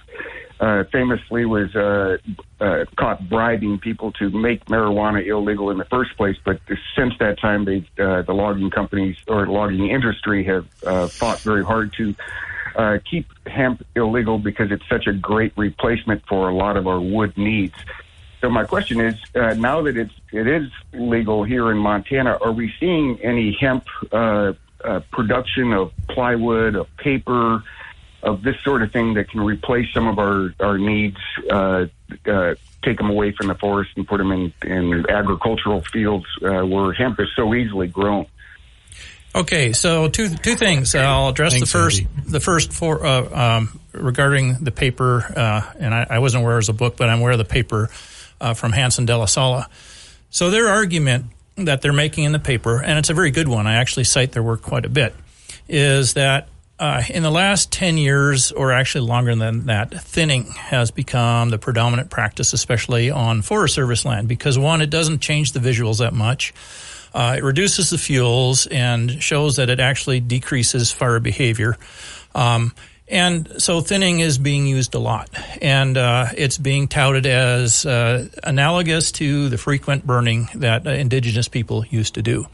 uh, 0.60 0.84
famously 0.92 1.46
was 1.46 1.74
uh, 1.76 2.18
uh, 2.60 2.86
caught 2.98 3.28
bribing 3.30 3.80
people 3.80 4.12
to 4.14 4.30
make 4.30 4.66
marijuana 4.66 5.26
illegal 5.26 5.70
in 5.70 5.78
the 5.78 5.86
first 5.86 6.16
place. 6.18 6.36
But 6.44 6.60
since 6.96 7.14
that 7.20 7.40
time, 7.40 7.66
they 7.66 7.86
uh, 7.98 8.24
the 8.24 8.34
logging 8.34 8.70
companies 8.70 9.18
or 9.28 9.48
logging 9.48 9.90
industry 9.90 10.44
have 10.46 10.68
uh, 10.86 11.08
fought 11.08 11.40
very 11.40 11.64
hard 11.64 11.94
to 11.94 12.16
uh, 12.76 12.98
keep 13.10 13.28
hemp 13.48 13.86
illegal 13.96 14.38
because 14.38 14.72
it's 14.72 14.88
such 14.90 15.08
a 15.08 15.14
great 15.14 15.54
replacement 15.58 16.26
for 16.28 16.50
a 16.50 16.54
lot 16.54 16.78
of 16.78 16.88
our 16.88 17.00
wood 17.00 17.38
needs. 17.38 17.76
So 18.42 18.50
my 18.50 18.64
question 18.64 19.02
is, 19.02 19.16
uh, 19.36 19.54
now 19.56 19.82
that 19.82 19.98
it's 19.98 20.14
it 20.32 20.48
is 20.48 20.70
legal 20.94 21.44
here 21.44 21.72
in 21.72 21.78
Montana, 21.78 22.38
are 22.42 22.52
we 22.52 22.74
seeing 22.80 23.20
any 23.22 23.58
hemp 23.60 23.86
uh, 24.12 24.54
uh, 24.84 25.02
production 25.12 25.74
of 25.74 25.92
plywood, 26.08 26.76
of 26.76 26.88
paper, 26.98 27.64
of 28.24 28.42
this 28.44 28.56
sort 28.64 28.82
of 28.82 28.92
thing 28.92 29.14
that 29.16 29.30
can 29.30 29.42
replace 29.42 29.92
some 29.94 30.08
of 30.08 30.20
our 30.20 30.54
our 30.60 30.78
needs, 30.78 31.18
uh, 31.50 31.86
uh, 32.26 32.56
take 32.84 32.98
them 32.98 33.10
away 33.10 33.32
from 33.32 33.48
the 33.48 33.56
forest 33.56 33.92
and 33.96 34.08
put 34.08 34.18
them 34.18 34.32
in 34.32 34.54
in 34.64 35.10
agricultural 35.10 35.82
fields 35.82 36.26
uh, 36.42 36.62
where 36.66 36.92
hemp 36.94 37.20
is 37.20 37.28
so 37.36 37.54
easily 37.54 37.88
grown? 37.88 38.26
Okay, 39.36 39.74
so 39.74 40.10
two 40.10 40.30
two 40.30 40.56
things. 40.56 40.96
I'll 40.96 41.30
address 41.30 41.54
Thanks, 41.54 41.72
the 41.72 41.78
first 41.80 42.02
Andy. 42.02 42.32
the 42.32 42.40
first 42.40 42.74
for 42.74 43.06
uh, 43.06 43.58
um, 43.58 43.80
regarding 43.94 44.56
the 44.56 44.72
paper, 44.72 45.32
uh, 45.36 45.62
and 45.80 45.94
I, 45.94 46.08
I 46.10 46.20
wasn't 46.20 46.44
aware 46.44 46.54
it 46.54 46.58
was 46.58 46.70
a 46.70 46.74
book, 46.74 46.98
but 46.98 47.10
I'm 47.10 47.20
aware 47.20 47.34
of 47.34 47.38
the 47.38 47.46
paper 47.46 47.90
uh, 48.42 48.54
from 48.54 48.72
Hanson 48.72 49.06
DellaSala. 49.06 49.68
So 50.32 50.50
their 50.50 50.68
argument 50.68 51.26
that 51.58 51.82
they're 51.82 51.94
making 51.94 52.24
in 52.24 52.32
the 52.32 52.40
paper, 52.40 52.82
and 52.82 52.98
it's 52.98 53.10
a 53.10 53.14
very 53.14 53.32
good 53.32 53.48
one. 53.48 53.68
I 53.68 53.76
actually 53.76 54.06
cite 54.06 54.32
their 54.32 54.44
work 54.44 54.62
quite 54.62 54.86
a 54.86 54.90
bit, 54.90 55.14
is 55.68 56.14
that 56.16 56.48
uh, 56.80 57.04
in 57.10 57.24
the 57.24 57.32
last 57.32 57.72
10 57.72 57.98
years, 57.98 58.52
or 58.52 58.72
actually 58.72 59.06
longer 59.08 59.36
than 59.36 59.66
that, 59.66 59.94
thinning 60.02 60.46
has 60.46 60.92
become 60.92 61.50
the 61.50 61.58
predominant 61.58 62.10
practice, 62.10 62.54
especially 62.54 63.12
on 63.12 63.42
Forest 63.42 63.76
Service 63.76 64.06
land, 64.06 64.28
because 64.28 64.58
one, 64.58 64.82
it 64.82 64.90
doesn't 64.90 65.20
change 65.20 65.52
the 65.52 65.60
visuals 65.60 66.00
that 66.00 66.14
much. 66.14 66.54
Uh, 67.14 67.36
it 67.38 67.44
reduces 67.44 67.90
the 67.90 67.98
fuels 67.98 68.66
and 68.68 69.22
shows 69.22 69.58
that 69.58 69.70
it 69.70 69.80
actually 69.80 70.20
decreases 70.20 70.92
fire 70.92 71.20
behavior. 71.20 71.76
Um, 72.34 72.74
and 73.10 73.62
so 73.62 73.82
thinning 73.82 74.20
is 74.20 74.38
being 74.38 74.68
used 74.68 74.94
a 74.94 75.00
lot, 75.00 75.30
and 75.62 75.98
uh, 75.98 76.28
it's 76.38 76.60
being 76.60 76.88
touted 76.88 77.26
as 77.26 77.86
uh, 77.86 78.28
analogous 78.44 79.12
to 79.14 79.50
the 79.50 79.58
frequent 79.58 80.06
burning 80.06 80.48
that 80.56 80.86
uh, 80.86 80.92
indigenous 80.92 81.48
people 81.48 81.84
used 81.88 82.14
to 82.14 82.22
do. 82.22 82.46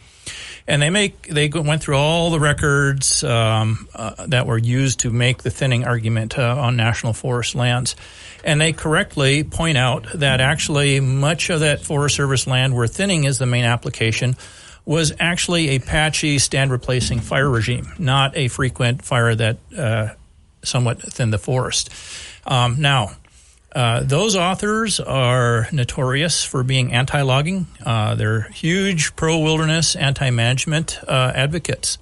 And 0.68 0.82
they 0.82 0.90
make 0.90 1.28
they 1.28 1.48
went 1.48 1.84
through 1.84 1.98
all 1.98 2.32
the 2.32 2.40
records 2.40 3.24
um, 3.24 3.88
uh, 3.94 4.26
that 4.28 4.48
were 4.48 4.58
used 4.58 5.02
to 5.02 5.12
make 5.12 5.44
the 5.44 5.52
thinning 5.52 5.86
argument 5.86 6.40
uh, 6.40 6.56
on 6.58 6.76
national 6.76 7.14
forest 7.14 7.54
lands, 7.54 7.96
and 8.44 8.60
they 8.60 8.74
correctly 8.74 9.44
point 9.44 9.78
out 9.78 10.08
that 10.16 10.42
actually 10.42 11.00
much 11.00 11.52
of 11.52 11.60
that 11.60 11.82
Forest 11.82 12.16
Service 12.16 12.48
land 12.48 12.76
where 12.76 12.88
thinning 12.88 13.26
is 13.26 13.38
the 13.38 13.46
main 13.46 13.64
application 13.64 14.36
was 14.86 15.14
actually 15.20 15.70
a 15.70 15.80
patchy 15.80 16.40
stand 16.40 16.72
replacing 16.72 17.20
fire 17.20 17.50
regime, 17.50 17.92
not 17.98 18.36
a 18.38 18.48
frequent 18.48 19.04
fire 19.04 19.34
that 19.36 19.58
uh, 19.78 20.10
somewhat 20.64 21.02
thinned 21.02 21.34
the 21.34 21.40
forest. 21.40 21.92
Um, 22.46 22.80
now, 22.80 23.12
uh, 23.76 24.00
those 24.04 24.38
authors 24.38 25.02
are 25.02 25.68
notorious 25.74 26.46
for 26.46 26.64
being 26.64 26.94
anti-logging. 26.94 27.68
Uh, 27.86 28.16
they're 28.16 28.44
huge 28.44 29.18
pro-wilderness, 29.18 29.98
anti-management 29.98 31.00
uh, 31.06 31.34
advocates. 31.36 31.98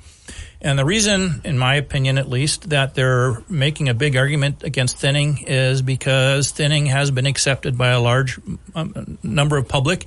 And 0.62 0.78
the 0.78 0.86
reason, 0.86 1.42
in 1.44 1.58
my 1.58 1.76
opinion 1.76 2.20
at 2.20 2.30
least, 2.30 2.70
that 2.70 2.94
they're 2.94 3.42
making 3.50 3.90
a 3.90 3.94
big 3.96 4.16
argument 4.16 4.64
against 4.64 4.98
thinning 4.98 5.44
is 5.48 5.82
because 5.82 6.52
thinning 6.52 6.86
has 6.86 7.10
been 7.10 7.26
accepted 7.26 7.76
by 7.78 7.90
a 7.90 8.00
large 8.00 8.40
um, 8.76 9.18
number 9.24 9.58
of 9.58 9.68
public, 9.68 10.06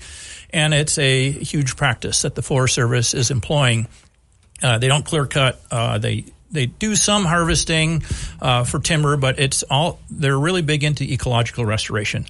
and 0.51 0.73
it's 0.73 0.99
a 0.99 1.31
huge 1.31 1.77
practice 1.77 2.23
that 2.23 2.37
the 2.37 2.43
Forest 2.43 2.75
Service 2.75 3.13
is 3.13 3.31
employing. 3.31 3.89
Uh, 4.63 4.79
they 4.79 4.89
don't 4.89 5.05
clear 5.05 5.27
cut. 5.27 5.61
Uh, 5.71 5.99
they 5.99 6.25
they 6.51 6.67
do 6.67 6.95
some 6.95 7.25
harvesting 7.25 8.03
uh, 8.41 8.65
for 8.65 8.79
timber, 8.79 9.17
but 9.17 9.39
it's 9.39 9.63
all 9.65 9.99
they're 10.11 10.39
really 10.39 10.63
big 10.63 10.85
into 10.85 11.05
ecological 11.05 11.65
restoration, 11.65 12.27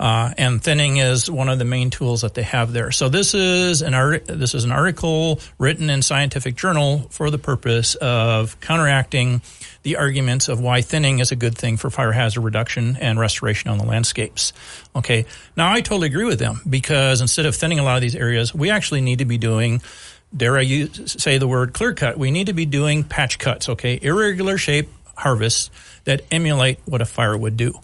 uh, 0.00 0.32
and 0.38 0.62
thinning 0.62 0.96
is 0.96 1.30
one 1.30 1.48
of 1.48 1.58
the 1.58 1.64
main 1.64 1.90
tools 1.90 2.22
that 2.22 2.34
they 2.34 2.42
have 2.42 2.72
there. 2.72 2.90
So 2.90 3.08
this 3.08 3.34
is 3.34 3.82
an 3.82 3.94
art, 3.94 4.26
this 4.26 4.54
is 4.54 4.64
an 4.64 4.72
article 4.72 5.40
written 5.58 5.90
in 5.90 6.02
Scientific 6.02 6.56
Journal 6.56 7.06
for 7.10 7.30
the 7.30 7.38
purpose 7.38 7.94
of 7.96 8.58
counteracting 8.60 9.42
the 9.82 9.96
arguments 9.96 10.48
of 10.48 10.60
why 10.60 10.82
thinning 10.82 11.20
is 11.20 11.30
a 11.30 11.36
good 11.36 11.56
thing 11.56 11.76
for 11.76 11.88
fire 11.88 12.12
hazard 12.12 12.40
reduction 12.40 12.96
and 13.00 13.18
restoration 13.18 13.70
on 13.70 13.78
the 13.78 13.84
landscapes. 13.84 14.52
Okay, 14.94 15.24
now 15.56 15.72
I 15.72 15.80
totally 15.80 16.08
agree 16.08 16.24
with 16.24 16.38
them 16.38 16.60
because 16.68 17.20
instead 17.20 17.46
of 17.46 17.54
thinning 17.54 17.78
a 17.78 17.82
lot 17.82 17.96
of 17.96 18.02
these 18.02 18.16
areas, 18.16 18.54
we 18.54 18.70
actually 18.70 19.00
need 19.00 19.20
to 19.20 19.24
be 19.24 19.38
doing 19.38 19.80
dare 20.36 20.58
I 20.58 20.62
use, 20.62 21.20
say 21.20 21.38
the 21.38 21.48
word 21.48 21.72
clear 21.72 21.94
cut, 21.94 22.18
we 22.18 22.30
need 22.30 22.46
to 22.46 22.52
be 22.52 22.66
doing 22.66 23.04
patch 23.04 23.38
cuts, 23.38 23.68
okay? 23.68 23.98
Irregular 24.00 24.58
shape 24.58 24.88
harvests 25.16 25.70
that 26.04 26.22
emulate 26.30 26.78
what 26.84 27.00
a 27.00 27.06
fire 27.06 27.36
would 27.36 27.56
do. 27.56 27.78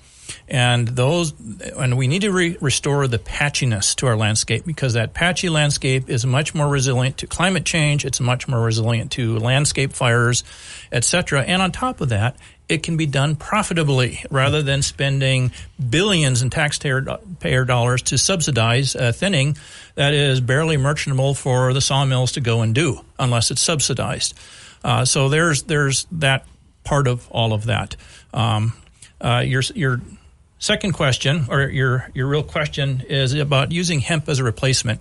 And 0.49 0.89
those, 0.89 1.33
and 1.77 1.97
we 1.97 2.07
need 2.07 2.23
to 2.23 2.31
re- 2.31 2.57
restore 2.61 3.07
the 3.09 3.19
patchiness 3.19 3.95
to 3.97 4.07
our 4.07 4.17
landscape 4.17 4.65
because 4.67 4.95
that 4.95 5.15
patchy 5.15 5.49
landscape 5.49 6.09
is 6.09 6.27
much 6.27 6.55
more 6.55 6.69
resilient 6.69 7.19
to 7.19 7.27
climate 7.27 7.65
change. 7.65 8.05
It's 8.05 8.21
much 8.21 8.47
more 8.47 8.61
resilient 8.61 9.13
to 9.13 9.39
landscape 9.39 9.93
fires, 9.93 10.45
etc. 10.93 11.43
And 11.43 11.63
on 11.63 11.73
top 11.73 12.01
of 12.01 12.11
that, 12.11 12.37
it 12.69 12.83
can 12.83 12.97
be 12.97 13.07
done 13.07 13.37
profitably 13.37 14.23
rather 14.31 14.63
than 14.63 14.83
spending 14.83 15.53
billions 15.91 16.43
in 16.43 16.51
taxpayer 16.51 17.65
dollars 17.65 18.03
to 18.03 18.19
subsidize 18.19 18.97
uh, 18.97 19.13
thinning 19.13 19.57
that 19.97 20.15
is 20.15 20.41
barely 20.41 20.77
merchantable 20.77 21.35
for 21.35 21.73
the 21.73 21.81
sawmills 21.81 22.33
to 22.33 22.41
go 22.41 22.63
and 22.63 22.75
do 22.75 23.01
unless 23.19 23.51
it's 23.51 23.61
subsidized. 23.61 24.35
Uh, 24.83 25.05
so 25.05 25.29
there's 25.29 25.65
there's 25.65 26.07
that 26.13 26.47
part 26.85 27.07
of 27.07 27.29
all 27.31 27.53
of 27.53 27.65
that. 27.67 27.97
Um, 28.33 28.75
uh, 29.25 29.41
your 29.41 29.63
your 29.75 30.01
second 30.59 30.93
question 30.93 31.47
or 31.49 31.63
your 31.63 32.11
your 32.15 32.29
real 32.29 32.43
question 32.43 33.03
is 33.09 33.33
about 33.33 33.73
using 33.73 34.01
hemp 34.01 34.29
as 34.29 34.39
a 34.39 34.45
replacement, 34.45 35.01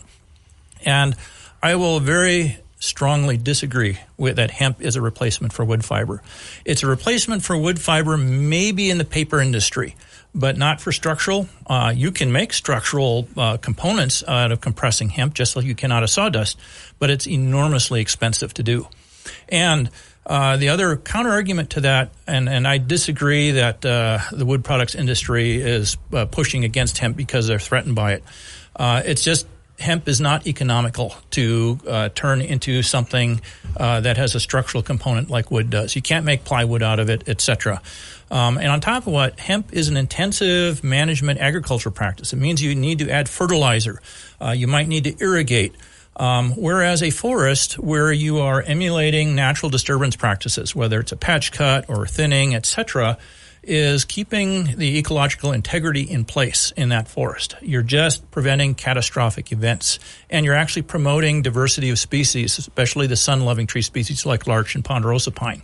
and 0.86 1.16
I 1.62 1.76
will 1.76 2.00
very 2.00 2.58
strongly 2.80 3.38
disagree 3.38 3.98
with 4.18 4.36
that 4.36 4.52
hemp 4.52 4.82
is 4.82 4.98
a 4.98 5.02
replacement 5.02 5.54
for 5.54 5.64
wood 5.64 5.86
fiber. 5.86 6.22
It's 6.66 6.84
a 6.84 6.88
replacement 6.88 7.44
for 7.44 7.58
wood 7.58 7.80
fiber 7.80 8.18
maybe 8.18 8.90
in 8.90 8.98
the 8.98 9.06
paper 9.06 9.40
industry, 9.40 9.96
but 10.36 10.58
not 10.58 10.82
for 10.82 10.92
structural. 10.92 11.48
Uh, 11.66 11.94
you 11.96 12.12
can 12.12 12.32
make 12.32 12.52
structural 12.52 13.28
uh, 13.38 13.56
components 13.58 14.22
out 14.28 14.52
of 14.52 14.60
compressing 14.60 15.10
hemp 15.10 15.34
just 15.34 15.56
like 15.56 15.66
you 15.66 15.76
can 15.76 15.94
out 15.94 16.04
of 16.04 16.10
sawdust, 16.10 16.60
but 17.00 17.10
it's 17.10 17.26
enormously 17.26 18.02
expensive 18.02 18.54
to 18.56 18.64
do. 18.64 18.88
And 19.48 19.90
uh, 20.26 20.58
the 20.58 20.70
other 20.70 20.96
counter 20.96 21.32
argument 21.32 21.72
to 21.72 21.82
that, 21.82 22.12
and, 22.28 22.48
and 22.48 22.68
I 22.68 22.78
disagree 22.78 23.52
that 23.52 23.86
uh, 23.86 24.20
the 24.32 24.46
wood 24.46 24.64
products 24.64 24.96
industry 24.96 25.62
is 25.62 25.98
uh, 26.14 26.26
pushing 26.26 26.64
against 26.64 26.98
hemp 26.98 27.18
because 27.18 27.48
they're 27.48 27.60
threatened 27.60 27.96
by 27.96 28.14
it. 28.14 28.24
Uh, 28.76 29.02
it's 29.06 29.24
just 29.24 29.48
hemp 29.80 30.08
is 30.08 30.22
not 30.22 30.48
economical 30.48 31.14
to 31.32 31.78
uh, 31.88 32.10
turn 32.10 32.42
into 32.42 32.82
something 32.84 33.42
uh, 33.76 34.00
that 34.00 34.16
has 34.16 34.34
a 34.34 34.40
structural 34.40 34.82
component 34.82 35.30
like 35.30 35.52
wood 35.52 35.70
does. 35.70 35.94
You 35.96 36.02
can't 36.02 36.26
make 36.26 36.46
plywood 36.46 36.84
out 36.84 37.00
of 37.00 37.10
it, 37.10 37.28
etc. 37.28 37.82
Um, 38.32 38.58
and 38.58 38.68
on 38.68 38.80
top 38.80 39.06
of 39.06 39.12
what, 39.12 39.40
hemp 39.40 39.74
is 39.74 39.90
an 39.90 39.98
intensive 39.98 40.86
management 40.86 41.40
agriculture 41.40 41.92
practice. 41.92 42.32
It 42.32 42.38
means 42.38 42.64
you 42.64 42.76
need 42.76 43.00
to 43.00 43.10
add 43.10 43.28
fertilizer. 43.28 44.02
You 44.54 44.68
might 44.68 44.88
need 44.88 45.06
to 45.06 45.16
irrigate. 45.24 45.76
Um, 46.16 46.52
whereas 46.52 47.02
a 47.02 47.10
forest, 47.10 47.80
where 47.80 48.12
you 48.12 48.40
are 48.40 48.62
emulating 48.62 49.36
natural 49.36 49.70
disturbance 49.70 50.16
practices, 50.16 50.76
whether 50.76 51.00
it's 51.00 51.12
a 51.12 51.18
patch 51.18 51.52
cut 51.52 51.90
or 51.90 52.06
thinning, 52.06 52.54
etc., 52.54 53.18
is 53.64 54.04
keeping 54.04 54.76
the 54.78 54.98
ecological 54.98 55.54
integrity 55.54 56.02
in 56.02 56.26
place 56.26 56.72
in 56.76 56.90
that 56.90 57.08
forest. 57.08 57.56
You're 57.62 57.82
just 57.82 58.30
preventing 58.30 58.76
catastrophic 58.76 59.52
events, 59.52 60.00
and 60.30 60.46
you're 60.46 60.54
actually 60.54 60.82
promoting 60.82 61.42
diversity 61.42 61.90
of 61.90 61.98
species, 61.98 62.58
especially 62.60 63.08
the 63.08 63.16
sun-loving 63.16 63.68
tree 63.68 63.82
species 63.82 64.26
like 64.26 64.48
larch 64.48 64.76
and 64.76 64.84
ponderosa 64.84 65.32
pine. 65.32 65.62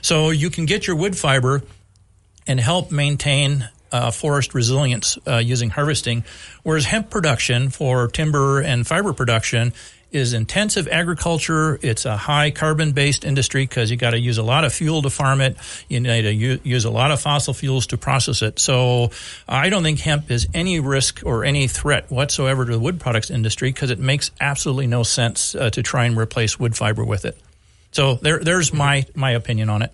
So 0.00 0.30
you 0.30 0.48
can 0.48 0.64
get 0.64 0.86
your 0.86 0.96
wood 0.96 1.18
fiber 1.18 1.62
and 2.46 2.60
help 2.60 2.92
maintain 2.92 3.68
uh, 3.94 4.10
forest 4.10 4.54
resilience 4.54 5.16
uh, 5.28 5.36
using 5.36 5.70
harvesting, 5.70 6.24
whereas 6.64 6.84
hemp 6.84 7.10
production 7.10 7.70
for 7.70 8.08
timber 8.08 8.60
and 8.60 8.84
fiber 8.84 9.12
production 9.12 9.72
is 10.10 10.32
intensive 10.32 10.88
agriculture. 10.88 11.78
It's 11.80 12.04
a 12.04 12.16
high 12.16 12.50
carbon 12.50 12.90
based 12.90 13.24
industry 13.24 13.62
because 13.62 13.92
you 13.92 13.96
got 13.96 14.10
to 14.10 14.18
use 14.18 14.38
a 14.38 14.42
lot 14.42 14.64
of 14.64 14.72
fuel 14.72 15.02
to 15.02 15.10
farm 15.10 15.40
it. 15.40 15.56
You 15.88 16.00
need 16.00 16.22
to 16.22 16.32
use 16.68 16.84
a 16.84 16.90
lot 16.90 17.12
of 17.12 17.20
fossil 17.20 17.54
fuels 17.54 17.86
to 17.88 17.96
process 17.96 18.42
it. 18.42 18.58
So 18.58 19.10
I 19.48 19.70
don't 19.70 19.84
think 19.84 20.00
hemp 20.00 20.30
is 20.30 20.48
any 20.54 20.80
risk 20.80 21.22
or 21.24 21.44
any 21.44 21.68
threat 21.68 22.10
whatsoever 22.10 22.64
to 22.64 22.72
the 22.72 22.80
wood 22.80 22.98
products 23.00 23.30
industry 23.30 23.70
because 23.70 23.90
it 23.90 24.00
makes 24.00 24.32
absolutely 24.40 24.88
no 24.88 25.04
sense 25.04 25.54
uh, 25.54 25.70
to 25.70 25.82
try 25.82 26.06
and 26.06 26.16
replace 26.16 26.58
wood 26.58 26.76
fiber 26.76 27.04
with 27.04 27.24
it. 27.24 27.36
So 27.92 28.14
there, 28.16 28.40
there's 28.40 28.72
my 28.72 29.06
my 29.14 29.32
opinion 29.32 29.70
on 29.70 29.82
it. 29.82 29.92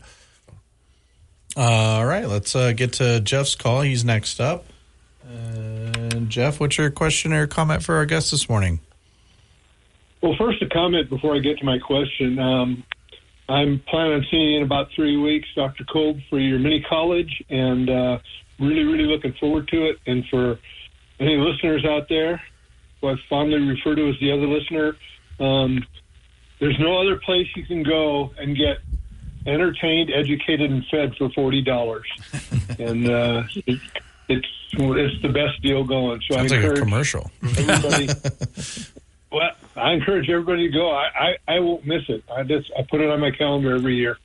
All 1.57 2.07
right, 2.07 2.29
let's 2.29 2.55
uh, 2.55 2.73
get 2.73 2.95
to 2.95 3.21
Jeff's 3.21 3.57
call. 3.57 3.81
He's 3.81 4.05
next 4.05 4.41
up. 4.41 4.67
And 5.29 6.29
Jeff, 6.31 6.61
what's 6.61 6.79
your 6.79 6.91
question 6.91 7.33
or 7.33 7.47
comment 7.47 7.83
for 7.83 7.97
our 7.97 8.07
guest 8.07 8.31
this 8.31 8.49
morning? 8.49 8.81
Well, 10.23 10.35
first, 10.39 10.63
a 10.63 10.69
comment 10.69 11.09
before 11.09 11.35
I 11.35 11.39
get 11.39 11.59
to 11.59 11.65
my 11.65 11.79
question. 11.79 12.39
Um, 12.39 12.85
I'm 13.49 13.83
planning 13.89 14.13
on 14.13 14.27
seeing 14.31 14.51
you 14.51 14.57
in 14.59 14.63
about 14.63 14.89
three 14.95 15.17
weeks, 15.17 15.49
Dr. 15.57 15.85
Kolb, 15.85 16.19
for 16.29 16.39
your 16.39 16.59
mini 16.59 16.85
college, 16.89 17.43
and 17.49 17.91
uh, 17.91 18.19
really, 18.61 18.85
really 18.85 19.05
looking 19.05 19.33
forward 19.41 19.67
to 19.69 19.87
it. 19.87 19.97
And 20.07 20.25
for 20.29 20.59
any 21.19 21.37
listeners 21.37 21.85
out 21.85 22.09
there, 22.09 22.41
who 23.01 23.09
I 23.09 23.15
fondly 23.29 23.59
refer 23.59 23.97
to 23.97 24.09
as 24.09 24.15
the 24.21 24.31
other 24.31 24.47
listener, 24.47 24.97
um, 25.41 25.85
there's 26.61 26.79
no 26.79 27.01
other 27.01 27.17
place 27.17 27.47
you 27.57 27.65
can 27.65 27.83
go 27.83 28.31
and 28.39 28.57
get 28.57 28.79
entertained, 29.51 30.11
educated, 30.11 30.71
and 30.71 30.85
fed 30.87 31.15
for 31.17 31.31
forty 31.31 31.63
dollars, 31.63 32.07
and 32.79 33.09
uh, 33.09 33.43
it, 33.67 33.81
it's 34.29 34.49
it's 34.73 35.23
the 35.23 35.29
best 35.29 35.61
deal 35.63 35.85
going. 35.85 36.21
So 36.29 36.37
Sounds 36.37 36.53
I 36.53 36.61
like 36.61 36.79
a 36.79 36.81
commercial. 36.81 37.31
everybody. 37.43 38.09
well, 39.33 39.51
I 39.77 39.93
encourage 39.93 40.29
everybody 40.31 40.69
to 40.69 40.73
go. 40.73 40.91
I, 40.91 41.37
I 41.49 41.57
I 41.57 41.61
won't 41.61 41.85
miss 41.87 42.03
it. 42.09 42.25
I 42.35 42.43
just 42.45 42.71
I 42.79 42.83
put 42.83 43.01
it 43.01 43.11
on 43.11 43.21
my 43.21 43.31
calendar 43.31 43.75
every 43.75 43.97
year. 43.97 44.19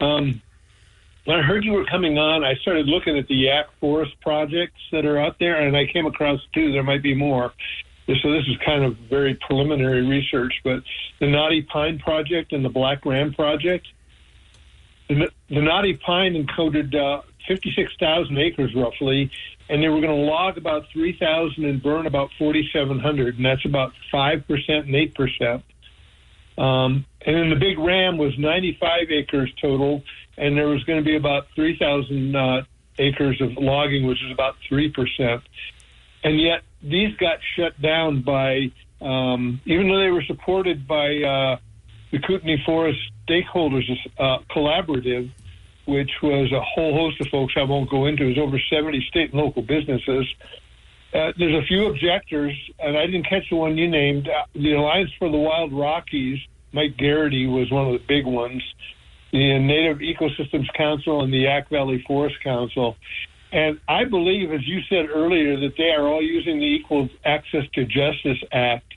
Um, 0.00 0.40
when 1.24 1.38
I 1.38 1.42
heard 1.42 1.64
you 1.64 1.72
were 1.72 1.84
coming 1.84 2.18
on, 2.18 2.44
I 2.44 2.54
started 2.54 2.86
looking 2.86 3.18
at 3.18 3.28
the 3.28 3.44
Yaak 3.44 3.66
Forest 3.78 4.12
projects 4.22 4.80
that 4.90 5.04
are 5.04 5.18
out 5.18 5.38
there, 5.38 5.60
and 5.60 5.76
I 5.76 5.86
came 5.86 6.06
across 6.06 6.40
two. 6.54 6.72
There 6.72 6.82
might 6.82 7.02
be 7.02 7.14
more. 7.14 7.52
So 8.06 8.32
this 8.32 8.44
is 8.48 8.56
kind 8.64 8.82
of 8.82 8.96
very 9.08 9.34
preliminary 9.46 10.04
research, 10.04 10.52
but 10.64 10.82
the 11.20 11.26
Knotty 11.26 11.62
Pine 11.62 12.00
Project 12.00 12.52
and 12.52 12.64
the 12.64 12.68
Black 12.68 13.06
Ram 13.06 13.32
Project. 13.32 13.86
The, 15.10 15.28
the 15.48 15.60
Knotty 15.60 15.94
Pine 15.94 16.34
encoded 16.34 16.94
uh, 16.94 17.22
56,000 17.48 18.38
acres 18.38 18.72
roughly, 18.76 19.28
and 19.68 19.82
they 19.82 19.88
were 19.88 20.00
going 20.00 20.16
to 20.16 20.24
log 20.24 20.56
about 20.56 20.84
3,000 20.92 21.64
and 21.64 21.82
burn 21.82 22.06
about 22.06 22.30
4,700, 22.38 23.36
and 23.36 23.44
that's 23.44 23.64
about 23.64 23.92
5% 24.12 24.44
and 24.68 24.94
8%. 24.94 25.62
Um, 26.62 27.04
and 27.26 27.36
then 27.36 27.50
the 27.50 27.56
Big 27.56 27.80
Ram 27.80 28.18
was 28.18 28.38
95 28.38 29.10
acres 29.10 29.52
total, 29.60 30.04
and 30.38 30.56
there 30.56 30.68
was 30.68 30.84
going 30.84 31.00
to 31.00 31.04
be 31.04 31.16
about 31.16 31.48
3,000 31.56 32.36
uh, 32.36 32.62
acres 33.00 33.40
of 33.40 33.56
logging, 33.56 34.06
which 34.06 34.22
is 34.22 34.30
about 34.30 34.54
3%. 34.70 35.42
And 36.22 36.40
yet 36.40 36.62
these 36.84 37.16
got 37.16 37.40
shut 37.56 37.80
down 37.82 38.22
by, 38.22 38.70
um, 39.00 39.60
even 39.64 39.88
though 39.88 39.98
they 39.98 40.10
were 40.10 40.22
supported 40.22 40.86
by 40.86 41.16
uh, 41.16 41.56
the 42.12 42.20
Kootenai 42.20 42.62
Forest 42.64 43.00
Stakeholders 43.30 43.84
uh, 44.18 44.38
Collaborative, 44.50 45.30
which 45.86 46.10
was 46.22 46.50
a 46.52 46.60
whole 46.60 46.94
host 46.94 47.20
of 47.20 47.28
folks 47.28 47.54
I 47.56 47.62
won't 47.62 47.88
go 47.88 48.06
into. 48.06 48.24
It 48.24 48.28
was 48.28 48.38
over 48.38 48.58
70 48.70 49.06
state 49.08 49.32
and 49.32 49.40
local 49.40 49.62
businesses. 49.62 50.26
Uh, 51.14 51.32
there's 51.38 51.54
a 51.54 51.66
few 51.66 51.86
objectors, 51.86 52.54
and 52.78 52.96
I 52.96 53.06
didn't 53.06 53.28
catch 53.28 53.48
the 53.50 53.56
one 53.56 53.76
you 53.76 53.88
named. 53.88 54.28
Uh, 54.28 54.44
the 54.54 54.74
Alliance 54.74 55.10
for 55.18 55.30
the 55.30 55.38
Wild 55.38 55.72
Rockies, 55.72 56.38
Mike 56.72 56.96
Garrity 56.96 57.46
was 57.46 57.70
one 57.70 57.86
of 57.86 57.92
the 57.92 58.06
big 58.06 58.26
ones. 58.26 58.62
The 59.32 59.58
Native 59.58 59.98
Ecosystems 59.98 60.72
Council 60.74 61.22
and 61.22 61.32
the 61.32 61.44
Yaak 61.44 61.68
Valley 61.68 62.02
Forest 62.06 62.36
Council. 62.42 62.96
And 63.52 63.80
I 63.88 64.04
believe, 64.04 64.52
as 64.52 64.66
you 64.66 64.80
said 64.88 65.08
earlier, 65.08 65.58
that 65.60 65.76
they 65.76 65.90
are 65.90 66.06
all 66.06 66.22
using 66.22 66.58
the 66.58 66.66
Equal 66.66 67.08
Access 67.24 67.64
to 67.74 67.84
Justice 67.84 68.38
Act 68.52 68.92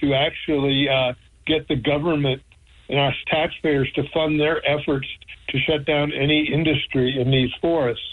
to 0.00 0.14
actually 0.14 0.88
uh, 0.88 1.14
get 1.46 1.66
the 1.68 1.76
government 1.76 2.42
and 2.90 2.98
us 2.98 3.14
taxpayers 3.28 3.90
to 3.94 4.02
fund 4.12 4.38
their 4.40 4.60
efforts 4.68 5.06
to 5.48 5.58
shut 5.60 5.84
down 5.86 6.12
any 6.12 6.52
industry 6.52 7.20
in 7.20 7.30
these 7.30 7.50
forests. 7.60 8.04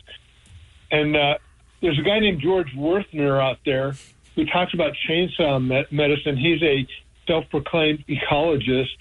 And 0.91 1.15
uh, 1.15 1.37
there's 1.81 1.99
a 1.99 2.03
guy 2.03 2.19
named 2.19 2.41
George 2.41 2.71
Wuerthner 2.75 3.41
out 3.41 3.57
there 3.65 3.93
who 4.35 4.45
talks 4.45 4.73
about 4.73 4.93
chainsaw 5.09 5.61
me- 5.65 5.85
medicine. 5.91 6.37
He's 6.37 6.61
a 6.61 6.87
self-proclaimed 7.25 8.05
ecologist, 8.07 8.97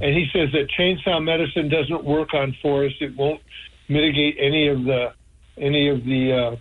and 0.00 0.14
he 0.14 0.26
says 0.32 0.48
that 0.52 0.68
chainsaw 0.78 1.22
medicine 1.22 1.68
doesn't 1.68 2.04
work 2.04 2.32
on 2.32 2.56
forests. 2.62 2.98
It 3.00 3.16
won't 3.16 3.42
mitigate 3.88 4.36
any 4.40 4.68
of 4.68 4.84
the 4.84 5.12
any 5.58 5.88
of 5.88 6.04
the 6.04 6.32
uh, 6.32 6.56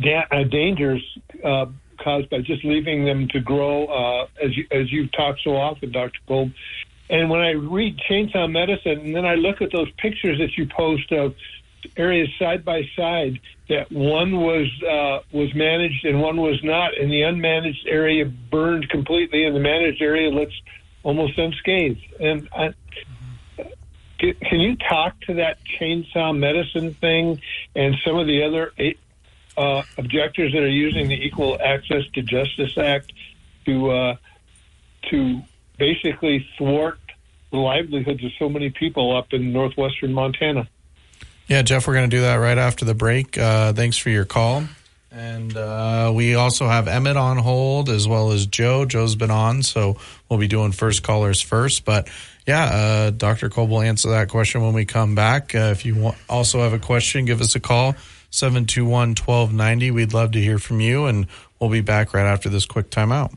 da- 0.00 0.26
uh, 0.30 0.44
dangers 0.44 1.02
uh, 1.44 1.66
caused 2.02 2.30
by 2.30 2.38
just 2.40 2.64
leaving 2.64 3.04
them 3.04 3.28
to 3.28 3.40
grow, 3.40 3.86
uh, 3.86 4.26
as 4.42 4.56
you, 4.56 4.64
as 4.70 4.92
you've 4.92 5.10
talked 5.12 5.40
so 5.42 5.56
often, 5.56 5.90
Dr. 5.90 6.20
Kolb. 6.26 6.52
And 7.10 7.30
when 7.30 7.40
I 7.40 7.52
read 7.52 7.98
Chainsaw 8.08 8.50
Medicine, 8.50 9.00
and 9.00 9.14
then 9.14 9.24
I 9.24 9.34
look 9.34 9.62
at 9.62 9.72
those 9.72 9.90
pictures 9.92 10.38
that 10.38 10.56
you 10.56 10.66
post 10.66 11.10
of 11.12 11.34
areas 11.96 12.28
side 12.38 12.64
by 12.64 12.82
side, 12.96 13.40
that 13.68 13.90
one 13.90 14.40
was 14.40 14.66
uh, 14.82 15.20
was 15.32 15.54
managed 15.54 16.04
and 16.04 16.20
one 16.20 16.40
was 16.40 16.62
not, 16.62 16.96
and 16.98 17.10
the 17.10 17.22
unmanaged 17.22 17.86
area 17.86 18.24
burned 18.24 18.88
completely, 18.88 19.44
and 19.44 19.54
the 19.54 19.60
managed 19.60 20.02
area 20.02 20.30
looks 20.30 20.54
almost 21.02 21.38
unscathed. 21.38 22.00
And 22.20 22.48
I, 22.54 22.74
can 24.18 24.60
you 24.60 24.76
talk 24.76 25.20
to 25.22 25.34
that 25.34 25.58
chainsaw 25.78 26.36
medicine 26.36 26.94
thing 26.94 27.40
and 27.76 27.96
some 28.04 28.16
of 28.16 28.26
the 28.26 28.42
other 28.42 28.72
uh, 29.56 29.82
objectors 29.96 30.52
that 30.52 30.62
are 30.62 30.68
using 30.68 31.08
the 31.08 31.24
Equal 31.24 31.58
Access 31.62 32.04
to 32.14 32.22
Justice 32.22 32.76
Act 32.76 33.12
to 33.66 33.90
uh, 33.90 34.16
to 35.10 35.42
basically 35.78 36.46
thwart 36.56 36.98
the 37.50 37.58
livelihoods 37.58 38.22
of 38.24 38.30
so 38.38 38.48
many 38.48 38.70
people 38.70 39.16
up 39.16 39.32
in 39.32 39.52
northwestern 39.52 40.12
Montana? 40.12 40.68
Yeah, 41.46 41.62
Jeff, 41.62 41.86
we're 41.86 41.94
going 41.94 42.10
to 42.10 42.16
do 42.16 42.22
that 42.22 42.36
right 42.36 42.58
after 42.58 42.84
the 42.84 42.94
break. 42.94 43.38
Uh, 43.38 43.72
thanks 43.72 43.96
for 43.96 44.10
your 44.10 44.26
call. 44.26 44.64
And 45.10 45.56
uh, 45.56 46.12
we 46.14 46.34
also 46.34 46.68
have 46.68 46.86
Emmett 46.86 47.16
on 47.16 47.38
hold 47.38 47.88
as 47.88 48.06
well 48.06 48.32
as 48.32 48.46
Joe. 48.46 48.84
Joe's 48.84 49.16
been 49.16 49.30
on, 49.30 49.62
so 49.62 49.96
we'll 50.28 50.38
be 50.38 50.48
doing 50.48 50.72
first 50.72 51.02
callers 51.02 51.40
first. 51.40 51.86
But 51.86 52.10
yeah, 52.46 52.64
uh, 52.64 53.10
Dr. 53.10 53.48
Kolb 53.48 53.70
will 53.70 53.80
answer 53.80 54.10
that 54.10 54.28
question 54.28 54.60
when 54.60 54.74
we 54.74 54.84
come 54.84 55.14
back. 55.14 55.54
Uh, 55.54 55.70
if 55.72 55.86
you 55.86 55.94
want, 55.94 56.18
also 56.28 56.60
have 56.60 56.74
a 56.74 56.78
question, 56.78 57.24
give 57.24 57.40
us 57.40 57.54
a 57.54 57.60
call, 57.60 57.94
721 58.30 59.10
1290. 59.10 59.90
We'd 59.90 60.12
love 60.12 60.32
to 60.32 60.40
hear 60.40 60.58
from 60.58 60.80
you, 60.80 61.06
and 61.06 61.26
we'll 61.58 61.70
be 61.70 61.80
back 61.80 62.12
right 62.12 62.26
after 62.26 62.50
this 62.50 62.66
quick 62.66 62.90
timeout. 62.90 63.34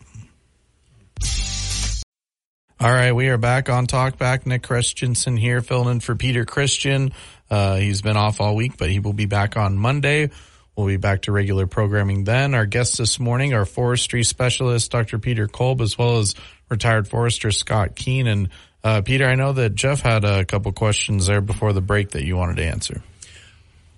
All 2.82 2.91
right, 2.91 3.12
we 3.12 3.30
are 3.30 3.38
back 3.38 3.70
on 3.70 3.86
Talk 3.86 4.17
Back. 4.17 4.48
Nick 4.48 4.63
Christensen 4.63 5.38
here, 5.38 5.62
filling 5.62 5.91
in 5.91 6.00
for 6.00 6.15
Peter 6.15 6.46
Christian. 6.46 7.12
Uh, 7.48 7.76
he's 7.76 8.02
been 8.02 8.17
off 8.17 8.41
all 8.41 8.56
week, 8.56 8.76
but 8.76 8.89
he 8.89 9.00
will 9.00 9.13
be 9.13 9.28
back 9.28 9.56
on 9.56 9.78
Monday. 9.78 10.32
We'll 10.76 10.88
be 10.88 10.98
back 10.98 11.22
to 11.24 11.32
regular 11.32 11.67
programming 11.67 12.24
then. 12.24 12.56
Our 12.56 12.65
guests 12.65 12.98
this 12.98 13.20
morning 13.20 13.54
are 13.54 13.65
forestry 13.65 14.24
specialist 14.24 14.89
Dr. 14.89 15.20
Peter 15.20 15.48
Kolb, 15.48 15.80
as 15.80 15.96
well 15.96 16.17
as 16.17 16.34
retired 16.70 17.08
forester 17.08 17.52
Scott 17.52 17.96
Kuehn. 17.96 18.26
And 18.26 18.50
uh, 18.84 19.02
Peter, 19.04 19.28
I 19.28 19.36
know 19.36 19.54
that 19.54 19.76
Jeff 19.76 20.02
had 20.02 20.26
a 20.26 20.44
couple 20.44 20.72
questions 20.72 21.28
there 21.28 21.39
before 21.39 21.74
the 21.74 21.82
break 21.82 22.10
that 22.12 22.24
you 22.24 22.36
wanted 22.36 22.56
to 22.56 22.65
answer. 22.65 23.04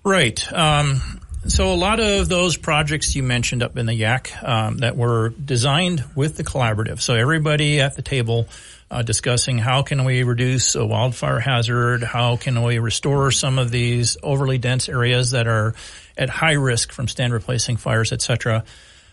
Right. 0.04 0.52
Um, 0.52 1.00
so 1.46 1.72
a 1.72 1.74
lot 1.74 2.00
of 2.00 2.28
those 2.28 2.56
projects 2.56 3.14
you 3.14 3.22
mentioned 3.22 3.62
up 3.62 3.76
in 3.76 3.86
the 3.86 3.98
Yaak 3.98 4.46
um, 4.46 4.78
that 4.78 4.96
were 4.96 5.30
designed 5.30 6.04
with 6.14 6.36
the 6.36 6.44
collaborative. 6.44 7.00
So 7.00 7.14
everybody 7.14 7.80
at 7.80 7.96
the 7.96 8.02
table 8.02 8.46
uh, 8.94 9.02
discussing 9.02 9.58
how 9.58 9.82
can 9.82 10.04
we 10.04 10.22
reduce 10.22 10.76
a 10.76 10.86
wildfire 10.86 11.40
hazard, 11.40 12.04
how 12.04 12.36
can 12.36 12.62
we 12.62 12.78
restore 12.78 13.32
some 13.32 13.58
of 13.58 13.72
these 13.72 14.16
overly 14.22 14.56
dense 14.56 14.88
areas 14.88 15.32
that 15.32 15.48
are 15.48 15.74
at 16.16 16.28
high 16.28 16.52
risk 16.52 16.92
from 16.92 17.08
stand 17.08 17.32
replacing 17.32 17.76
fires, 17.76 18.12
etc. 18.12 18.62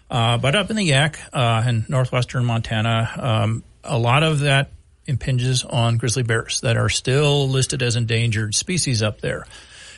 Uh, 0.07 0.37
but 0.37 0.55
up 0.55 0.69
in 0.69 0.75
the 0.75 0.87
Yaak 0.87 1.17
uh, 1.33 1.67
in 1.67 1.83
northwestern 1.89 2.45
Montana, 2.45 3.09
um, 3.17 3.63
a 3.83 3.97
lot 3.97 4.21
of 4.21 4.41
that 4.41 4.69
impinges 5.07 5.63
on 5.63 5.97
grizzly 5.97 6.21
bears 6.21 6.61
that 6.61 6.77
are 6.77 6.89
still 6.89 7.49
listed 7.49 7.81
as 7.81 7.95
endangered 7.95 8.53
species 8.53 9.01
up 9.01 9.19
there. 9.19 9.47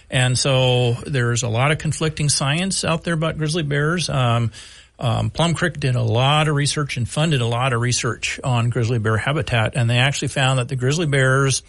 And 0.10 0.40
so 0.40 0.94
there's 1.06 1.44
a 1.44 1.50
lot 1.50 1.72
of 1.72 1.78
conflicting 1.78 2.30
science 2.30 2.86
out 2.86 3.04
there 3.04 3.16
about 3.16 3.38
grizzly 3.38 3.64
bears. 3.64 4.10
Um, 4.10 4.52
um, 5.04 5.30
Plum 5.32 5.54
Creek 5.54 5.82
did 5.82 5.96
a 5.96 6.02
lot 6.02 6.48
of 6.48 6.56
research 6.56 6.96
and 6.96 7.08
funded 7.08 7.42
a 7.42 7.46
lot 7.46 7.74
of 7.74 7.82
research 7.82 8.40
on 8.42 8.70
grizzly 8.70 9.00
bear 9.00 9.18
habitat, 9.18 9.76
and 9.76 9.90
they 9.90 9.98
actually 9.98 10.30
found 10.30 10.60
that 10.60 10.70
the 10.70 10.78
grizzly 10.78 11.06
bears 11.08 11.62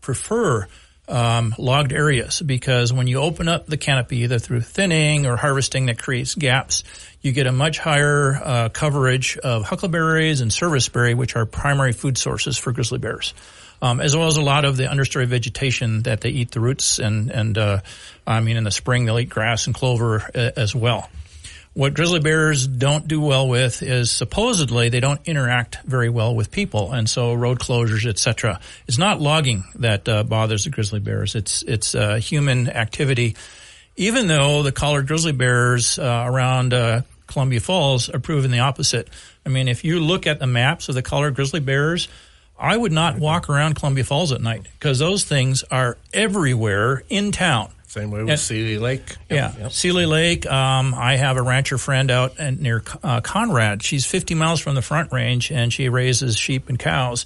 prefer 0.00 0.68
um, 1.08 1.56
logged 1.58 1.92
areas 1.92 2.40
because 2.40 2.92
when 2.92 3.08
you 3.08 3.18
open 3.18 3.48
up 3.48 3.66
the 3.66 3.76
canopy, 3.76 4.18
either 4.18 4.38
through 4.38 4.60
thinning 4.60 5.26
or 5.26 5.36
harvesting 5.36 5.86
that 5.86 5.98
creates 6.00 6.36
gaps, 6.36 6.84
you 7.20 7.32
get 7.32 7.48
a 7.48 7.52
much 7.52 7.80
higher 7.80 8.40
uh, 8.40 8.68
coverage 8.68 9.36
of 9.38 9.64
huckleberries 9.64 10.40
and 10.40 10.52
serviceberry, 10.52 11.14
which 11.14 11.34
are 11.34 11.46
primary 11.46 11.92
food 11.92 12.16
sources 12.16 12.56
for 12.56 12.70
grizzly 12.70 12.98
bears. 12.98 13.34
Um, 13.82 14.00
as 14.00 14.16
well 14.16 14.28
as 14.28 14.36
a 14.36 14.42
lot 14.42 14.64
of 14.64 14.76
the 14.76 14.84
understory 14.84 15.26
vegetation 15.26 16.02
that 16.02 16.20
they 16.20 16.30
eat 16.30 16.50
the 16.50 16.58
roots 16.58 16.98
and 16.98 17.30
and 17.30 17.56
uh, 17.56 17.80
I 18.26 18.40
mean 18.40 18.56
in 18.56 18.64
the 18.64 18.72
spring 18.72 19.04
they'll 19.04 19.20
eat 19.20 19.28
grass 19.28 19.66
and 19.66 19.74
clover 19.74 20.28
uh, 20.34 20.50
as 20.56 20.74
well. 20.74 21.08
What 21.78 21.94
grizzly 21.94 22.18
bears 22.18 22.66
don't 22.66 23.06
do 23.06 23.20
well 23.20 23.46
with 23.46 23.84
is 23.84 24.10
supposedly 24.10 24.88
they 24.88 24.98
don't 24.98 25.20
interact 25.28 25.78
very 25.84 26.08
well 26.08 26.34
with 26.34 26.50
people, 26.50 26.90
and 26.90 27.08
so 27.08 27.32
road 27.34 27.60
closures, 27.60 28.04
etc. 28.04 28.58
It's 28.88 28.98
not 28.98 29.20
logging 29.20 29.62
that 29.76 30.08
uh, 30.08 30.24
bothers 30.24 30.64
the 30.64 30.70
grizzly 30.70 30.98
bears; 30.98 31.36
it's 31.36 31.62
it's 31.62 31.94
uh, 31.94 32.16
human 32.16 32.68
activity. 32.68 33.36
Even 33.94 34.26
though 34.26 34.64
the 34.64 34.72
collared 34.72 35.06
grizzly 35.06 35.30
bears 35.30 36.00
uh, 36.00 36.24
around 36.26 36.74
uh, 36.74 37.02
Columbia 37.28 37.60
Falls 37.60 38.08
are 38.08 38.18
proving 38.18 38.50
the 38.50 38.58
opposite. 38.58 39.08
I 39.46 39.48
mean, 39.48 39.68
if 39.68 39.84
you 39.84 40.00
look 40.00 40.26
at 40.26 40.40
the 40.40 40.48
maps 40.48 40.88
of 40.88 40.96
the 40.96 41.02
collared 41.02 41.36
grizzly 41.36 41.60
bears, 41.60 42.08
I 42.58 42.76
would 42.76 42.90
not 42.90 43.20
walk 43.20 43.48
around 43.48 43.76
Columbia 43.76 44.02
Falls 44.02 44.32
at 44.32 44.40
night 44.40 44.66
because 44.80 44.98
those 44.98 45.22
things 45.22 45.62
are 45.70 45.96
everywhere 46.12 47.04
in 47.08 47.30
town. 47.30 47.70
Same 47.88 48.10
way 48.10 48.20
with 48.20 48.28
and, 48.28 48.38
Seeley 48.38 48.78
Lake. 48.78 49.08
Yep, 49.08 49.18
yeah, 49.30 49.62
yep. 49.62 49.72
Seeley 49.72 50.04
Lake. 50.04 50.44
Um, 50.44 50.94
I 50.94 51.16
have 51.16 51.38
a 51.38 51.42
rancher 51.42 51.78
friend 51.78 52.10
out 52.10 52.38
near 52.38 52.82
uh, 53.02 53.22
Conrad. 53.22 53.82
She's 53.82 54.04
50 54.04 54.34
miles 54.34 54.60
from 54.60 54.74
the 54.74 54.82
Front 54.82 55.10
Range, 55.10 55.50
and 55.50 55.72
she 55.72 55.88
raises 55.88 56.36
sheep 56.36 56.68
and 56.68 56.78
cows, 56.78 57.24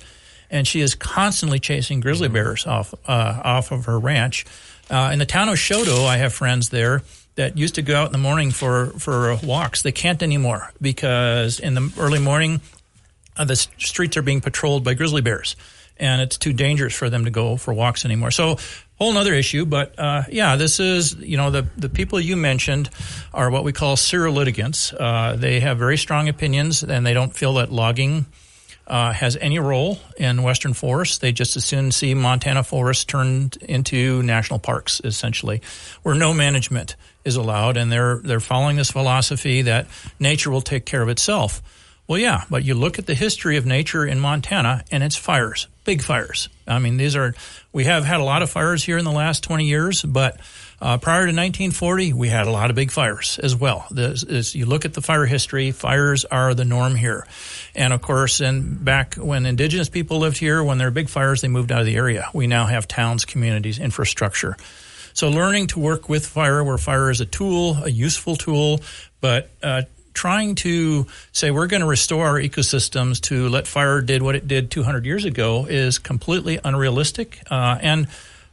and 0.51 0.67
she 0.67 0.81
is 0.81 0.95
constantly 0.95 1.59
chasing 1.59 1.99
grizzly 1.99 2.29
mm-hmm. 2.29 2.35
bears 2.35 2.65
off 2.65 2.95
uh, 3.09 3.41
off 3.43 3.73
of 3.73 3.87
her 3.87 3.99
ranch. 3.99 4.47
Uh, 4.89 5.11
in 5.13 5.19
the 5.19 5.27
town 5.27 5.49
of 5.49 5.57
Choteau, 5.57 6.07
I 6.07 6.19
have 6.19 6.33
friends 6.33 6.69
there 6.69 7.03
that 7.35 7.59
used 7.59 7.75
to 7.75 7.83
go 7.83 7.97
out 7.97 8.07
in 8.07 8.13
the 8.13 8.19
morning 8.19 8.53
for 8.53 8.91
for 8.99 9.35
walks. 9.43 9.83
They 9.83 9.93
can't 9.93 10.23
anymore 10.23 10.71
because 10.81 11.59
in 11.59 11.75
the 11.75 11.93
early 11.99 12.21
morning, 12.21 12.61
uh, 13.37 13.47
the 13.47 13.57
streets 13.57 14.17
are 14.17 14.23
being 14.23 14.41
patrolled 14.41 14.85
by 14.85 14.95
grizzly 14.95 15.23
bears 15.23 15.57
and 16.03 16.21
it's 16.21 16.37
too 16.37 16.53
dangerous 16.53 16.95
for 16.95 17.09
them 17.09 17.25
to 17.25 17.31
go 17.31 17.57
for 17.57 17.73
walks 17.73 18.05
anymore. 18.05 18.33
So 18.33 18.59
whole 18.97 19.17
other 19.17 19.35
issue, 19.35 19.65
but 19.65 19.99
uh, 19.99 20.25
yeah, 20.31 20.57
this 20.57 20.81
is 20.81 21.15
you 21.15 21.37
know 21.37 21.51
the 21.51 21.67
the 21.77 21.89
people 21.89 22.21
you 22.21 22.37
mentioned 22.37 22.91
are 23.33 23.51
what 23.51 23.65
we 23.65 23.73
call 23.73 23.97
litigants. 24.13 24.93
Uh, 24.93 25.37
they 25.39 25.61
have 25.61 25.79
very 25.79 25.97
strong 25.97 26.29
opinions, 26.29 26.83
and 26.83 27.07
they 27.07 27.15
don't 27.15 27.35
feel 27.35 27.55
that 27.55 27.73
logging 27.73 28.27
uh, 28.87 29.13
has 29.13 29.37
any 29.37 29.59
role 29.59 29.99
in 30.19 30.43
western 30.43 30.75
forests. 30.75 31.19
They 31.19 31.33
just 31.33 31.57
as 31.57 31.65
soon 31.65 31.93
see 31.93 32.15
Montana 32.15 32.65
forests 32.65 33.05
turned 33.05 33.57
into 33.57 34.23
national 34.23 34.59
parks, 34.59 35.01
essentially, 35.05 35.63
where 36.03 36.15
no 36.15 36.35
management 36.35 36.97
is 37.25 37.37
allowed, 37.37 37.77
and 37.77 37.91
they're 37.91 38.17
they're 38.19 38.41
following 38.41 38.77
this 38.77 38.91
philosophy 38.91 39.63
that 39.63 39.87
nature 40.19 40.51
will 40.51 40.63
take 40.63 40.85
care 40.85 41.03
of 41.03 41.09
itself. 41.09 41.63
Well, 42.09 42.19
yeah, 42.19 42.45
but 42.51 42.65
you 42.65 42.75
look 42.75 42.99
at 42.99 43.07
the 43.07 43.15
history 43.15 43.57
of 43.57 43.65
nature 43.65 44.05
in 44.05 44.19
Montana, 44.19 44.85
and 44.91 45.03
it's 45.03 45.17
fires, 45.17 45.69
big 45.85 46.03
fires. 46.03 46.49
I 46.67 46.79
mean, 46.79 46.97
these 46.97 47.15
are, 47.15 47.35
we 47.73 47.85
have 47.85 48.05
had 48.05 48.21
a 48.21 48.25
lot 48.25 48.43
of 48.43 48.51
fires 48.51 48.83
here 48.83 48.99
in 48.99 49.05
the 49.05 49.13
last 49.13 49.45
20 49.45 49.65
years, 49.65 50.03
but 50.03 50.41
uh, 50.81 50.99
prior 50.99 51.21
to 51.21 51.33
1940, 51.33 52.13
we 52.13 52.29
had 52.29 52.49
a 52.49 52.51
lot 52.51 52.71
of 52.71 52.77
big 52.77 52.91
fires 52.91 53.39
as 53.41 53.55
well. 53.55 53.87
This, 53.91 54.53
you 54.55 54.67
look 54.67 54.85
at 54.85 54.95
the 54.95 55.01
fire 55.01 55.27
history, 55.27 55.71
fires 55.71 56.25
are 56.25 56.55
the 56.55 56.65
norm 56.65 56.97
here. 56.97 57.25
And 57.77 57.93
of 57.93 58.03
course, 58.03 58.41
and 58.41 58.85
back 58.85 59.15
when 59.15 59.47
indigenous 59.47 59.89
people 59.89 60.19
lived 60.19 60.39
here, 60.39 60.63
when 60.63 60.79
there 60.79 60.89
were 60.89 60.93
big 60.93 61.09
fires, 61.09 61.41
they 61.41 61.49
moved 61.49 61.71
out 61.71 61.81
of 61.81 61.87
the 61.87 61.95
area. 61.95 62.29
We 62.35 62.49
now 62.49 62.67
have 62.67 62.89
towns, 62.89 63.25
communities, 63.25 63.79
infrastructure. 63.79 64.57
So 65.15 65.29
learning 65.29 65.69
to 65.69 65.79
work 65.79 66.09
with 66.09 66.27
fire, 66.27 66.65
where 66.65 66.79
fire 66.79 67.11
is 67.11 67.21
a 67.21 67.27
tool, 67.27 67.77
a 67.85 67.91
useful 67.91 68.35
tool, 68.35 68.81
but 69.21 69.51
uh, 69.63 69.83
trying 70.15 70.55
to 70.57 71.07
say 71.33 71.51
we're 71.51 71.67
going 71.67 71.81
to 71.81 71.87
restore 71.87 72.27
our 72.27 72.41
ecosystems 72.41 73.21
to 73.23 73.49
let 73.49 73.67
fire 73.67 74.01
did 74.01 74.23
what 74.23 74.35
it 74.35 74.47
did 74.47 74.71
200 74.71 75.05
years 75.05 75.25
ago 75.25 75.67
is 75.67 75.99
completely 75.99 76.59
unrealistic. 76.65 77.41
Uh, 77.51 77.79
and 77.81 78.09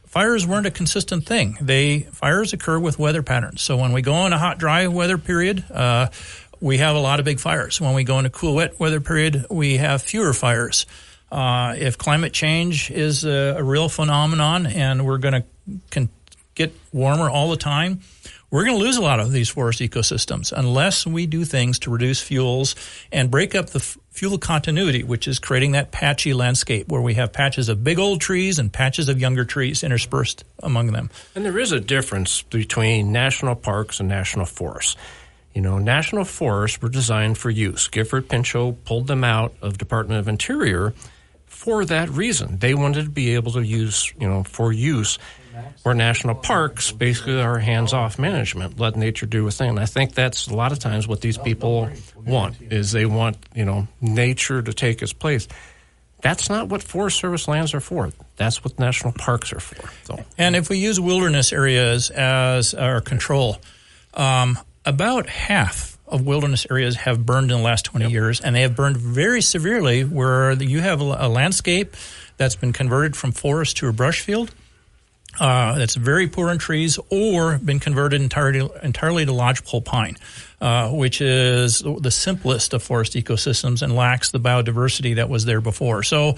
fires 0.06 0.46
weren't 0.46 0.66
a 0.66 0.70
consistent 0.70 1.26
thing. 1.26 1.56
They 1.60 2.00
fires 2.00 2.52
occur 2.52 2.78
with 2.78 2.98
weather 2.98 3.22
patterns. 3.22 3.62
So 3.62 3.76
when 3.76 3.92
we 3.92 4.02
go 4.02 4.26
in 4.26 4.32
a 4.32 4.38
hot, 4.38 4.58
dry 4.58 4.86
weather 4.88 5.18
period, 5.18 5.64
uh, 5.70 6.08
we 6.60 6.78
have 6.78 6.96
a 6.96 7.00
lot 7.00 7.18
of 7.20 7.24
big 7.24 7.40
fires. 7.40 7.80
When 7.80 7.94
we 7.94 8.04
go 8.04 8.18
into 8.18 8.30
cool, 8.30 8.54
wet 8.54 8.78
weather 8.78 9.00
period, 9.00 9.46
we 9.50 9.78
have 9.78 10.02
fewer 10.02 10.32
fires. 10.32 10.86
Uh, 11.32 11.74
if 11.78 11.96
climate 11.96 12.32
change 12.32 12.90
is 12.90 13.24
a, 13.24 13.56
a 13.58 13.62
real 13.62 13.88
phenomenon 13.88 14.66
and 14.66 15.06
we're 15.06 15.18
going 15.18 15.44
to 15.92 16.08
get 16.54 16.74
warmer 16.92 17.30
all 17.30 17.50
the 17.50 17.56
time, 17.56 18.00
we're 18.50 18.64
going 18.64 18.76
to 18.76 18.84
lose 18.84 18.96
a 18.96 19.02
lot 19.02 19.20
of 19.20 19.30
these 19.30 19.48
forest 19.48 19.80
ecosystems 19.80 20.52
unless 20.52 21.06
we 21.06 21.26
do 21.26 21.44
things 21.44 21.78
to 21.80 21.90
reduce 21.90 22.20
fuels 22.20 22.74
and 23.12 23.30
break 23.30 23.54
up 23.54 23.70
the 23.70 23.78
f- 23.78 23.96
fuel 24.10 24.38
continuity, 24.38 25.04
which 25.04 25.28
is 25.28 25.38
creating 25.38 25.72
that 25.72 25.92
patchy 25.92 26.34
landscape 26.34 26.88
where 26.88 27.00
we 27.00 27.14
have 27.14 27.32
patches 27.32 27.68
of 27.68 27.84
big 27.84 27.98
old 27.98 28.20
trees 28.20 28.58
and 28.58 28.72
patches 28.72 29.08
of 29.08 29.20
younger 29.20 29.44
trees 29.44 29.84
interspersed 29.84 30.44
among 30.62 30.88
them. 30.88 31.10
And 31.34 31.44
there 31.44 31.58
is 31.58 31.70
a 31.70 31.80
difference 31.80 32.42
between 32.42 33.12
national 33.12 33.54
parks 33.54 34.00
and 34.00 34.08
national 34.08 34.46
forests. 34.46 34.96
You 35.54 35.62
know, 35.62 35.78
national 35.78 36.24
forests 36.24 36.80
were 36.80 36.88
designed 36.88 37.38
for 37.38 37.50
use. 37.50 37.88
Gifford 37.88 38.28
Pinchot 38.28 38.84
pulled 38.84 39.06
them 39.06 39.24
out 39.24 39.54
of 39.62 39.78
Department 39.78 40.20
of 40.20 40.28
Interior 40.28 40.92
for 41.46 41.84
that 41.84 42.08
reason. 42.10 42.58
They 42.58 42.74
wanted 42.74 43.04
to 43.04 43.10
be 43.10 43.34
able 43.34 43.52
to 43.52 43.62
use, 43.62 44.12
you 44.18 44.28
know, 44.28 44.44
for 44.44 44.72
use 44.72 45.18
where 45.82 45.94
national 45.94 46.34
parks 46.34 46.92
basically 46.92 47.40
are 47.40 47.58
hands-off 47.58 48.18
management, 48.18 48.78
let 48.78 48.96
nature 48.96 49.26
do 49.26 49.46
a 49.46 49.50
thing. 49.50 49.70
And 49.70 49.80
I 49.80 49.86
think 49.86 50.14
that's 50.14 50.46
a 50.48 50.54
lot 50.54 50.72
of 50.72 50.78
times 50.78 51.08
what 51.08 51.20
these 51.20 51.38
people 51.38 51.90
want 52.16 52.60
is 52.60 52.92
they 52.92 53.06
want 53.06 53.36
you 53.54 53.64
know 53.64 53.88
nature 54.00 54.62
to 54.62 54.72
take 54.72 55.02
its 55.02 55.12
place. 55.12 55.48
That's 56.22 56.50
not 56.50 56.68
what 56.68 56.82
Forest 56.82 57.18
Service 57.18 57.48
lands 57.48 57.72
are 57.72 57.80
for. 57.80 58.10
That's 58.36 58.62
what 58.62 58.78
national 58.78 59.12
parks 59.14 59.52
are 59.52 59.60
for. 59.60 59.88
So. 60.04 60.22
And 60.36 60.54
if 60.54 60.68
we 60.68 60.78
use 60.78 61.00
wilderness 61.00 61.52
areas 61.52 62.10
as 62.10 62.74
our 62.74 63.00
control, 63.00 63.58
um, 64.12 64.58
about 64.84 65.28
half 65.28 65.98
of 66.06 66.26
wilderness 66.26 66.66
areas 66.70 66.96
have 66.96 67.24
burned 67.24 67.50
in 67.50 67.58
the 67.58 67.62
last 67.62 67.84
20 67.86 68.06
yep. 68.06 68.12
years, 68.12 68.40
and 68.40 68.54
they 68.54 68.62
have 68.62 68.76
burned 68.76 68.96
very 68.96 69.40
severely 69.40 70.04
where 70.04 70.52
you 70.52 70.80
have 70.80 71.00
a 71.00 71.28
landscape 71.28 71.94
that's 72.36 72.56
been 72.56 72.72
converted 72.72 73.16
from 73.16 73.32
forest 73.32 73.76
to 73.78 73.88
a 73.88 73.92
brush 73.92 74.20
field 74.20 74.52
uh, 75.38 75.78
that's 75.78 75.94
very 75.94 76.28
poor 76.28 76.50
in 76.50 76.58
trees 76.58 76.98
or 77.10 77.58
been 77.58 77.80
converted 77.80 78.20
entirely, 78.20 78.68
entirely 78.82 79.24
to 79.24 79.32
lodgepole 79.32 79.82
pine, 79.82 80.16
uh, 80.60 80.90
which 80.90 81.20
is 81.20 81.82
the 81.82 82.10
simplest 82.10 82.74
of 82.74 82.82
forest 82.82 83.14
ecosystems 83.14 83.82
and 83.82 83.94
lacks 83.94 84.30
the 84.30 84.40
biodiversity 84.40 85.16
that 85.16 85.28
was 85.28 85.44
there 85.44 85.60
before. 85.60 86.02
So, 86.02 86.36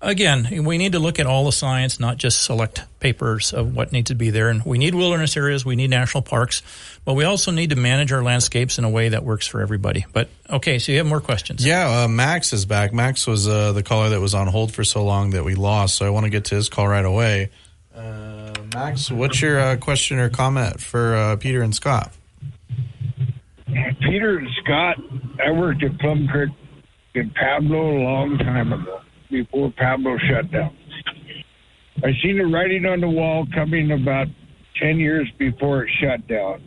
again, 0.00 0.64
we 0.64 0.78
need 0.78 0.92
to 0.92 0.98
look 0.98 1.20
at 1.20 1.26
all 1.26 1.44
the 1.44 1.52
science, 1.52 2.00
not 2.00 2.16
just 2.16 2.42
select 2.42 2.82
papers 3.00 3.52
of 3.52 3.76
what 3.76 3.92
needs 3.92 4.08
to 4.08 4.14
be 4.14 4.30
there. 4.30 4.48
And 4.48 4.64
we 4.64 4.78
need 4.78 4.94
wilderness 4.94 5.36
areas, 5.36 5.64
we 5.64 5.76
need 5.76 5.90
national 5.90 6.22
parks, 6.22 6.62
but 7.04 7.14
we 7.14 7.24
also 7.24 7.50
need 7.52 7.70
to 7.70 7.76
manage 7.76 8.12
our 8.12 8.22
landscapes 8.22 8.78
in 8.78 8.84
a 8.84 8.90
way 8.90 9.10
that 9.10 9.24
works 9.24 9.46
for 9.46 9.60
everybody. 9.60 10.06
But 10.12 10.30
okay, 10.50 10.78
so 10.78 10.90
you 10.90 10.98
have 10.98 11.06
more 11.06 11.20
questions? 11.20 11.64
Yeah, 11.64 12.04
uh, 12.04 12.08
Max 12.08 12.52
is 12.52 12.64
back. 12.64 12.92
Max 12.92 13.26
was 13.26 13.46
uh, 13.46 13.72
the 13.72 13.82
caller 13.82 14.08
that 14.08 14.20
was 14.20 14.34
on 14.34 14.48
hold 14.48 14.72
for 14.72 14.84
so 14.84 15.04
long 15.04 15.30
that 15.30 15.44
we 15.44 15.54
lost, 15.54 15.96
so 15.96 16.06
I 16.06 16.10
want 16.10 16.24
to 16.24 16.30
get 16.30 16.46
to 16.46 16.54
his 16.54 16.68
call 16.68 16.88
right 16.88 17.04
away. 17.04 17.50
Uh, 17.94 18.52
Max, 18.74 19.10
what's 19.10 19.42
your 19.42 19.60
uh, 19.60 19.76
question 19.76 20.18
or 20.18 20.30
comment 20.30 20.80
for 20.80 21.14
uh, 21.14 21.36
Peter 21.36 21.62
and 21.62 21.74
Scott? 21.74 22.12
Peter 24.00 24.38
and 24.38 24.48
Scott, 24.64 24.96
I 25.44 25.50
worked 25.50 25.82
at 25.82 25.98
Plum 25.98 26.26
Creek 26.28 26.50
in 27.14 27.30
Pablo 27.30 27.98
a 27.98 28.02
long 28.02 28.38
time 28.38 28.72
ago, 28.72 29.00
before 29.30 29.72
Pablo 29.76 30.16
shut 30.18 30.50
down. 30.50 30.74
I 32.02 32.12
seen 32.22 32.38
the 32.38 32.46
writing 32.46 32.86
on 32.86 33.00
the 33.00 33.08
wall 33.08 33.46
coming 33.54 33.92
about 33.92 34.26
10 34.80 34.98
years 34.98 35.30
before 35.38 35.84
it 35.84 35.90
shut 36.00 36.26
down. 36.26 36.62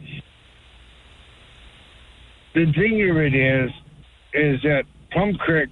The 2.54 2.72
thing 2.74 3.10
of 3.10 3.18
it 3.18 3.36
is, 3.36 3.72
is 4.34 4.62
that 4.62 4.84
Plum 5.12 5.34
Creek 5.36 5.70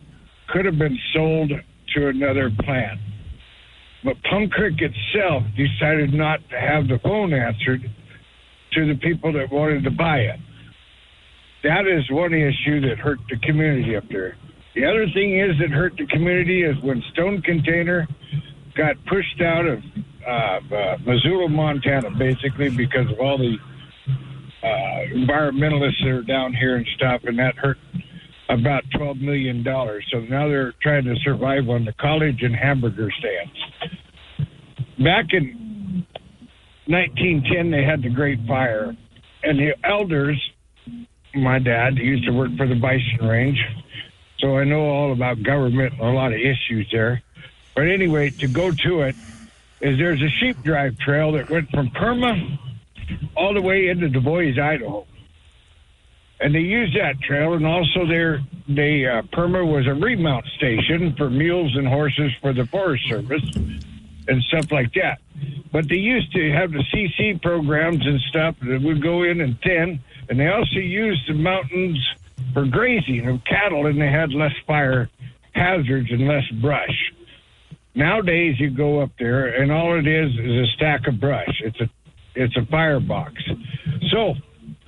could 0.49 0.65
have 0.65 0.77
been 0.77 0.97
sold 1.13 1.51
to 1.95 2.07
another 2.07 2.51
plant 2.63 2.99
but 4.03 4.21
Plum 4.23 4.49
Creek 4.49 4.79
itself 4.81 5.43
decided 5.55 6.13
not 6.13 6.39
to 6.49 6.59
have 6.59 6.87
the 6.87 6.99
phone 6.99 7.33
answered 7.33 7.89
to 8.73 8.87
the 8.87 8.95
people 8.95 9.31
that 9.33 9.51
wanted 9.51 9.83
to 9.83 9.91
buy 9.91 10.19
it. 10.19 10.39
that 11.63 11.87
is 11.87 12.09
one 12.11 12.33
issue 12.33 12.81
that 12.81 12.99
hurt 12.99 13.19
the 13.29 13.37
community 13.37 13.95
up 13.95 14.03
there. 14.09 14.35
The 14.75 14.85
other 14.85 15.05
thing 15.13 15.39
is 15.39 15.57
that 15.59 15.69
hurt 15.69 15.95
the 15.97 16.07
community 16.07 16.63
is 16.63 16.75
when 16.81 17.01
Stone 17.13 17.43
Container 17.43 18.07
got 18.75 18.95
pushed 19.05 19.39
out 19.41 19.65
of 19.65 19.83
uh, 20.25 20.75
uh, 20.75 20.97
Missoula, 21.05 21.47
Montana, 21.47 22.09
basically 22.11 22.69
because 22.69 23.09
of 23.11 23.19
all 23.19 23.37
the 23.37 23.55
uh, 24.63 24.67
environmentalists 25.13 26.01
that 26.03 26.09
are 26.09 26.23
down 26.23 26.53
here 26.53 26.77
and 26.77 26.87
stuff, 26.95 27.21
and 27.25 27.37
that 27.37 27.55
hurt 27.55 27.77
about 28.49 28.83
twelve 28.95 29.17
million 29.17 29.63
dollars. 29.63 30.05
So 30.11 30.19
now 30.19 30.47
they're 30.47 30.73
trying 30.81 31.05
to 31.05 31.15
survive 31.23 31.69
on 31.69 31.85
the 31.85 31.93
college 31.93 32.43
and 32.43 32.55
hamburger 32.55 33.09
stands. 33.11 34.51
Back 34.99 35.33
in 35.33 36.05
1910, 36.87 37.71
they 37.71 37.83
had 37.83 38.03
the 38.03 38.09
Great 38.09 38.39
Fire, 38.45 38.95
and 39.43 39.59
the 39.59 39.75
elders. 39.83 40.39
My 41.33 41.57
dad 41.57 41.97
used 41.97 42.25
to 42.25 42.31
work 42.31 42.55
for 42.57 42.67
the 42.67 42.75
Bison 42.75 43.25
Range, 43.27 43.59
so 44.39 44.57
I 44.57 44.65
know 44.65 44.81
all 44.81 45.11
about 45.11 45.41
government 45.41 45.93
and 45.93 46.01
a 46.01 46.11
lot 46.11 46.31
of 46.31 46.39
issues 46.39 46.87
there. 46.91 47.23
But 47.75 47.87
anyway, 47.87 48.29
to 48.29 48.47
go 48.47 48.71
to 48.71 49.01
it, 49.01 49.15
is 49.81 49.97
there's 49.97 50.21
a 50.21 50.29
sheep 50.29 50.61
drive 50.63 50.97
trail 50.99 51.31
that 51.33 51.49
went 51.49 51.69
from 51.69 51.89
Perma 51.89 52.57
all 53.35 53.53
the 53.53 53.61
way 53.61 53.87
into 53.87 54.09
Du 54.09 54.21
Bois, 54.21 54.51
Idaho. 54.61 55.05
And 56.43 56.53
they 56.53 56.59
used 56.59 56.93
that 56.97 57.21
trail, 57.21 57.53
and 57.53 57.65
also 57.65 58.05
there, 58.05 58.41
they 58.67 59.05
uh, 59.05 59.21
Perma 59.31 59.65
was 59.65 59.87
a 59.87 59.93
remount 59.93 60.45
station 60.57 61.15
for 61.15 61.29
mules 61.29 61.73
and 61.77 61.87
horses 61.87 62.33
for 62.41 62.51
the 62.51 62.65
Forest 62.65 63.07
Service 63.07 63.49
and 64.27 64.43
stuff 64.43 64.69
like 64.69 64.93
that. 64.95 65.19
But 65.71 65.87
they 65.87 65.95
used 65.95 66.33
to 66.33 66.51
have 66.51 66.73
the 66.73 66.83
CC 66.93 67.41
programs 67.41 68.05
and 68.05 68.19
stuff 68.27 68.57
that 68.59 68.81
would 68.81 69.01
go 69.01 69.23
in 69.23 69.39
and 69.39 69.57
thin, 69.61 70.01
and 70.27 70.37
they 70.37 70.49
also 70.49 70.79
used 70.79 71.21
the 71.29 71.33
mountains 71.33 71.97
for 72.53 72.65
grazing 72.65 73.25
of 73.29 73.41
cattle, 73.45 73.85
and 73.85 74.01
they 74.01 74.11
had 74.11 74.33
less 74.33 74.53
fire 74.67 75.09
hazards 75.53 76.11
and 76.11 76.27
less 76.27 76.47
brush. 76.61 77.13
Nowadays, 77.95 78.59
you 78.59 78.69
go 78.69 78.99
up 78.99 79.11
there, 79.17 79.61
and 79.61 79.71
all 79.71 79.97
it 79.97 80.07
is 80.07 80.31
is 80.33 80.67
a 80.67 80.71
stack 80.75 81.07
of 81.07 81.21
brush. 81.21 81.61
It's 81.63 81.79
a 81.79 81.89
it's 82.35 82.57
a 82.57 82.65
firebox. 82.65 83.33
So, 84.11 84.33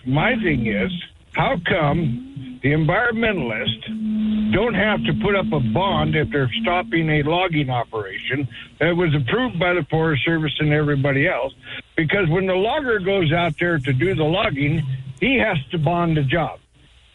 my 0.05 0.35
thing 0.43 0.67
is, 0.67 0.91
how 1.35 1.57
come 1.67 2.59
the 2.63 2.71
environmentalists 2.71 4.53
don't 4.53 4.73
have 4.73 5.03
to 5.03 5.13
put 5.21 5.35
up 5.35 5.47
a 5.51 5.59
bond 5.59 6.15
if 6.15 6.29
they're 6.31 6.49
stopping 6.61 7.09
a 7.09 7.23
logging 7.23 7.69
operation 7.69 8.47
that 8.79 8.95
was 8.95 9.13
approved 9.13 9.59
by 9.59 9.73
the 9.73 9.85
Forest 9.89 10.23
Service 10.23 10.53
and 10.59 10.71
everybody 10.71 11.27
else? 11.27 11.53
Because 11.97 12.29
when 12.29 12.47
the 12.47 12.55
logger 12.55 12.99
goes 12.99 13.33
out 13.33 13.53
there 13.59 13.77
to 13.77 13.93
do 13.93 14.15
the 14.15 14.23
logging, 14.23 14.81
he 15.19 15.37
has 15.37 15.57
to 15.71 15.77
bond 15.77 16.15
the 16.15 16.23
job. 16.23 16.59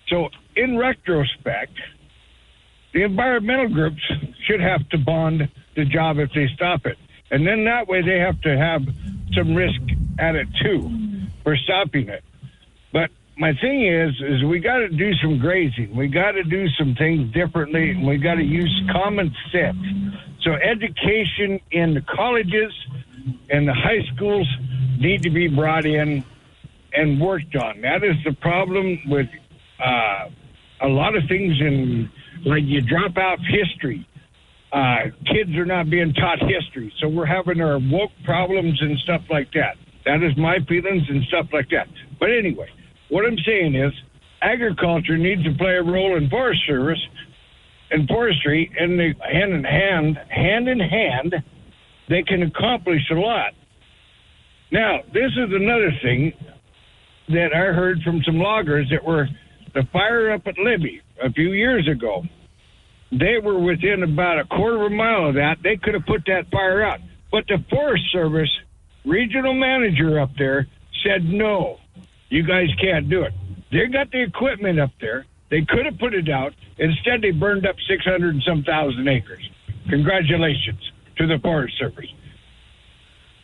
So, 0.08 0.28
in 0.54 0.76
retrospect, 0.76 1.72
the 2.92 3.04
environmental 3.04 3.68
groups 3.68 4.02
should 4.46 4.60
have 4.60 4.86
to 4.90 4.98
bond 4.98 5.48
the 5.76 5.86
job 5.86 6.18
if 6.18 6.30
they 6.34 6.48
stop 6.54 6.84
it. 6.84 6.98
And 7.30 7.46
then 7.46 7.64
that 7.64 7.88
way 7.88 8.02
they 8.02 8.18
have 8.18 8.40
to 8.42 8.58
have 8.58 8.82
some 9.34 9.54
risk 9.54 9.80
at 10.18 10.34
it 10.34 10.48
too 10.62 10.90
for 11.42 11.56
stopping 11.56 12.08
it. 12.08 12.24
But 12.92 13.10
my 13.40 13.54
thing 13.54 13.86
is, 13.86 14.10
is 14.20 14.44
we 14.44 14.60
got 14.60 14.78
to 14.78 14.90
do 14.90 15.14
some 15.14 15.38
grazing. 15.38 15.96
We 15.96 16.08
got 16.08 16.32
to 16.32 16.44
do 16.44 16.68
some 16.78 16.94
things 16.94 17.32
differently, 17.32 17.92
and 17.92 18.06
we 18.06 18.18
got 18.18 18.34
to 18.34 18.44
use 18.44 18.70
common 18.92 19.34
sense. 19.50 19.78
So 20.42 20.52
education 20.52 21.58
in 21.70 21.94
the 21.94 22.02
colleges 22.02 22.70
and 23.48 23.66
the 23.66 23.72
high 23.72 24.02
schools 24.14 24.46
need 24.98 25.22
to 25.22 25.30
be 25.30 25.48
brought 25.48 25.86
in 25.86 26.22
and 26.92 27.18
worked 27.18 27.56
on. 27.56 27.80
That 27.80 28.04
is 28.04 28.16
the 28.26 28.34
problem 28.42 28.98
with 29.06 29.28
uh, 29.82 30.28
a 30.82 30.88
lot 30.88 31.16
of 31.16 31.22
things 31.26 31.54
in, 31.60 32.10
like 32.44 32.64
you 32.64 32.82
drop 32.82 33.16
out 33.16 33.38
history. 33.40 34.06
Uh, 34.70 35.08
kids 35.24 35.56
are 35.56 35.64
not 35.64 35.88
being 35.88 36.12
taught 36.12 36.40
history, 36.40 36.92
so 37.00 37.08
we're 37.08 37.24
having 37.24 37.62
our 37.62 37.78
woke 37.78 38.12
problems 38.24 38.82
and 38.82 38.98
stuff 38.98 39.22
like 39.30 39.50
that. 39.54 39.76
That 40.04 40.22
is 40.22 40.36
my 40.36 40.58
feelings 40.68 41.04
and 41.08 41.24
stuff 41.24 41.46
like 41.54 41.70
that. 41.70 41.88
But 42.18 42.30
anyway, 42.30 42.68
what 43.10 43.26
I'm 43.26 43.38
saying 43.46 43.74
is 43.74 43.92
agriculture 44.42 45.18
needs 45.18 45.44
to 45.44 45.52
play 45.58 45.76
a 45.76 45.82
role 45.82 46.16
in 46.16 46.30
Forest 46.30 46.60
Service 46.66 46.98
and 47.90 48.08
forestry, 48.08 48.70
and 48.78 48.98
they, 48.98 49.14
hand 49.32 49.52
in 49.52 49.64
hand, 49.64 50.18
hand 50.28 50.68
in 50.68 50.78
hand, 50.78 51.34
they 52.08 52.22
can 52.22 52.42
accomplish 52.42 53.02
a 53.10 53.14
lot. 53.14 53.52
Now, 54.72 55.00
this 55.12 55.32
is 55.32 55.50
another 55.52 55.90
thing 56.02 56.32
that 57.28 57.52
I 57.52 57.72
heard 57.72 58.00
from 58.02 58.22
some 58.24 58.38
loggers 58.38 58.88
that 58.90 59.04
were 59.04 59.28
the 59.74 59.82
fire 59.92 60.32
up 60.32 60.46
at 60.46 60.58
Libby 60.58 61.00
a 61.22 61.32
few 61.32 61.52
years 61.52 61.88
ago. 61.88 62.22
They 63.10 63.38
were 63.42 63.58
within 63.58 64.04
about 64.04 64.38
a 64.38 64.44
quarter 64.44 64.86
of 64.86 64.92
a 64.92 64.94
mile 64.94 65.28
of 65.28 65.34
that. 65.34 65.56
They 65.62 65.76
could 65.76 65.94
have 65.94 66.06
put 66.06 66.22
that 66.26 66.50
fire 66.52 66.82
out. 66.82 67.00
But 67.32 67.44
the 67.48 67.58
Forest 67.70 68.04
Service 68.12 68.50
regional 69.04 69.54
manager 69.54 70.20
up 70.20 70.30
there 70.38 70.68
said, 71.04 71.24
no, 71.24 71.78
you 72.30 72.42
guys 72.44 72.68
can't 72.80 73.08
do 73.10 73.22
it. 73.22 73.32
They 73.70 73.86
got 73.86 74.10
the 74.10 74.22
equipment 74.22 74.80
up 74.80 74.90
there. 75.00 75.26
They 75.50 75.62
could 75.68 75.84
have 75.84 75.98
put 75.98 76.14
it 76.14 76.28
out. 76.28 76.54
Instead, 76.78 77.22
they 77.22 77.32
burned 77.32 77.66
up 77.66 77.76
600 77.88 78.34
and 78.34 78.42
some 78.42 78.62
thousand 78.62 79.06
acres. 79.08 79.48
Congratulations 79.88 80.80
to 81.18 81.26
the 81.26 81.38
Forest 81.40 81.76
Service. 81.78 82.06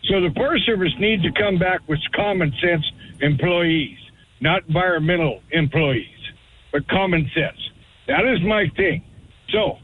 So 0.05 0.21
the 0.21 0.31
Forest 0.35 0.67
Service 0.67 0.93
needs 0.99 1.23
to 1.25 1.33
come 1.33 1.59
back 1.59 1.81
with 1.89 1.99
common 2.15 2.53
sense 2.63 2.85
employees, 3.21 3.99
not 4.41 4.63
environmental 4.69 5.43
employees, 5.51 6.07
but 6.73 6.89
common 6.89 7.29
sense. 7.35 7.59
That 8.07 8.25
is 8.25 8.41
my 8.43 8.71
thing. 8.77 9.03
So, 9.51 9.79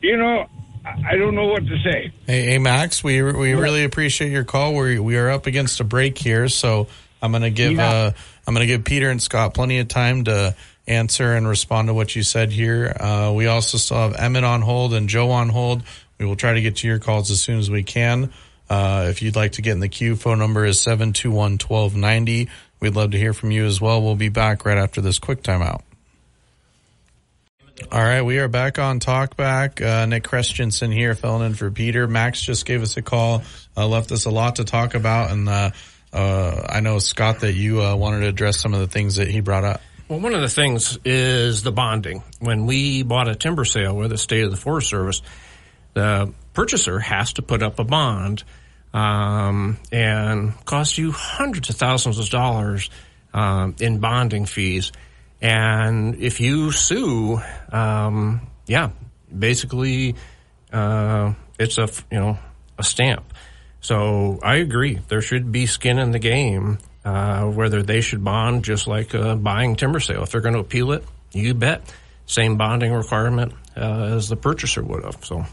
you 0.00 0.16
know, 0.16 0.46
I 0.84 1.16
don't 1.16 1.34
know 1.34 1.46
what 1.46 1.66
to 1.66 1.76
say. 1.82 2.12
Hey, 2.26 2.46
hey 2.46 2.58
Max, 2.58 3.02
we 3.02 3.20
we 3.20 3.54
really 3.54 3.84
appreciate 3.84 4.30
your 4.30 4.44
call. 4.44 4.74
We 4.74 4.98
we 4.98 5.16
are 5.16 5.28
up 5.28 5.46
against 5.46 5.80
a 5.80 5.84
break 5.84 6.16
here, 6.16 6.48
so 6.48 6.86
I'm 7.22 7.30
going 7.32 7.42
to 7.42 7.50
give 7.50 7.72
Yeah. 7.72 7.90
uh, 7.90 8.10
I'm 8.46 8.54
going 8.54 8.66
to 8.66 8.72
give 8.72 8.84
Peter 8.84 9.10
and 9.10 9.20
Scott 9.22 9.54
plenty 9.54 9.78
of 9.78 9.88
time 9.88 10.24
to 10.24 10.54
answer 10.86 11.34
and 11.34 11.46
respond 11.46 11.88
to 11.88 11.94
what 11.94 12.14
you 12.16 12.22
said 12.22 12.50
here. 12.50 12.96
Uh, 12.98 13.32
we 13.34 13.46
also 13.46 13.76
still 13.78 13.96
have 13.98 14.14
Emmett 14.16 14.44
on 14.44 14.62
hold 14.62 14.94
and 14.94 15.08
Joe 15.08 15.30
on 15.30 15.48
hold. 15.48 15.82
We 16.18 16.26
will 16.26 16.36
try 16.36 16.54
to 16.54 16.60
get 16.60 16.76
to 16.76 16.86
your 16.88 16.98
calls 16.98 17.30
as 17.30 17.40
soon 17.40 17.58
as 17.58 17.70
we 17.70 17.82
can. 17.82 18.32
Uh, 18.70 19.06
if 19.08 19.22
you'd 19.22 19.36
like 19.36 19.52
to 19.52 19.62
get 19.62 19.72
in 19.72 19.80
the 19.80 19.88
queue, 19.88 20.14
phone 20.16 20.38
number 20.38 20.64
is 20.64 20.78
721-1290. 20.80 22.48
We'd 22.80 22.94
love 22.94 23.10
to 23.12 23.18
hear 23.18 23.32
from 23.32 23.50
you 23.50 23.64
as 23.66 23.80
well. 23.80 24.02
We'll 24.02 24.14
be 24.14 24.28
back 24.28 24.64
right 24.64 24.78
after 24.78 25.00
this 25.00 25.18
quick 25.18 25.42
timeout. 25.42 25.82
All 27.92 28.02
right, 28.02 28.22
we 28.22 28.38
are 28.38 28.48
back 28.48 28.78
on 28.80 28.98
Talkback. 28.98 29.80
Uh, 29.80 30.04
Nick 30.06 30.24
Christensen 30.24 30.90
here, 30.90 31.14
filling 31.14 31.46
in 31.46 31.54
for 31.54 31.70
Peter. 31.70 32.08
Max 32.08 32.40
just 32.42 32.66
gave 32.66 32.82
us 32.82 32.96
a 32.96 33.02
call, 33.02 33.42
uh, 33.76 33.86
left 33.86 34.10
us 34.10 34.24
a 34.24 34.30
lot 34.30 34.56
to 34.56 34.64
talk 34.64 34.94
about, 34.94 35.30
and 35.30 35.48
uh, 35.48 35.70
uh, 36.12 36.66
I 36.68 36.80
know 36.80 36.98
Scott 36.98 37.40
that 37.40 37.52
you 37.52 37.82
uh, 37.82 37.96
wanted 37.96 38.20
to 38.20 38.28
address 38.28 38.58
some 38.58 38.74
of 38.74 38.80
the 38.80 38.86
things 38.86 39.16
that 39.16 39.28
he 39.28 39.40
brought 39.40 39.64
up. 39.64 39.80
Well, 40.08 40.20
one 40.20 40.34
of 40.34 40.40
the 40.40 40.48
things 40.48 40.98
is 41.04 41.62
the 41.62 41.72
bonding. 41.72 42.22
When 42.40 42.66
we 42.66 43.02
bought 43.02 43.28
a 43.28 43.34
timber 43.34 43.66
sale 43.66 43.94
with 43.94 44.10
the 44.10 44.18
state 44.18 44.44
of 44.44 44.50
the 44.50 44.56
Forest 44.56 44.88
Service, 44.88 45.20
the 45.92 46.32
purchaser 46.54 46.98
has 46.98 47.34
to 47.34 47.42
put 47.42 47.62
up 47.62 47.78
a 47.78 47.84
bond 47.84 48.44
um, 48.94 49.76
and 49.92 50.54
cost 50.64 50.96
you 50.96 51.12
hundreds 51.12 51.68
of 51.68 51.76
thousands 51.76 52.18
of 52.18 52.30
dollars 52.30 52.88
um, 53.34 53.76
in 53.80 53.98
bonding 53.98 54.46
fees. 54.46 54.92
And 55.40 56.16
if 56.16 56.40
you 56.40 56.72
sue, 56.72 57.40
um, 57.70 58.40
yeah, 58.66 58.90
basically, 59.36 60.16
uh, 60.72 61.34
it's 61.58 61.78
a 61.78 61.88
you 62.10 62.18
know 62.18 62.38
a 62.78 62.82
stamp. 62.82 63.32
So 63.80 64.40
I 64.42 64.56
agree. 64.56 65.00
There 65.08 65.22
should 65.22 65.52
be 65.52 65.66
skin 65.66 65.98
in 65.98 66.10
the 66.10 66.18
game. 66.18 66.78
Uh, 67.04 67.44
whether 67.44 67.82
they 67.82 68.02
should 68.02 68.22
bond 68.22 68.64
just 68.64 68.86
like 68.86 69.14
uh, 69.14 69.34
buying 69.34 69.76
timber 69.76 69.98
sale. 69.98 70.24
If 70.24 70.30
they're 70.30 70.42
going 70.42 70.54
to 70.54 70.60
appeal 70.60 70.92
it, 70.92 71.02
you 71.32 71.54
bet. 71.54 71.82
Same 72.26 72.58
bonding 72.58 72.92
requirement 72.92 73.54
uh, 73.74 74.16
as 74.16 74.28
the 74.28 74.36
purchaser 74.36 74.82
would 74.82 75.04
have. 75.04 75.24
So 75.24 75.46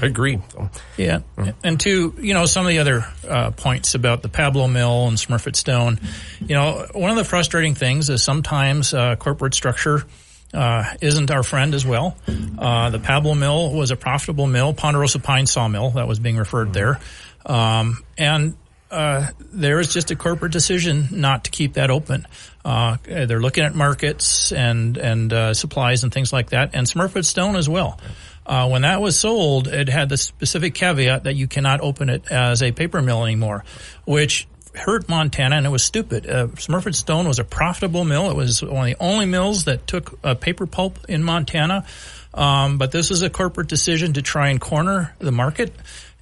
I 0.00 0.06
agree. 0.06 0.40
So, 0.52 0.70
Yeah. 0.96 1.20
And 1.62 1.78
to, 1.80 2.14
you 2.18 2.34
know, 2.34 2.46
some 2.46 2.66
of 2.66 2.70
the 2.70 2.80
other 2.80 3.06
uh, 3.28 3.50
points 3.52 3.94
about 3.94 4.22
the 4.22 4.28
Pablo 4.28 4.66
Mill 4.66 5.06
and 5.06 5.16
Smurfit 5.16 5.56
Stone, 5.56 6.00
you 6.40 6.54
know, 6.54 6.86
one 6.92 7.10
of 7.10 7.16
the 7.16 7.24
frustrating 7.24 7.74
things 7.74 8.10
is 8.10 8.22
sometimes 8.22 8.92
uh, 8.92 9.16
corporate 9.16 9.54
structure 9.54 10.04
uh, 10.52 10.84
isn't 11.00 11.30
our 11.30 11.42
friend 11.42 11.74
as 11.74 11.86
well. 11.86 12.16
Uh, 12.58 12.90
the 12.90 12.98
Pablo 12.98 13.34
Mill 13.34 13.72
was 13.72 13.90
a 13.90 13.96
profitable 13.96 14.46
mill, 14.46 14.74
Ponderosa 14.74 15.18
Pine 15.18 15.46
Sawmill, 15.46 15.90
that 15.90 16.08
was 16.08 16.18
being 16.18 16.36
referred 16.36 16.72
there. 16.72 16.98
Um, 17.46 18.04
and 18.18 18.56
uh, 18.90 19.28
there 19.52 19.80
is 19.80 19.92
just 19.92 20.10
a 20.10 20.16
corporate 20.16 20.52
decision 20.52 21.08
not 21.12 21.44
to 21.44 21.50
keep 21.50 21.74
that 21.74 21.90
open. 21.90 22.26
Uh, 22.64 22.96
they're 23.04 23.40
looking 23.40 23.64
at 23.64 23.74
markets 23.74 24.52
and 24.52 24.96
and 24.96 25.32
uh, 25.32 25.54
supplies 25.54 26.02
and 26.02 26.12
things 26.12 26.32
like 26.32 26.50
that, 26.50 26.70
and 26.74 26.86
Smurfit 26.86 27.24
Stone 27.24 27.56
as 27.56 27.68
well. 27.68 27.98
Uh, 28.44 28.68
when 28.68 28.82
that 28.82 29.00
was 29.00 29.18
sold, 29.18 29.66
it 29.66 29.88
had 29.88 30.08
the 30.08 30.16
specific 30.16 30.74
caveat 30.74 31.24
that 31.24 31.34
you 31.34 31.48
cannot 31.48 31.80
open 31.80 32.08
it 32.08 32.30
as 32.30 32.62
a 32.62 32.70
paper 32.70 33.02
mill 33.02 33.24
anymore, 33.24 33.64
which 34.04 34.46
hurt 34.72 35.08
Montana, 35.08 35.56
and 35.56 35.66
it 35.66 35.70
was 35.70 35.82
stupid. 35.82 36.28
Uh, 36.28 36.48
Smurfit 36.48 36.94
Stone 36.94 37.26
was 37.26 37.38
a 37.38 37.44
profitable 37.44 38.04
mill. 38.04 38.30
It 38.30 38.36
was 38.36 38.62
one 38.62 38.88
of 38.88 38.98
the 38.98 39.02
only 39.02 39.26
mills 39.26 39.64
that 39.64 39.86
took 39.86 40.18
uh, 40.22 40.34
paper 40.34 40.66
pulp 40.66 40.98
in 41.08 41.22
Montana. 41.22 41.86
Um, 42.34 42.78
but 42.78 42.92
this 42.92 43.10
is 43.10 43.22
a 43.22 43.30
corporate 43.30 43.68
decision 43.68 44.12
to 44.12 44.22
try 44.22 44.50
and 44.50 44.60
corner 44.60 45.14
the 45.18 45.32
market. 45.32 45.72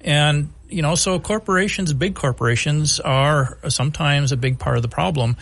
And, 0.01 0.49
you 0.69 0.81
know, 0.81 0.95
so 0.95 1.19
corporations, 1.19 1.93
big 1.93 2.15
corporations, 2.15 2.99
are 2.99 3.57
sometimes 3.69 4.31
a 4.31 4.37
big 4.37 4.59
part 4.59 4.77
of 4.77 4.81
the 4.81 4.89
problem. 4.89 5.37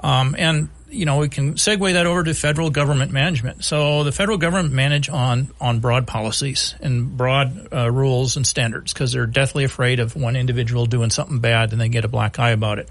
Um, 0.00 0.36
and 0.38 0.68
you 0.90 1.04
know, 1.04 1.18
we 1.18 1.28
can 1.28 1.54
segue 1.54 1.92
that 1.92 2.06
over 2.06 2.24
to 2.24 2.32
federal 2.34 2.70
government 2.70 3.12
management. 3.12 3.62
So 3.64 4.04
the 4.04 4.12
federal 4.12 4.38
government 4.38 4.72
manage 4.72 5.08
on 5.08 5.48
on 5.60 5.80
broad 5.80 6.06
policies 6.06 6.74
and 6.80 7.16
broad 7.16 7.68
uh, 7.72 7.90
rules 7.90 8.36
and 8.36 8.46
standards 8.46 8.92
because 8.92 9.12
they're 9.12 9.26
deathly 9.26 9.64
afraid 9.64 10.00
of 10.00 10.16
one 10.16 10.36
individual 10.36 10.86
doing 10.86 11.10
something 11.10 11.40
bad 11.40 11.72
and 11.72 11.80
they 11.80 11.88
get 11.88 12.04
a 12.04 12.08
black 12.08 12.38
eye 12.38 12.50
about 12.50 12.78
it. 12.78 12.88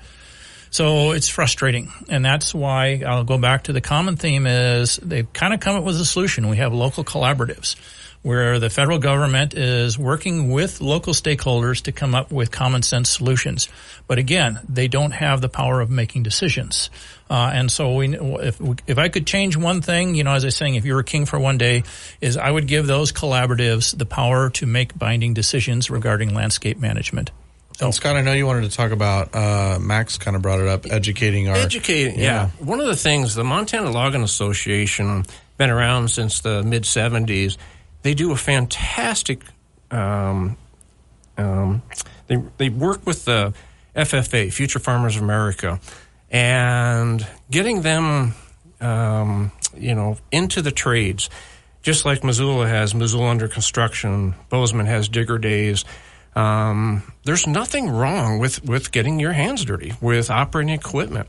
So 0.69 1.11
it's 1.11 1.29
frustrating, 1.29 1.91
and 2.09 2.25
that's 2.25 2.53
why 2.53 3.01
I'll 3.07 3.23
go 3.23 3.38
back 3.38 3.63
to 3.63 3.73
the 3.73 3.79
common 3.81 4.17
theme 4.17 4.45
is 4.45 4.97
they've 4.97 5.31
kind 5.31 5.53
of 5.53 5.61
come 5.61 5.77
up 5.77 5.83
with 5.85 5.99
a 5.99 6.05
solution. 6.05 6.49
We 6.49 6.57
have 6.57 6.73
local 6.73 7.05
collaboratives 7.05 7.77
where 8.28 8.59
the 8.59 8.69
federal 8.69 8.99
government 8.99 9.53
is 9.53 9.97
working 9.97 10.51
with 10.51 10.82
local 10.82 11.13
stakeholders 11.13 11.84
to 11.84 11.93
come 11.93 12.13
up 12.13 12.30
with 12.30 12.51
common 12.51 12.82
sense 12.82 13.09
solutions. 13.09 13.69
But 14.05 14.17
again, 14.17 14.59
they 14.67 14.89
don't 14.89 15.11
have 15.11 15.39
the 15.39 15.47
power 15.47 15.80
of 15.80 15.89
making 15.89 16.23
decisions. 16.23 16.89
Uh, 17.30 17.51
and 17.53 17.71
so 17.71 17.95
we, 17.95 18.17
if, 18.17 18.59
if 18.86 18.97
I 18.97 19.07
could 19.07 19.25
change 19.25 19.55
one 19.55 19.82
thing, 19.82 20.13
you 20.13 20.25
know, 20.25 20.34
as 20.34 20.43
I 20.43 20.47
was 20.47 20.57
saying, 20.57 20.75
if 20.75 20.84
you 20.84 20.93
were 20.93 21.03
king 21.03 21.25
for 21.25 21.39
one 21.39 21.57
day, 21.57 21.84
is 22.19 22.36
I 22.36 22.51
would 22.51 22.67
give 22.67 22.86
those 22.86 23.13
collaboratives 23.13 23.97
the 23.97 24.05
power 24.05 24.49
to 24.51 24.65
make 24.65 24.99
binding 24.99 25.34
decisions 25.34 25.89
regarding 25.89 26.34
landscape 26.34 26.80
management. 26.80 27.32
So, 27.78 27.86
and 27.86 27.95
Scott, 27.95 28.17
I 28.17 28.21
know 28.23 28.34
you 28.34 28.45
wanted 28.45 28.69
to 28.69 28.75
talk 28.75 28.91
about 28.91 29.34
uh, 29.34 29.80
Max. 29.80 30.17
Kind 30.17 30.36
of 30.36 30.41
brought 30.41 30.59
it 30.59 30.67
up, 30.67 30.86
educating 30.86 31.47
our 31.47 31.55
educating. 31.55 32.19
Yeah. 32.19 32.49
yeah, 32.59 32.65
one 32.65 32.82
of 32.82 32.88
the 32.88 32.95
things 32.95 33.36
the 33.36 33.43
Montana 33.45 33.91
Logging 33.91 34.23
Association 34.23 35.25
been 35.57 35.69
around 35.69 36.09
since 36.09 36.41
the 36.41 36.63
mid 36.63 36.84
'70s. 36.84 37.55
They 38.02 38.14
do 38.14 38.32
a 38.32 38.36
fantastic. 38.36 39.41
Um, 39.91 40.58
um, 41.38 41.82
they 42.28 42.38
they 42.58 42.70
work 42.70 43.06
with 43.06 43.26
the 43.26 43.54
FFA, 43.95 44.52
Future 44.52 44.80
Farmers 44.80 45.16
of 45.16 45.24
America, 45.24 45.80
and 46.30 47.26
getting 47.50 47.82
them, 47.82 48.34
um, 48.80 49.52
you 49.76 49.95
know, 49.95 50.18
into 50.32 50.62
the 50.62 50.72
trades, 50.72 51.30
just 51.82 52.06
like 52.06 52.24
Missoula 52.24 52.68
has 52.68 52.93
Missoula 52.93 53.30
under 53.30 53.48
construction, 53.48 54.36
Bozeman 54.50 54.86
has 54.86 55.10
digger 55.10 55.38
days. 55.38 55.86
Um, 56.36 57.02
there's 57.24 57.48
nothing 57.48 57.89
wrong 57.89 58.38
with, 58.38 58.64
with 58.64 58.91
getting 58.91 59.20
your 59.20 59.32
hands 59.32 59.66
dirty 59.66 59.93
with 60.00 60.30
operating 60.30 60.74
equipment. 60.74 61.28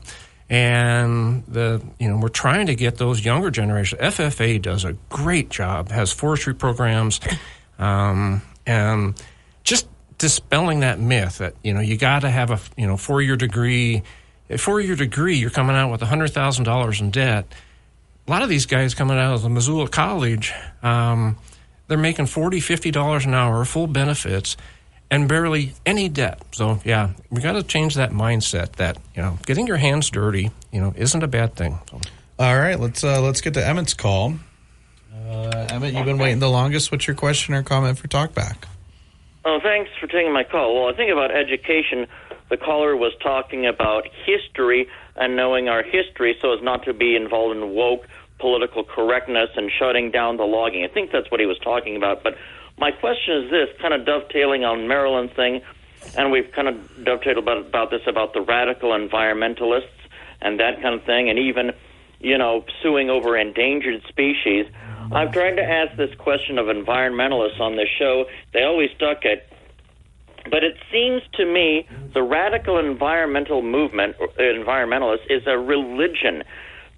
And 0.49 1.43
the 1.47 1.81
you 1.99 2.09
know 2.09 2.17
we're 2.17 2.29
trying 2.29 2.67
to 2.67 2.75
get 2.75 2.97
those 2.97 3.23
younger 3.23 3.51
generations. 3.51 4.01
FFA 4.01 4.59
does 4.61 4.83
a 4.83 4.93
great 5.09 5.49
job, 5.49 5.89
has 5.89 6.11
forestry 6.11 6.55
programs, 6.55 7.19
um, 7.77 8.41
and 8.65 9.21
just 9.63 9.87
dispelling 10.17 10.79
that 10.79 10.99
myth 10.99 11.37
that 11.37 11.53
you 11.63 11.73
know 11.73 11.81
you 11.81 11.97
got 11.97 12.21
to 12.21 12.29
have 12.31 12.49
a 12.49 12.59
you 12.77 12.87
know 12.87 12.97
four 12.97 13.21
year 13.21 13.35
degree 13.35 14.01
a 14.49 14.57
four 14.57 14.81
year 14.81 14.95
degree, 14.95 15.37
you're 15.37 15.49
coming 15.49 15.75
out 15.75 15.91
with 15.91 16.01
$100,000 16.01 17.01
in 17.01 17.11
debt. 17.11 17.53
A 18.27 18.31
lot 18.31 18.41
of 18.41 18.49
these 18.49 18.65
guys 18.65 18.93
coming 18.93 19.17
out 19.17 19.35
of 19.35 19.41
the 19.43 19.49
Missoula 19.49 19.87
College, 19.87 20.53
um, 20.83 21.37
they're 21.87 21.97
making 21.97 22.25
$40, 22.25 22.53
$50 22.53 23.25
an 23.25 23.33
hour, 23.33 23.63
full 23.65 23.87
benefits, 23.87 24.57
and 25.11 25.27
barely 25.27 25.73
any 25.85 26.09
debt. 26.09 26.41
So, 26.51 26.79
yeah, 26.83 27.11
we 27.29 27.41
got 27.41 27.53
to 27.53 27.63
change 27.63 27.95
that 27.95 28.11
mindset 28.11 28.73
that, 28.73 28.97
you 29.15 29.21
know, 29.21 29.37
getting 29.45 29.67
your 29.67 29.77
hands 29.77 30.09
dirty, 30.09 30.51
you 30.71 30.81
know, 30.81 30.93
isn't 30.95 31.23
a 31.23 31.27
bad 31.27 31.55
thing. 31.55 31.79
So. 31.89 31.99
All 32.37 32.57
right, 32.57 32.79
let's 32.79 33.03
uh, 33.03 33.21
let's 33.21 33.41
get 33.41 33.53
to 33.55 33.67
Emmett's 33.67 33.93
call. 33.93 34.35
Uh, 35.13 35.67
Emmett, 35.69 35.93
you've 35.93 36.05
been 36.05 36.17
waiting 36.17 36.39
the 36.39 36.49
longest. 36.49 36.91
What's 36.91 37.05
your 37.05 37.15
question 37.15 37.53
or 37.53 37.63
comment 37.63 37.97
for 37.97 38.07
Talkback? 38.07 38.55
Oh, 39.45 39.59
thanks 39.61 39.91
for 39.99 40.07
taking 40.07 40.33
my 40.33 40.43
call. 40.43 40.75
Well, 40.75 40.93
I 40.93 40.95
think 40.95 41.11
about 41.11 41.31
education 41.31 42.07
the 42.49 42.57
caller 42.57 42.95
was 42.95 43.13
talking 43.21 43.67
about 43.67 44.07
history 44.25 44.87
and 45.15 45.35
knowing 45.35 45.69
our 45.69 45.83
history 45.83 46.35
so 46.41 46.53
as 46.53 46.63
not 46.63 46.83
to 46.85 46.93
be 46.93 47.15
involved 47.15 47.55
in 47.55 47.69
woke 47.75 48.07
political 48.39 48.83
correctness 48.83 49.49
and 49.55 49.71
shutting 49.77 50.11
down 50.11 50.37
the 50.37 50.43
logging. 50.43 50.83
I 50.83 50.87
think 50.87 51.11
that's 51.11 51.29
what 51.29 51.39
he 51.39 51.45
was 51.45 51.59
talking 51.59 51.95
about. 51.95 52.23
But 52.23 52.37
my 52.79 52.91
question 52.91 53.43
is 53.43 53.51
this, 53.51 53.69
kind 53.81 53.93
of 53.93 54.05
dovetailing 54.05 54.63
on 54.63 54.87
Marilyn's 54.87 55.31
thing, 55.35 55.61
and 56.17 56.31
we've 56.31 56.51
kind 56.53 56.67
of 56.67 56.75
dovetailed 57.03 57.37
about, 57.37 57.57
about 57.57 57.91
this 57.91 58.01
about 58.07 58.33
the 58.33 58.41
radical 58.41 58.91
environmentalists 58.91 59.89
and 60.41 60.59
that 60.59 60.81
kind 60.81 60.95
of 60.95 61.03
thing, 61.03 61.29
and 61.29 61.37
even, 61.37 61.71
you 62.19 62.37
know, 62.37 62.63
suing 62.81 63.09
over 63.09 63.37
endangered 63.37 64.01
species. 64.07 64.65
I've 65.11 65.31
tried 65.33 65.55
to 65.55 65.63
ask 65.63 65.97
this 65.97 66.13
question 66.15 66.57
of 66.57 66.67
environmentalists 66.67 67.59
on 67.59 67.75
this 67.75 67.89
show. 67.97 68.25
They 68.53 68.63
always 68.63 68.89
stuck 68.95 69.25
at 69.25 69.49
but 70.49 70.63
it 70.63 70.77
seems 70.91 71.21
to 71.33 71.45
me 71.45 71.87
the 72.13 72.23
radical 72.23 72.79
environmental 72.79 73.61
movement, 73.61 74.15
uh, 74.19 74.25
environmentalist, 74.39 75.29
is 75.29 75.43
a 75.45 75.57
religion. 75.57 76.43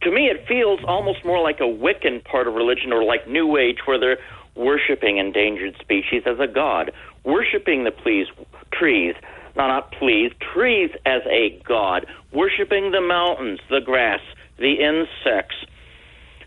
To 0.04 0.12
me, 0.12 0.28
it 0.28 0.48
feels 0.48 0.80
almost 0.88 1.26
more 1.26 1.42
like 1.42 1.60
a 1.60 1.64
Wiccan 1.64 2.24
part 2.24 2.48
of 2.48 2.54
religion 2.54 2.94
or 2.94 3.04
like 3.04 3.28
New 3.28 3.58
Age, 3.58 3.80
where 3.86 4.00
they're 4.00 4.20
worshiping 4.56 5.18
endangered 5.18 5.76
species 5.80 6.24
as 6.26 6.40
a 6.40 6.48
god, 6.48 6.92
worshiping 7.24 7.84
the 7.84 7.92
please, 7.92 8.28
trees, 8.72 9.16
no, 9.56 9.68
not 9.68 9.92
please, 9.92 10.32
trees 10.54 10.92
as 11.06 11.22
a 11.30 11.60
god, 11.66 12.06
worshiping 12.32 12.92
the 12.92 13.02
mountains, 13.02 13.60
the 13.70 13.82
grass, 13.82 14.22
the 14.58 14.74
insects, 14.74 15.56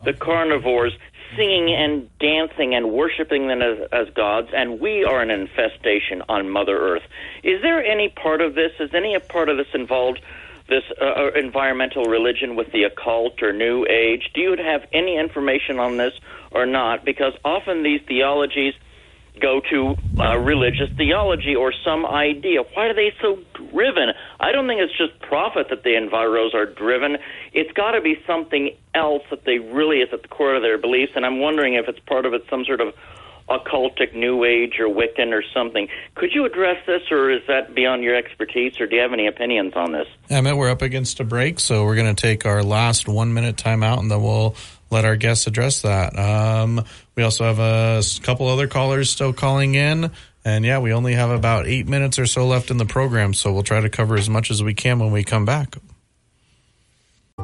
the 0.04 0.12
carnivores, 0.12 0.92
singing 1.36 1.74
and 1.74 2.08
dancing 2.18 2.74
and 2.74 2.92
worshiping 2.92 3.48
them 3.48 3.62
as, 3.62 3.78
as 3.92 4.08
gods, 4.14 4.48
and 4.54 4.80
we 4.80 5.04
are 5.04 5.20
an 5.20 5.30
infestation 5.30 6.22
on 6.28 6.48
Mother 6.48 6.78
Earth. 6.78 7.02
Is 7.42 7.60
there 7.62 7.82
any 7.84 8.08
part 8.08 8.40
of 8.40 8.54
this? 8.54 8.72
Is 8.78 8.90
any 8.94 9.18
part 9.18 9.48
of 9.48 9.56
this 9.56 9.66
involved? 9.74 10.20
This 10.68 10.82
uh, 11.00 11.04
uh, 11.04 11.30
environmental 11.36 12.04
religion 12.04 12.56
with 12.56 12.72
the 12.72 12.84
occult 12.84 13.42
or 13.42 13.52
New 13.52 13.86
Age? 13.86 14.30
Do 14.34 14.40
you 14.40 14.56
have 14.56 14.86
any 14.92 15.18
information 15.18 15.78
on 15.78 15.98
this 15.98 16.14
or 16.50 16.64
not? 16.64 17.04
Because 17.04 17.34
often 17.44 17.82
these 17.82 18.00
theologies 18.08 18.74
go 19.40 19.60
to 19.70 19.96
uh, 20.18 20.38
religious 20.38 20.88
theology 20.96 21.54
or 21.54 21.72
some 21.84 22.06
idea. 22.06 22.62
Why 22.62 22.86
are 22.86 22.94
they 22.94 23.12
so 23.20 23.38
driven? 23.52 24.10
I 24.38 24.52
don't 24.52 24.66
think 24.68 24.80
it's 24.80 24.96
just 24.96 25.18
profit 25.20 25.68
that 25.70 25.82
the 25.82 25.90
enviros 25.90 26.54
are 26.54 26.66
driven. 26.66 27.18
It's 27.52 27.72
got 27.72 27.92
to 27.92 28.00
be 28.00 28.16
something 28.26 28.70
else 28.94 29.22
that 29.30 29.44
they 29.44 29.58
really 29.58 29.98
is 29.98 30.08
at 30.12 30.22
the 30.22 30.28
core 30.28 30.54
of 30.54 30.62
their 30.62 30.78
beliefs. 30.78 31.12
And 31.16 31.26
I'm 31.26 31.40
wondering 31.40 31.74
if 31.74 31.88
it's 31.88 31.98
part 32.00 32.26
of 32.26 32.32
it 32.32 32.44
some 32.48 32.64
sort 32.64 32.80
of 32.80 32.94
occultic 33.48 34.14
New 34.14 34.44
Age 34.44 34.80
or 34.80 34.86
Wiccan 34.86 35.32
or 35.32 35.42
something. 35.54 35.88
Could 36.14 36.32
you 36.32 36.44
address 36.44 36.78
this, 36.86 37.02
or 37.10 37.30
is 37.30 37.42
that 37.46 37.74
beyond 37.74 38.02
your 38.02 38.16
expertise, 38.16 38.80
or 38.80 38.86
do 38.86 38.96
you 38.96 39.02
have 39.02 39.12
any 39.12 39.26
opinions 39.26 39.74
on 39.76 39.92
this? 39.92 40.06
Emmett, 40.30 40.56
we're 40.56 40.70
up 40.70 40.82
against 40.82 41.20
a 41.20 41.24
break, 41.24 41.60
so 41.60 41.84
we're 41.84 41.96
going 41.96 42.14
to 42.14 42.20
take 42.20 42.46
our 42.46 42.62
last 42.62 43.06
one 43.08 43.34
minute 43.34 43.56
timeout, 43.56 44.00
and 44.00 44.10
then 44.10 44.22
we'll 44.22 44.56
let 44.90 45.04
our 45.04 45.16
guests 45.16 45.46
address 45.46 45.82
that. 45.82 46.18
Um, 46.18 46.84
we 47.16 47.22
also 47.22 47.44
have 47.44 47.58
a 47.58 48.02
couple 48.22 48.48
other 48.48 48.68
callers 48.68 49.10
still 49.10 49.32
calling 49.32 49.74
in. 49.74 50.10
And 50.44 50.64
yeah, 50.64 50.78
we 50.78 50.92
only 50.92 51.14
have 51.14 51.30
about 51.30 51.66
eight 51.66 51.88
minutes 51.88 52.18
or 52.18 52.26
so 52.26 52.46
left 52.46 52.70
in 52.70 52.76
the 52.76 52.84
program, 52.84 53.32
so 53.32 53.52
we'll 53.52 53.62
try 53.62 53.80
to 53.80 53.88
cover 53.88 54.16
as 54.16 54.28
much 54.28 54.50
as 54.50 54.62
we 54.62 54.74
can 54.74 54.98
when 54.98 55.10
we 55.10 55.24
come 55.24 55.46
back. 55.46 55.76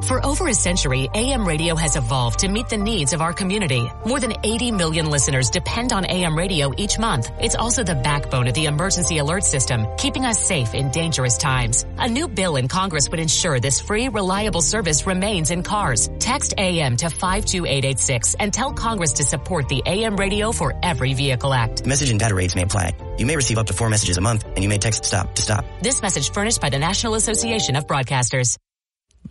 For 0.03 0.25
over 0.25 0.47
a 0.47 0.53
century, 0.53 1.09
AM 1.13 1.47
radio 1.47 1.75
has 1.75 1.95
evolved 1.95 2.39
to 2.39 2.47
meet 2.47 2.69
the 2.69 2.77
needs 2.77 3.13
of 3.13 3.21
our 3.21 3.33
community. 3.33 3.87
More 4.05 4.19
than 4.19 4.33
80 4.43 4.71
million 4.71 5.09
listeners 5.09 5.49
depend 5.49 5.93
on 5.93 6.05
AM 6.05 6.35
radio 6.35 6.73
each 6.75 6.97
month. 6.97 7.29
It's 7.39 7.55
also 7.55 7.83
the 7.83 7.95
backbone 7.95 8.47
of 8.47 8.53
the 8.53 8.65
emergency 8.65 9.19
alert 9.19 9.43
system, 9.43 9.85
keeping 9.97 10.25
us 10.25 10.39
safe 10.39 10.73
in 10.73 10.89
dangerous 10.91 11.37
times. 11.37 11.85
A 11.97 12.09
new 12.09 12.27
bill 12.27 12.55
in 12.55 12.67
Congress 12.67 13.09
would 13.09 13.19
ensure 13.19 13.59
this 13.59 13.79
free, 13.79 14.07
reliable 14.07 14.61
service 14.61 15.05
remains 15.05 15.51
in 15.51 15.61
cars. 15.61 16.09
Text 16.19 16.55
AM 16.57 16.97
to 16.97 17.09
52886 17.09 18.35
and 18.39 18.53
tell 18.53 18.73
Congress 18.73 19.13
to 19.13 19.23
support 19.23 19.69
the 19.69 19.83
AM 19.85 20.15
radio 20.15 20.51
for 20.51 20.73
every 20.81 21.13
vehicle 21.13 21.53
act. 21.53 21.85
Message 21.85 22.09
and 22.09 22.19
data 22.19 22.33
rates 22.33 22.55
may 22.55 22.63
apply. 22.63 22.95
You 23.17 23.25
may 23.25 23.35
receive 23.35 23.57
up 23.57 23.67
to 23.67 23.73
four 23.73 23.89
messages 23.89 24.17
a 24.17 24.21
month 24.21 24.45
and 24.45 24.63
you 24.63 24.69
may 24.69 24.77
text 24.77 25.05
stop 25.05 25.35
to 25.35 25.41
stop. 25.41 25.63
This 25.81 26.01
message 26.01 26.31
furnished 26.31 26.59
by 26.59 26.69
the 26.69 26.79
National 26.79 27.13
Association 27.15 27.75
of 27.75 27.85
Broadcasters. 27.87 28.57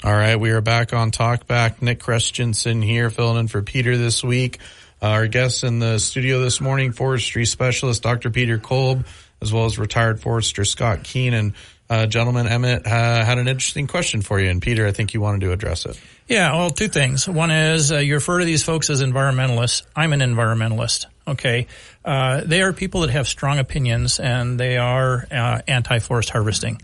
All 0.03 0.15
right, 0.15 0.37
we 0.37 0.51
are 0.51 0.63
back 0.63 0.95
on 0.95 1.11
Talkback. 1.11 1.83
Nick 1.83 2.01
Christensen 2.01 2.81
here, 2.81 3.11
filling 3.11 3.39
in 3.39 3.49
for 3.49 3.61
Peter 3.61 3.99
this 3.99 4.25
week. 4.25 4.59
Uh, 5.03 5.09
our 5.09 5.27
guest 5.27 5.63
in 5.63 5.79
the 5.79 5.99
studio 5.99 6.41
this 6.41 6.59
morning, 6.59 6.93
forestry 6.93 7.45
specialist 7.45 8.03
Dr. 8.03 8.31
Peter 8.31 8.57
Kolb, 8.57 9.05
as 9.43 9.53
well 9.53 9.67
as 9.67 9.79
retired 9.79 10.21
forester 10.21 10.65
Scott 10.65 11.01
Kuehn. 11.01 11.53
Uh, 11.91 12.07
gentleman, 12.07 12.47
Emmett 12.47 12.87
uh, 12.87 13.25
had 13.25 13.37
an 13.37 13.47
interesting 13.47 13.89
question 13.89 14.23
for 14.23 14.41
you, 14.41 14.49
and 14.49 14.63
Peter, 14.63 14.87
I 14.87 14.93
think 14.93 15.13
you 15.13 15.21
wanted 15.21 15.43
to 15.43 15.53
address 15.53 15.85
it. 15.85 16.01
Yeah, 16.29 16.55
well, 16.55 16.71
two 16.71 16.89
things. 16.89 17.29
One 17.29 17.51
is 17.51 17.93
uh, 17.93 17.99
you 17.99 18.15
refer 18.15 18.39
to 18.39 18.45
these 18.47 18.63
folks 18.63 18.89
as 18.89 19.03
environmentalists. 19.03 19.83
I'm 19.95 20.15
an 20.15 20.21
environmentalist. 20.21 21.07
Okay, 21.29 21.67
uh, 22.07 22.41
they 22.47 22.63
are 22.63 22.73
people 22.73 23.03
that 23.03 23.11
have 23.11 23.29
strong 23.29 23.59
opinions, 23.59 24.19
and 24.19 24.59
they 24.59 24.79
are 24.79 25.27
uh, 25.31 25.61
anti-forest 25.69 26.31
harvesting. 26.31 26.81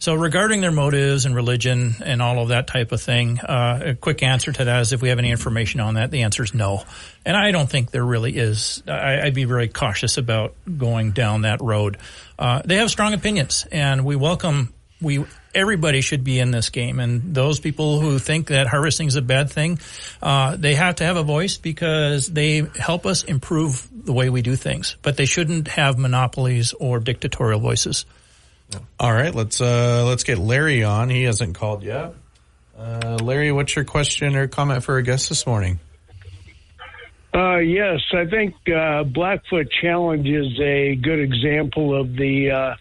So 0.00 0.14
regarding 0.14 0.62
their 0.62 0.72
motives 0.72 1.26
and 1.26 1.34
religion 1.34 1.96
and 2.02 2.22
all 2.22 2.40
of 2.40 2.48
that 2.48 2.66
type 2.66 2.90
of 2.90 3.02
thing, 3.02 3.38
uh, 3.38 3.80
a 3.84 3.94
quick 3.94 4.22
answer 4.22 4.50
to 4.50 4.64
that 4.64 4.80
is 4.80 4.94
if 4.94 5.02
we 5.02 5.10
have 5.10 5.18
any 5.18 5.30
information 5.30 5.78
on 5.80 5.94
that, 5.94 6.10
the 6.10 6.22
answer 6.22 6.42
is 6.42 6.54
no. 6.54 6.84
And 7.26 7.36
I 7.36 7.50
don't 7.50 7.68
think 7.68 7.90
there 7.90 8.04
really 8.04 8.34
is. 8.34 8.82
I, 8.88 9.20
I'd 9.20 9.34
be 9.34 9.44
very 9.44 9.68
cautious 9.68 10.16
about 10.16 10.54
going 10.78 11.10
down 11.10 11.42
that 11.42 11.60
road. 11.60 11.98
Uh, 12.38 12.62
they 12.64 12.76
have 12.76 12.90
strong 12.90 13.12
opinions, 13.12 13.66
and 13.70 14.06
we 14.06 14.16
welcome 14.16 14.72
we 15.02 15.22
everybody 15.54 16.00
should 16.00 16.24
be 16.24 16.38
in 16.38 16.50
this 16.50 16.70
game. 16.70 16.98
And 16.98 17.34
those 17.34 17.60
people 17.60 18.00
who 18.00 18.18
think 18.18 18.48
that 18.48 18.68
harvesting 18.68 19.06
is 19.06 19.16
a 19.16 19.22
bad 19.22 19.50
thing, 19.50 19.80
uh, 20.22 20.56
they 20.56 20.76
have 20.76 20.96
to 20.96 21.04
have 21.04 21.18
a 21.18 21.22
voice 21.22 21.58
because 21.58 22.26
they 22.26 22.66
help 22.78 23.04
us 23.04 23.22
improve 23.22 23.86
the 23.92 24.14
way 24.14 24.30
we 24.30 24.40
do 24.40 24.56
things. 24.56 24.96
But 25.02 25.18
they 25.18 25.26
shouldn't 25.26 25.68
have 25.68 25.98
monopolies 25.98 26.72
or 26.72 27.00
dictatorial 27.00 27.60
voices. 27.60 28.06
All 28.98 29.12
right, 29.12 29.34
let's 29.34 29.60
uh, 29.60 30.04
let's 30.06 30.24
get 30.24 30.38
Larry 30.38 30.84
on. 30.84 31.10
He 31.10 31.24
hasn't 31.24 31.54
called 31.54 31.82
yet. 31.82 32.14
Uh, 32.78 33.18
Larry, 33.22 33.52
what's 33.52 33.74
your 33.76 33.84
question 33.84 34.36
or 34.36 34.48
comment 34.48 34.84
for 34.84 34.94
our 34.94 35.02
guest 35.02 35.28
this 35.28 35.46
morning? 35.46 35.80
Uh, 37.32 37.58
yes, 37.58 38.00
I 38.12 38.26
think 38.26 38.54
uh, 38.68 39.04
Blackfoot 39.04 39.68
Challenge 39.80 40.26
is 40.26 40.58
a 40.60 40.96
good 40.96 41.20
example 41.20 41.98
of 41.98 42.16
the 42.16 42.50
uh, 42.50 42.74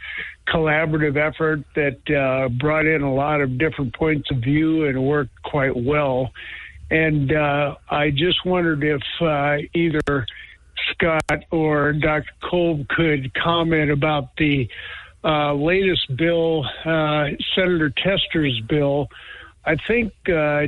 collaborative 0.47 1.17
effort 1.17 1.63
that 1.75 1.99
uh, 2.09 2.49
brought 2.49 2.85
in 2.85 3.03
a 3.03 3.13
lot 3.13 3.41
of 3.41 3.57
different 3.57 3.93
points 3.93 4.31
of 4.31 4.37
view 4.37 4.85
and 4.85 5.03
worked 5.03 5.41
quite 5.43 5.75
well. 5.75 6.31
And 6.89 7.31
uh, 7.31 7.75
I 7.89 8.09
just 8.09 8.43
wondered 8.45 8.83
if 8.83 9.01
uh, 9.21 9.57
either 9.75 10.25
Scott 10.91 11.43
or 11.51 11.93
Dr. 11.93 12.31
Kolb 12.41 12.87
could 12.87 13.33
comment 13.35 13.91
about 13.91 14.35
the 14.37 14.67
uh, 15.23 15.53
latest 15.53 16.15
bill, 16.15 16.65
uh, 16.85 17.25
Senator 17.55 17.89
Tester's 17.89 18.59
bill. 18.67 19.07
I 19.65 19.75
think 19.75 20.13
uh, 20.27 20.63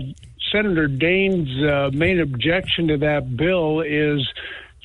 Senator 0.51 0.87
Daines' 0.87 1.93
main 1.93 2.19
objection 2.19 2.87
to 2.89 2.97
that 2.97 3.37
bill 3.37 3.81
is 3.81 4.27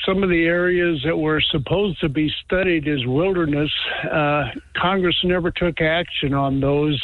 some 0.05 0.23
of 0.23 0.29
the 0.29 0.45
areas 0.45 1.03
that 1.05 1.17
were 1.17 1.41
supposed 1.41 2.01
to 2.01 2.09
be 2.09 2.33
studied 2.45 2.87
as 2.87 3.05
wilderness, 3.07 3.71
uh, 4.11 4.51
Congress 4.77 5.17
never 5.25 5.51
took 5.51 5.81
action 5.81 6.35
on 6.35 6.61
those, 6.61 7.03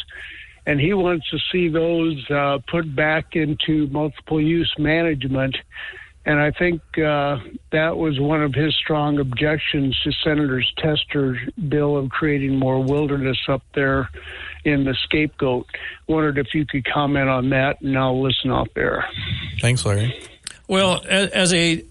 and 0.66 0.78
he 0.78 0.92
wants 0.92 1.28
to 1.30 1.38
see 1.50 1.68
those 1.68 2.24
uh, 2.30 2.58
put 2.70 2.94
back 2.94 3.34
into 3.34 3.86
multiple 3.88 4.40
use 4.40 4.72
management. 4.78 5.56
And 6.24 6.40
I 6.40 6.52
think 6.52 6.80
uh, 6.98 7.38
that 7.72 7.96
was 7.96 8.20
one 8.20 8.42
of 8.42 8.54
his 8.54 8.74
strong 8.76 9.18
objections 9.18 9.98
to 10.04 10.12
Senator 10.24 10.62
Tester's 10.78 11.38
bill 11.68 11.96
of 11.96 12.10
creating 12.10 12.58
more 12.58 12.82
wilderness 12.82 13.38
up 13.48 13.62
there 13.74 14.08
in 14.64 14.84
the 14.84 14.94
scapegoat. 15.04 15.66
Wondered 16.06 16.38
if 16.38 16.54
you 16.54 16.64
could 16.64 16.84
comment 16.84 17.28
on 17.28 17.50
that, 17.50 17.80
and 17.80 17.98
I'll 17.98 18.22
listen 18.22 18.50
off 18.50 18.68
there. 18.74 19.04
Thanks, 19.60 19.84
Larry. 19.84 20.16
Well, 20.68 21.02
as 21.08 21.52
a 21.52 21.84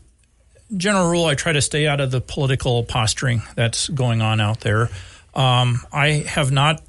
general 0.76 1.10
rule, 1.10 1.26
I 1.26 1.36
try 1.36 1.52
to 1.52 1.62
stay 1.62 1.86
out 1.86 2.00
of 2.00 2.12
the 2.12 2.22
political 2.22 2.84
posturing 2.84 3.42
that's 3.56 3.90
going 3.90 4.22
on 4.22 4.40
out 4.40 4.62
there. 4.62 4.90
Um, 5.34 5.82
I 5.92 6.26
have 6.28 6.52
not 6.52 6.82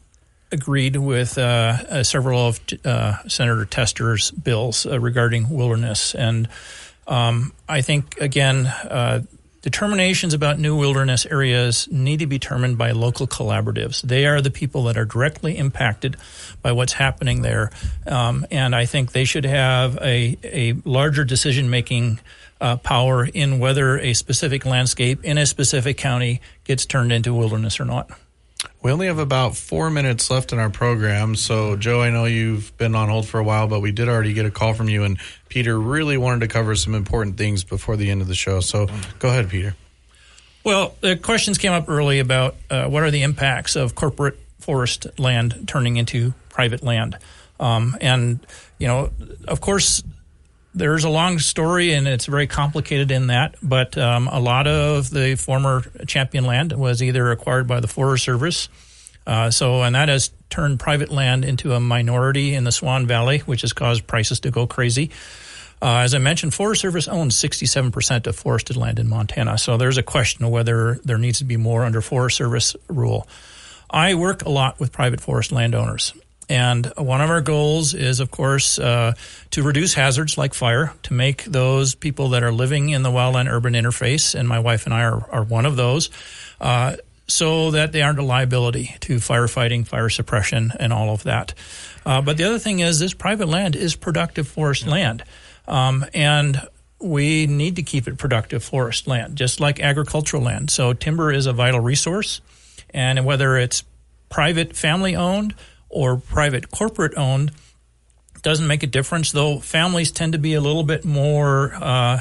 agreed 0.53 0.97
with 0.97 1.39
uh, 1.39 1.43
uh, 1.43 2.03
several 2.03 2.47
of 2.47 2.61
uh, 2.85 3.17
Senator 3.29 3.65
Tester's 3.65 4.31
bills 4.31 4.87
uh, 4.87 5.01
regarding 5.01 5.49
wilderness, 5.49 6.15
and 6.15 6.49
um, 7.07 7.53
I 7.69 7.83
think 7.83 8.21
again. 8.21 8.67
Uh, 8.67 9.23
determinations 9.63 10.35
about 10.35 10.59
new 10.59 10.77
wilderness 10.77 11.25
areas 11.25 11.89
need 11.91 12.19
to 12.19 12.27
be 12.27 12.37
determined 12.37 12.77
by 12.77 12.91
local 12.91 13.29
collaboratives. 13.29 14.03
They 14.03 14.27
are 14.27 14.41
the 14.41 14.51
people 14.51 14.83
that 14.85 14.99
are 14.99 15.05
directly 15.05 15.57
impacted 15.57 16.17
by 16.63 16.73
what's 16.73 16.95
happening 16.95 17.43
there. 17.43 17.71
Um, 18.05 18.45
and 18.51 18.75
I 18.75 18.87
think 18.87 19.13
they 19.13 19.25
should 19.25 19.45
have 19.45 19.97
a, 19.99 20.37
a 20.43 20.73
larger 20.85 21.25
decision 21.25 21.71
making 21.71 22.19
uh, 22.61 22.77
power 22.77 23.25
in 23.25 23.59
whether 23.59 23.99
a 23.99 24.15
specific 24.15 24.67
landscape 24.67 25.25
in 25.25 25.39
a 25.39 25.47
specific 25.47 25.97
county 25.97 26.41
gets 26.65 26.85
turned 26.85 27.13
into 27.13 27.33
wilderness 27.33 27.81
or 27.81 27.85
not. 27.85 28.11
We 28.83 28.91
only 28.91 29.07
have 29.07 29.21
about 29.21 29.57
four 29.57 29.91
minutes 29.91 30.29
left 30.29 30.53
in 30.53 30.59
our 30.59 30.71
program. 30.71 31.37
So, 31.37 31.77
Joe, 31.77 32.03
I 32.03 32.11
know 32.11 32.25
you've 32.25 32.77
been 32.79 32.97
on 32.97 33.09
hold 33.09 33.29
for 33.29 33.39
a 33.39 33.45
while, 33.45 33.69
but 33.69 33.79
we 33.81 33.93
did 33.93 34.09
already 34.09 34.33
get 34.33 34.45
a 34.45 34.51
call 34.51 34.75
from 34.75 34.89
you, 34.89 35.05
and 35.05 35.19
Peter 35.49 35.79
really 35.79 36.19
wanted 36.19 36.41
to 36.41 36.49
cover 36.49 36.75
some 36.75 36.95
important 36.95 37.37
things 37.37 37.63
before 37.63 37.97
the 37.97 38.11
end 38.11 38.23
of 38.23 38.29
the 38.29 38.35
show. 38.35 38.59
So, 38.59 38.89
go 39.21 39.29
ahead, 39.29 39.49
Peter. 39.49 39.77
Well, 40.65 40.97
the 41.01 41.17
questions 41.17 41.59
came 41.59 41.73
up 41.73 41.89
early 41.89 42.19
about 42.19 42.57
uh, 42.71 42.89
what 42.89 43.05
are 43.05 43.11
the 43.13 43.23
impacts 43.23 43.77
of 43.77 43.95
corporate 43.95 44.39
forest 44.59 45.07
land 45.17 45.65
turning 45.69 45.97
into 45.97 46.35
private 46.49 46.83
land. 46.83 47.19
Um, 47.61 47.97
and, 48.01 48.45
you 48.79 48.89
know, 48.89 49.11
of 49.47 49.61
course, 49.61 50.03
there's 50.75 51.05
a 51.05 51.09
long 51.09 51.39
story 51.39 51.93
and 51.93 52.09
it's 52.09 52.27
very 52.27 52.47
complicated 52.47 53.11
in 53.11 53.29
that, 53.29 53.57
but 53.63 53.97
um, 53.99 54.29
a 54.29 54.41
lot 54.41 54.67
of 54.67 55.11
the 55.11 55.35
former 55.37 55.83
champion 56.07 56.45
land 56.45 56.73
was 56.73 57.03
either 57.03 57.31
acquired 57.31 57.67
by 57.67 57.81
the 57.81 57.89
Forest 57.89 58.25
Service. 58.25 58.69
Uh, 59.27 59.51
so, 59.51 59.83
and 59.83 59.95
that 59.95 60.09
has 60.09 60.31
turned 60.51 60.81
private 60.81 61.11
land 61.11 61.45
into 61.45 61.73
a 61.73 61.81
minority 61.81 62.55
in 62.55 62.65
the 62.65 62.73
Swan 62.73 63.07
Valley, 63.07 63.39
which 63.41 63.61
has 63.61 63.73
caused 63.73 64.07
prices 64.07 64.41
to 64.41 64.51
go 64.51 64.67
crazy. 64.67 65.11
Uh, 65.81 65.99
as 65.99 66.15
I 66.15 66.19
mentioned, 66.19 66.55
Forest 66.55 66.81
Service 66.81 67.09
owns 67.09 67.35
67% 67.37 68.27
of 68.27 68.37
forested 68.37 68.77
land 68.77 68.99
in 68.99 69.09
Montana. 69.09 69.59
So 69.59 69.77
there's 69.77 69.99
a 69.99 70.03
question 70.03 70.45
of 70.45 70.51
whether 70.51 71.01
there 71.05 71.19
needs 71.19 71.39
to 71.39 71.45
be 71.45 71.57
more 71.57 71.85
under 71.85 72.01
Forest 72.01 72.37
Service 72.37 72.77
rule. 72.89 73.27
I 73.91 74.15
work 74.15 74.45
a 74.45 74.49
lot 74.49 74.81
with 74.81 74.93
private 74.93 75.21
forest 75.21 75.53
landowners. 75.53 76.15
And 76.49 76.93
one 76.97 77.21
of 77.21 77.31
our 77.31 77.41
goals 77.41 77.95
is, 77.95 78.21
of 78.21 78.31
course, 78.31 78.79
uh, 78.79 79.15
to 79.53 79.63
reduce 79.63 79.95
hazards 79.95 80.37
like 80.37 80.55
fire, 80.55 80.93
to 81.05 81.15
make 81.15 81.45
those 81.45 81.95
people 81.95 82.31
that 82.31 82.43
are 82.43 82.53
living 82.53 82.91
in 82.91 83.03
the 83.03 83.11
wildland 83.11 83.51
urban 83.51 83.75
interface, 83.75 84.35
and 84.35 84.49
my 84.49 84.59
wife 84.59 84.85
and 84.85 84.95
I 84.95 85.03
are, 85.05 85.31
are 85.31 85.45
one 85.45 85.67
of 85.67 85.77
those, 85.77 86.11
uh, 86.61 86.97
so 87.29 87.71
that 87.71 87.93
they 87.93 88.03
aren't 88.03 88.19
a 88.19 88.25
liability 88.25 88.97
to 89.01 89.17
firefighting, 89.17 89.87
fire 89.87 90.09
suppression, 90.09 90.73
and 90.79 90.93
all 90.93 91.11
of 91.15 91.23
that. 91.23 91.55
Uh, 92.05 92.21
but 92.21 92.37
the 92.37 92.45
other 92.45 92.59
thing 92.59 92.81
is, 92.81 92.99
this 92.99 93.15
private 93.15 93.49
land 93.49 93.77
is 93.77 93.95
productive 93.95 94.49
forest 94.49 94.87
land. 94.87 95.23
Um, 95.67 96.05
and 96.13 96.61
we 96.99 97.47
need 97.47 97.77
to 97.77 97.83
keep 97.83 98.09
it 98.09 98.19
productive 98.19 98.63
forest 98.63 99.07
land, 99.07 99.37
just 99.37 99.61
like 99.61 99.81
agricultural 99.81 100.43
land. 100.43 100.71
So 100.71 100.93
timber 100.93 101.33
is 101.33 101.47
a 101.47 101.53
vital 101.53 101.81
resource. 101.81 102.41
And 102.91 103.25
whether 103.25 103.57
it's 103.57 103.85
private 104.29 104.77
family 104.77 105.17
owned, 105.17 105.55
or 105.93 106.17
private 106.17 106.71
corporate 106.71 107.17
owned 107.17 107.53
doesn't 108.43 108.67
make 108.67 108.83
a 108.83 108.89
difference, 108.89 109.31
though 109.31 109.61
families 109.61 110.11
tend 110.11 110.33
to 110.33 110.39
be 110.39 110.55
a 110.55 110.61
little 110.61 110.83
bit 110.83 111.05
more 111.05 111.73
uh, 111.75 112.19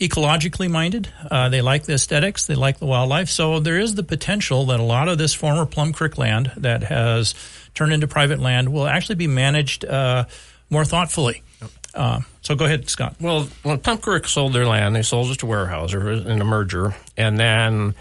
ecologically 0.00 0.70
minded. 0.70 1.12
Uh, 1.30 1.48
they 1.48 1.60
like 1.60 1.84
the 1.84 1.94
aesthetics, 1.94 2.46
they 2.46 2.54
like 2.54 2.78
the 2.78 2.86
wildlife. 2.86 3.28
So 3.28 3.60
there 3.60 3.78
is 3.78 3.94
the 3.94 4.02
potential 4.02 4.66
that 4.66 4.80
a 4.80 4.84
lot 4.84 5.08
of 5.08 5.18
this 5.18 5.34
former 5.34 5.66
Plum 5.66 5.92
Creek 5.92 6.16
land 6.16 6.52
that 6.56 6.84
has 6.84 7.34
turned 7.74 7.92
into 7.92 8.08
private 8.08 8.38
land 8.38 8.72
will 8.72 8.86
actually 8.86 9.16
be 9.16 9.26
managed 9.26 9.84
uh, 9.84 10.24
more 10.70 10.84
thoughtfully. 10.84 11.42
Uh, 11.94 12.20
so 12.42 12.54
go 12.54 12.64
ahead, 12.64 12.88
Scott. 12.88 13.16
Well, 13.20 13.48
when 13.64 13.78
Plum 13.80 13.98
Creek 13.98 14.26
sold 14.26 14.52
their 14.52 14.66
land, 14.66 14.94
they 14.94 15.02
sold 15.02 15.30
it 15.30 15.40
to 15.40 15.46
Weyerhaeuser 15.46 16.24
in 16.26 16.40
a 16.40 16.44
merger, 16.44 16.94
and 17.16 17.38
then 17.38 17.94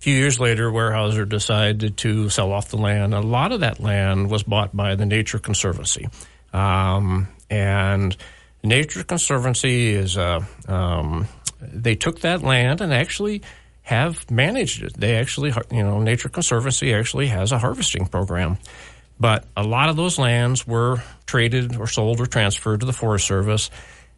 few 0.00 0.16
years 0.16 0.40
later, 0.40 0.70
Weyerhaeuser 0.70 1.28
decided 1.28 1.98
to 1.98 2.30
sell 2.30 2.52
off 2.52 2.70
the 2.70 2.78
land. 2.78 3.14
A 3.14 3.20
lot 3.20 3.52
of 3.52 3.60
that 3.60 3.80
land 3.80 4.30
was 4.30 4.42
bought 4.42 4.74
by 4.74 4.94
the 4.94 5.04
Nature 5.04 5.38
Conservancy. 5.38 6.08
Um, 6.54 7.28
and 7.50 8.16
Nature 8.64 9.04
Conservancy 9.04 9.90
is, 9.90 10.16
uh, 10.16 10.40
um, 10.66 11.28
they 11.60 11.96
took 11.96 12.20
that 12.20 12.42
land 12.42 12.80
and 12.80 12.94
actually 12.94 13.42
have 13.82 14.30
managed 14.30 14.82
it. 14.82 14.94
They 14.94 15.16
actually, 15.16 15.52
you 15.70 15.82
know, 15.82 16.00
Nature 16.00 16.30
Conservancy 16.30 16.94
actually 16.94 17.26
has 17.26 17.52
a 17.52 17.58
harvesting 17.58 18.06
program. 18.06 18.56
But 19.18 19.44
a 19.54 19.62
lot 19.62 19.90
of 19.90 19.96
those 19.96 20.18
lands 20.18 20.66
were 20.66 21.02
traded 21.26 21.76
or 21.76 21.86
sold 21.86 22.20
or 22.20 22.26
transferred 22.26 22.80
to 22.80 22.86
the 22.86 22.94
Forest 22.94 23.26
Service. 23.26 23.70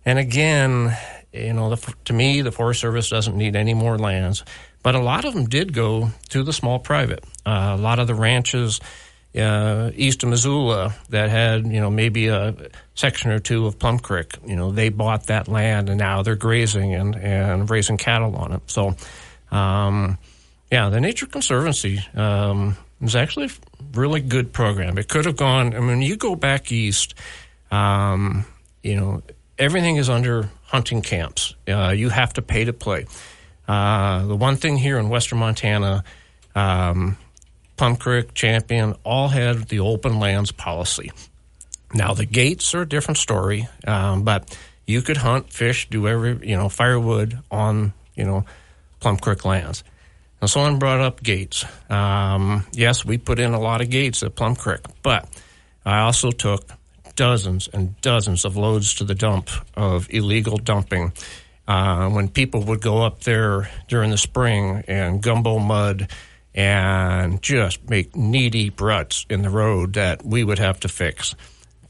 And 0.05 0.19
again, 0.19 0.97
you 1.33 1.55
know, 1.55 1.75
the, 1.75 1.95
to 2.05 2.13
me, 2.13 2.43
the 2.43 2.53
Forest 2.53 2.81
Service 2.81 3.11
doesn't 3.11 3.37
need 3.37 3.57
any 3.57 3.75
more 3.75 3.99
lands. 3.99 4.45
But 4.83 4.95
a 4.95 5.01
lot 5.01 5.25
of 5.25 5.35
them 5.35 5.49
did 5.49 5.73
go 5.73 6.11
to 6.31 6.43
the 6.43 6.53
small 6.53 6.79
private. 6.79 7.25
Uh, 7.47 7.77
a 7.79 7.81
lot 7.81 7.99
of 7.99 8.07
the 8.07 8.15
ranches 8.15 8.81
uh, 9.37 9.91
east 9.95 10.23
of 10.23 10.29
Missoula 10.29 10.95
that 11.09 11.31
had, 11.31 11.67
you 11.67 11.81
know, 11.81 11.91
maybe 11.91 12.29
a 12.29 12.55
section 12.95 13.31
or 13.31 13.39
two 13.39 13.67
of 13.67 13.79
Plum 13.79 13.99
Creek, 13.99 14.37
you 14.47 14.57
know, 14.57 14.73
they 14.73 14.91
bought 14.91 15.29
that 15.29 15.49
land 15.49 15.89
and 15.89 15.99
now 15.99 16.23
they're 16.23 16.37
grazing 16.37 16.95
and, 16.95 17.17
and 17.17 17.71
raising 17.71 17.97
cattle 17.97 18.37
on 18.37 18.53
it. 18.53 18.63
So, 18.67 18.95
um, 19.51 20.19
yeah, 20.71 20.89
the 20.91 21.01
Nature 21.01 21.27
Conservancy 21.27 22.01
um, 22.15 22.77
was 23.01 23.17
actually 23.17 23.47
a 23.47 23.51
really 23.95 24.21
good 24.21 24.53
program. 24.53 24.99
It 24.99 25.09
could 25.09 25.25
have 25.25 25.37
gone, 25.37 25.75
I 25.75 25.81
mean, 25.81 26.03
you 26.03 26.17
go 26.17 26.35
back 26.35 26.71
east, 26.71 27.15
um, 27.71 28.45
you 28.83 28.97
know, 28.97 29.23
everything 29.59 29.97
is 29.97 30.11
under 30.11 30.51
hunting 30.65 31.03
camps. 31.03 31.55
Uh, 31.67 31.91
you 31.91 32.11
have 32.11 32.35
to 32.35 32.43
pay 32.43 32.65
to 32.65 32.73
play. 32.73 33.07
Uh, 33.73 34.27
the 34.27 34.37
one 34.37 34.57
thing 34.57 34.77
here 34.77 34.99
in 34.99 35.09
western 35.09 35.39
Montana, 35.39 36.05
um, 36.55 37.17
Plum 37.79 37.97
Creek, 37.97 38.35
Champion, 38.35 38.95
all 39.03 39.29
had 39.29 39.67
the 39.69 39.81
open 39.81 40.19
lands 40.21 40.53
policy. 40.53 41.11
Now 41.95 42.13
the 42.13 42.27
gates 42.27 42.75
are 42.75 42.83
a 42.83 42.89
different 42.89 43.17
story, 43.17 43.67
um, 43.87 44.25
but 44.25 44.55
you 44.87 45.01
could 45.01 45.17
hunt, 45.17 45.51
fish, 45.51 45.89
do 45.89 46.07
every 46.07 46.47
you 46.47 46.55
know 46.55 46.69
firewood 46.69 47.39
on 47.51 47.95
you 48.15 48.25
know 48.25 48.45
Plum 49.01 49.17
Creek 49.17 49.47
lands. 49.47 49.85
Now 50.43 50.49
someone 50.49 50.79
brought 50.79 51.01
up 51.01 51.23
gates. 51.23 51.65
Um, 51.89 52.67
yes, 52.73 53.07
we 53.07 53.17
put 53.17 53.39
in 53.39 53.55
a 53.55 53.61
lot 53.61 53.81
of 53.81 53.89
gates 53.89 54.23
at 54.23 54.35
Plum 54.35 54.55
Creek, 54.55 54.81
but 55.03 55.27
I 55.87 56.01
also 56.01 56.31
took 56.31 56.67
dozens 57.17 57.69
and 57.73 57.99
dozens 58.03 58.45
of 58.45 58.55
loads 58.55 58.95
to 58.97 59.05
the 59.05 59.15
dump 59.15 59.49
of 59.75 60.09
illegal 60.11 60.59
dumping. 60.59 61.13
Uh, 61.73 62.11
when 62.11 62.29
people 62.29 62.63
would 62.63 62.83
go 62.83 63.01
up 63.01 63.21
there 63.21 63.71
during 63.89 64.11
the 64.11 64.19
spring 64.19 64.85
and 64.89 65.23
gumbo 65.23 65.59
mud 65.59 66.07
and 66.55 67.41
just 67.41 67.89
make 67.89 68.15
knee 68.15 68.51
deep 68.51 68.79
ruts 68.79 69.25
in 69.31 69.41
the 69.41 69.49
road 69.49 69.95
that 69.95 70.23
we 70.23 70.45
would 70.45 70.59
have 70.59 70.79
to 70.79 70.87
fix. 70.87 71.35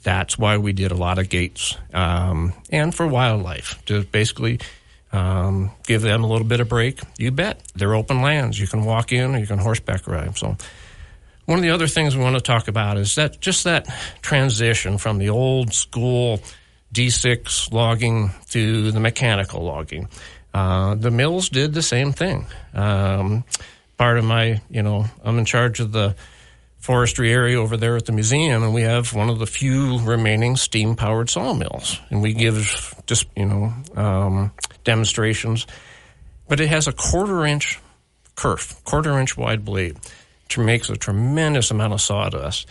That's 0.05 0.39
why 0.39 0.59
we 0.59 0.72
did 0.72 0.93
a 0.93 0.95
lot 0.95 1.18
of 1.18 1.28
gates 1.28 1.76
um, 1.93 2.53
and 2.70 2.95
for 2.95 3.09
wildlife 3.09 3.85
to 3.87 4.05
basically 4.05 4.61
um, 5.11 5.72
give 5.85 6.03
them 6.03 6.22
a 6.22 6.28
little 6.28 6.47
bit 6.47 6.61
of 6.61 6.68
break. 6.68 7.01
You 7.18 7.33
bet. 7.33 7.61
They're 7.74 7.97
open 7.97 8.22
lands. 8.22 8.61
You 8.61 8.68
can 8.68 8.85
walk 8.85 9.11
in 9.11 9.35
or 9.35 9.39
you 9.39 9.49
can 9.49 9.59
horseback 9.59 10.07
ride. 10.07 10.39
So, 10.39 10.57
one 11.47 11.59
of 11.59 11.62
the 11.64 11.70
other 11.70 11.89
things 11.89 12.16
we 12.16 12.22
want 12.22 12.37
to 12.37 12.41
talk 12.41 12.68
about 12.68 12.99
is 12.99 13.16
that 13.16 13.41
just 13.41 13.64
that 13.64 13.89
transition 14.22 14.97
from 14.97 15.18
the 15.18 15.30
old 15.30 15.74
school 15.74 16.39
D6 16.93 17.72
logging 17.72 18.30
to 18.51 18.90
the 18.90 19.01
mechanical 19.01 19.62
logging. 19.62 20.09
Uh, 20.53 20.95
the 20.95 21.11
mills 21.11 21.49
did 21.49 21.72
the 21.72 21.82
same 21.82 22.12
thing. 22.12 22.47
Um, 22.74 23.45
part 23.97 24.18
of 24.18 24.24
my, 24.24 24.61
you 24.68 24.82
know, 24.82 25.07
I'm 25.24 25.38
in 25.38 25.45
charge 25.45 25.80
of 25.80 25.93
the 25.93 26.14
forestry 26.78 27.32
area 27.32 27.59
over 27.61 27.76
there 27.76 27.97
at 27.97 28.07
the 28.07 28.12
museum, 28.12 28.62
and 28.62 28.74
we 28.74 28.82
have 28.82 29.14
one 29.14 29.30
of 29.30 29.38
the 29.38 29.47
few 29.47 30.01
remaining 30.01 30.57
steam 30.57 30.97
powered 30.97 31.30
sawmills. 31.30 32.01
And 32.11 32.20
we 32.20 32.34
give 32.34 32.95
just, 33.07 33.26
you 33.36 33.47
know, 33.47 33.72
um, 33.95 34.53
demonstrations. 34.84 35.66
But 36.49 36.61
it 36.61 36.68
has 36.68 36.88
a 36.88 36.93
quarter 36.93 37.47
inch 37.47 37.80
kerf, 38.34 38.82
quarter 38.84 39.18
inch 39.18 39.36
wide 39.36 39.64
blade, 39.64 39.97
which 40.45 40.59
makes 40.59 40.90
a 40.90 40.97
tremendous 40.97 41.70
amount 41.70 41.93
of 41.93 42.01
sawdust. 42.01 42.66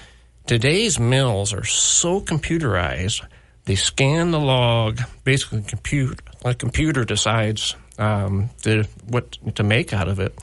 Today's 0.45 0.99
mills 0.99 1.53
are 1.53 1.63
so 1.63 2.19
computerized, 2.19 3.25
they 3.65 3.75
scan 3.75 4.31
the 4.31 4.39
log, 4.39 4.99
basically 5.23 5.61
compute, 5.61 6.19
a 6.43 6.53
computer 6.53 7.05
decides 7.05 7.75
um, 7.97 8.49
the, 8.63 8.87
what 9.07 9.31
to 9.55 9.63
make 9.63 9.93
out 9.93 10.07
of 10.07 10.19
it. 10.19 10.37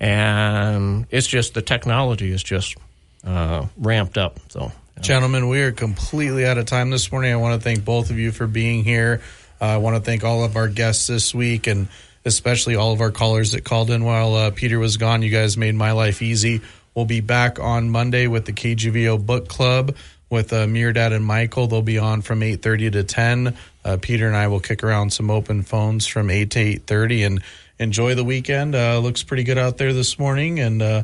And 0.00 1.06
it's 1.10 1.26
just 1.26 1.54
the 1.54 1.62
technology 1.62 2.30
is 2.30 2.42
just 2.42 2.76
uh, 3.24 3.66
ramped 3.76 4.16
up. 4.16 4.38
So, 4.48 4.70
Gentlemen, 5.00 5.48
we 5.48 5.62
are 5.62 5.72
completely 5.72 6.44
out 6.44 6.58
of 6.58 6.66
time 6.66 6.90
this 6.90 7.10
morning. 7.12 7.32
I 7.32 7.36
want 7.36 7.60
to 7.60 7.64
thank 7.64 7.84
both 7.84 8.10
of 8.10 8.18
you 8.18 8.32
for 8.32 8.46
being 8.46 8.82
here. 8.82 9.22
Uh, 9.60 9.64
I 9.66 9.76
want 9.76 9.96
to 9.96 10.02
thank 10.02 10.24
all 10.24 10.44
of 10.44 10.56
our 10.56 10.68
guests 10.68 11.06
this 11.06 11.34
week 11.34 11.66
and 11.66 11.88
especially 12.24 12.74
all 12.74 12.92
of 12.92 13.00
our 13.00 13.10
callers 13.10 13.52
that 13.52 13.64
called 13.64 13.90
in 13.90 14.04
while 14.04 14.34
uh, 14.34 14.50
Peter 14.50 14.78
was 14.78 14.96
gone. 14.96 15.22
You 15.22 15.30
guys 15.30 15.56
made 15.56 15.74
my 15.74 15.92
life 15.92 16.20
easy. 16.20 16.62
We'll 16.94 17.04
be 17.04 17.20
back 17.20 17.60
on 17.60 17.90
Monday 17.90 18.26
with 18.26 18.44
the 18.44 18.52
KGVO 18.52 19.24
Book 19.24 19.48
Club 19.48 19.94
with 20.30 20.52
uh, 20.52 20.66
Dad 20.66 21.12
and 21.12 21.24
Michael. 21.24 21.66
They'll 21.66 21.82
be 21.82 21.98
on 21.98 22.22
from 22.22 22.40
8.30 22.40 22.92
to 22.92 23.04
10. 23.04 23.56
Uh, 23.84 23.96
Peter 24.00 24.26
and 24.26 24.36
I 24.36 24.48
will 24.48 24.60
kick 24.60 24.82
around 24.82 25.12
some 25.12 25.30
open 25.30 25.62
phones 25.62 26.06
from 26.06 26.30
8 26.30 26.50
to 26.50 26.58
8.30 26.58 27.26
and 27.26 27.42
enjoy 27.78 28.14
the 28.14 28.24
weekend. 28.24 28.74
Uh, 28.74 28.98
looks 28.98 29.22
pretty 29.22 29.44
good 29.44 29.58
out 29.58 29.78
there 29.78 29.92
this 29.92 30.18
morning. 30.18 30.60
And 30.60 30.82
uh, 30.82 31.02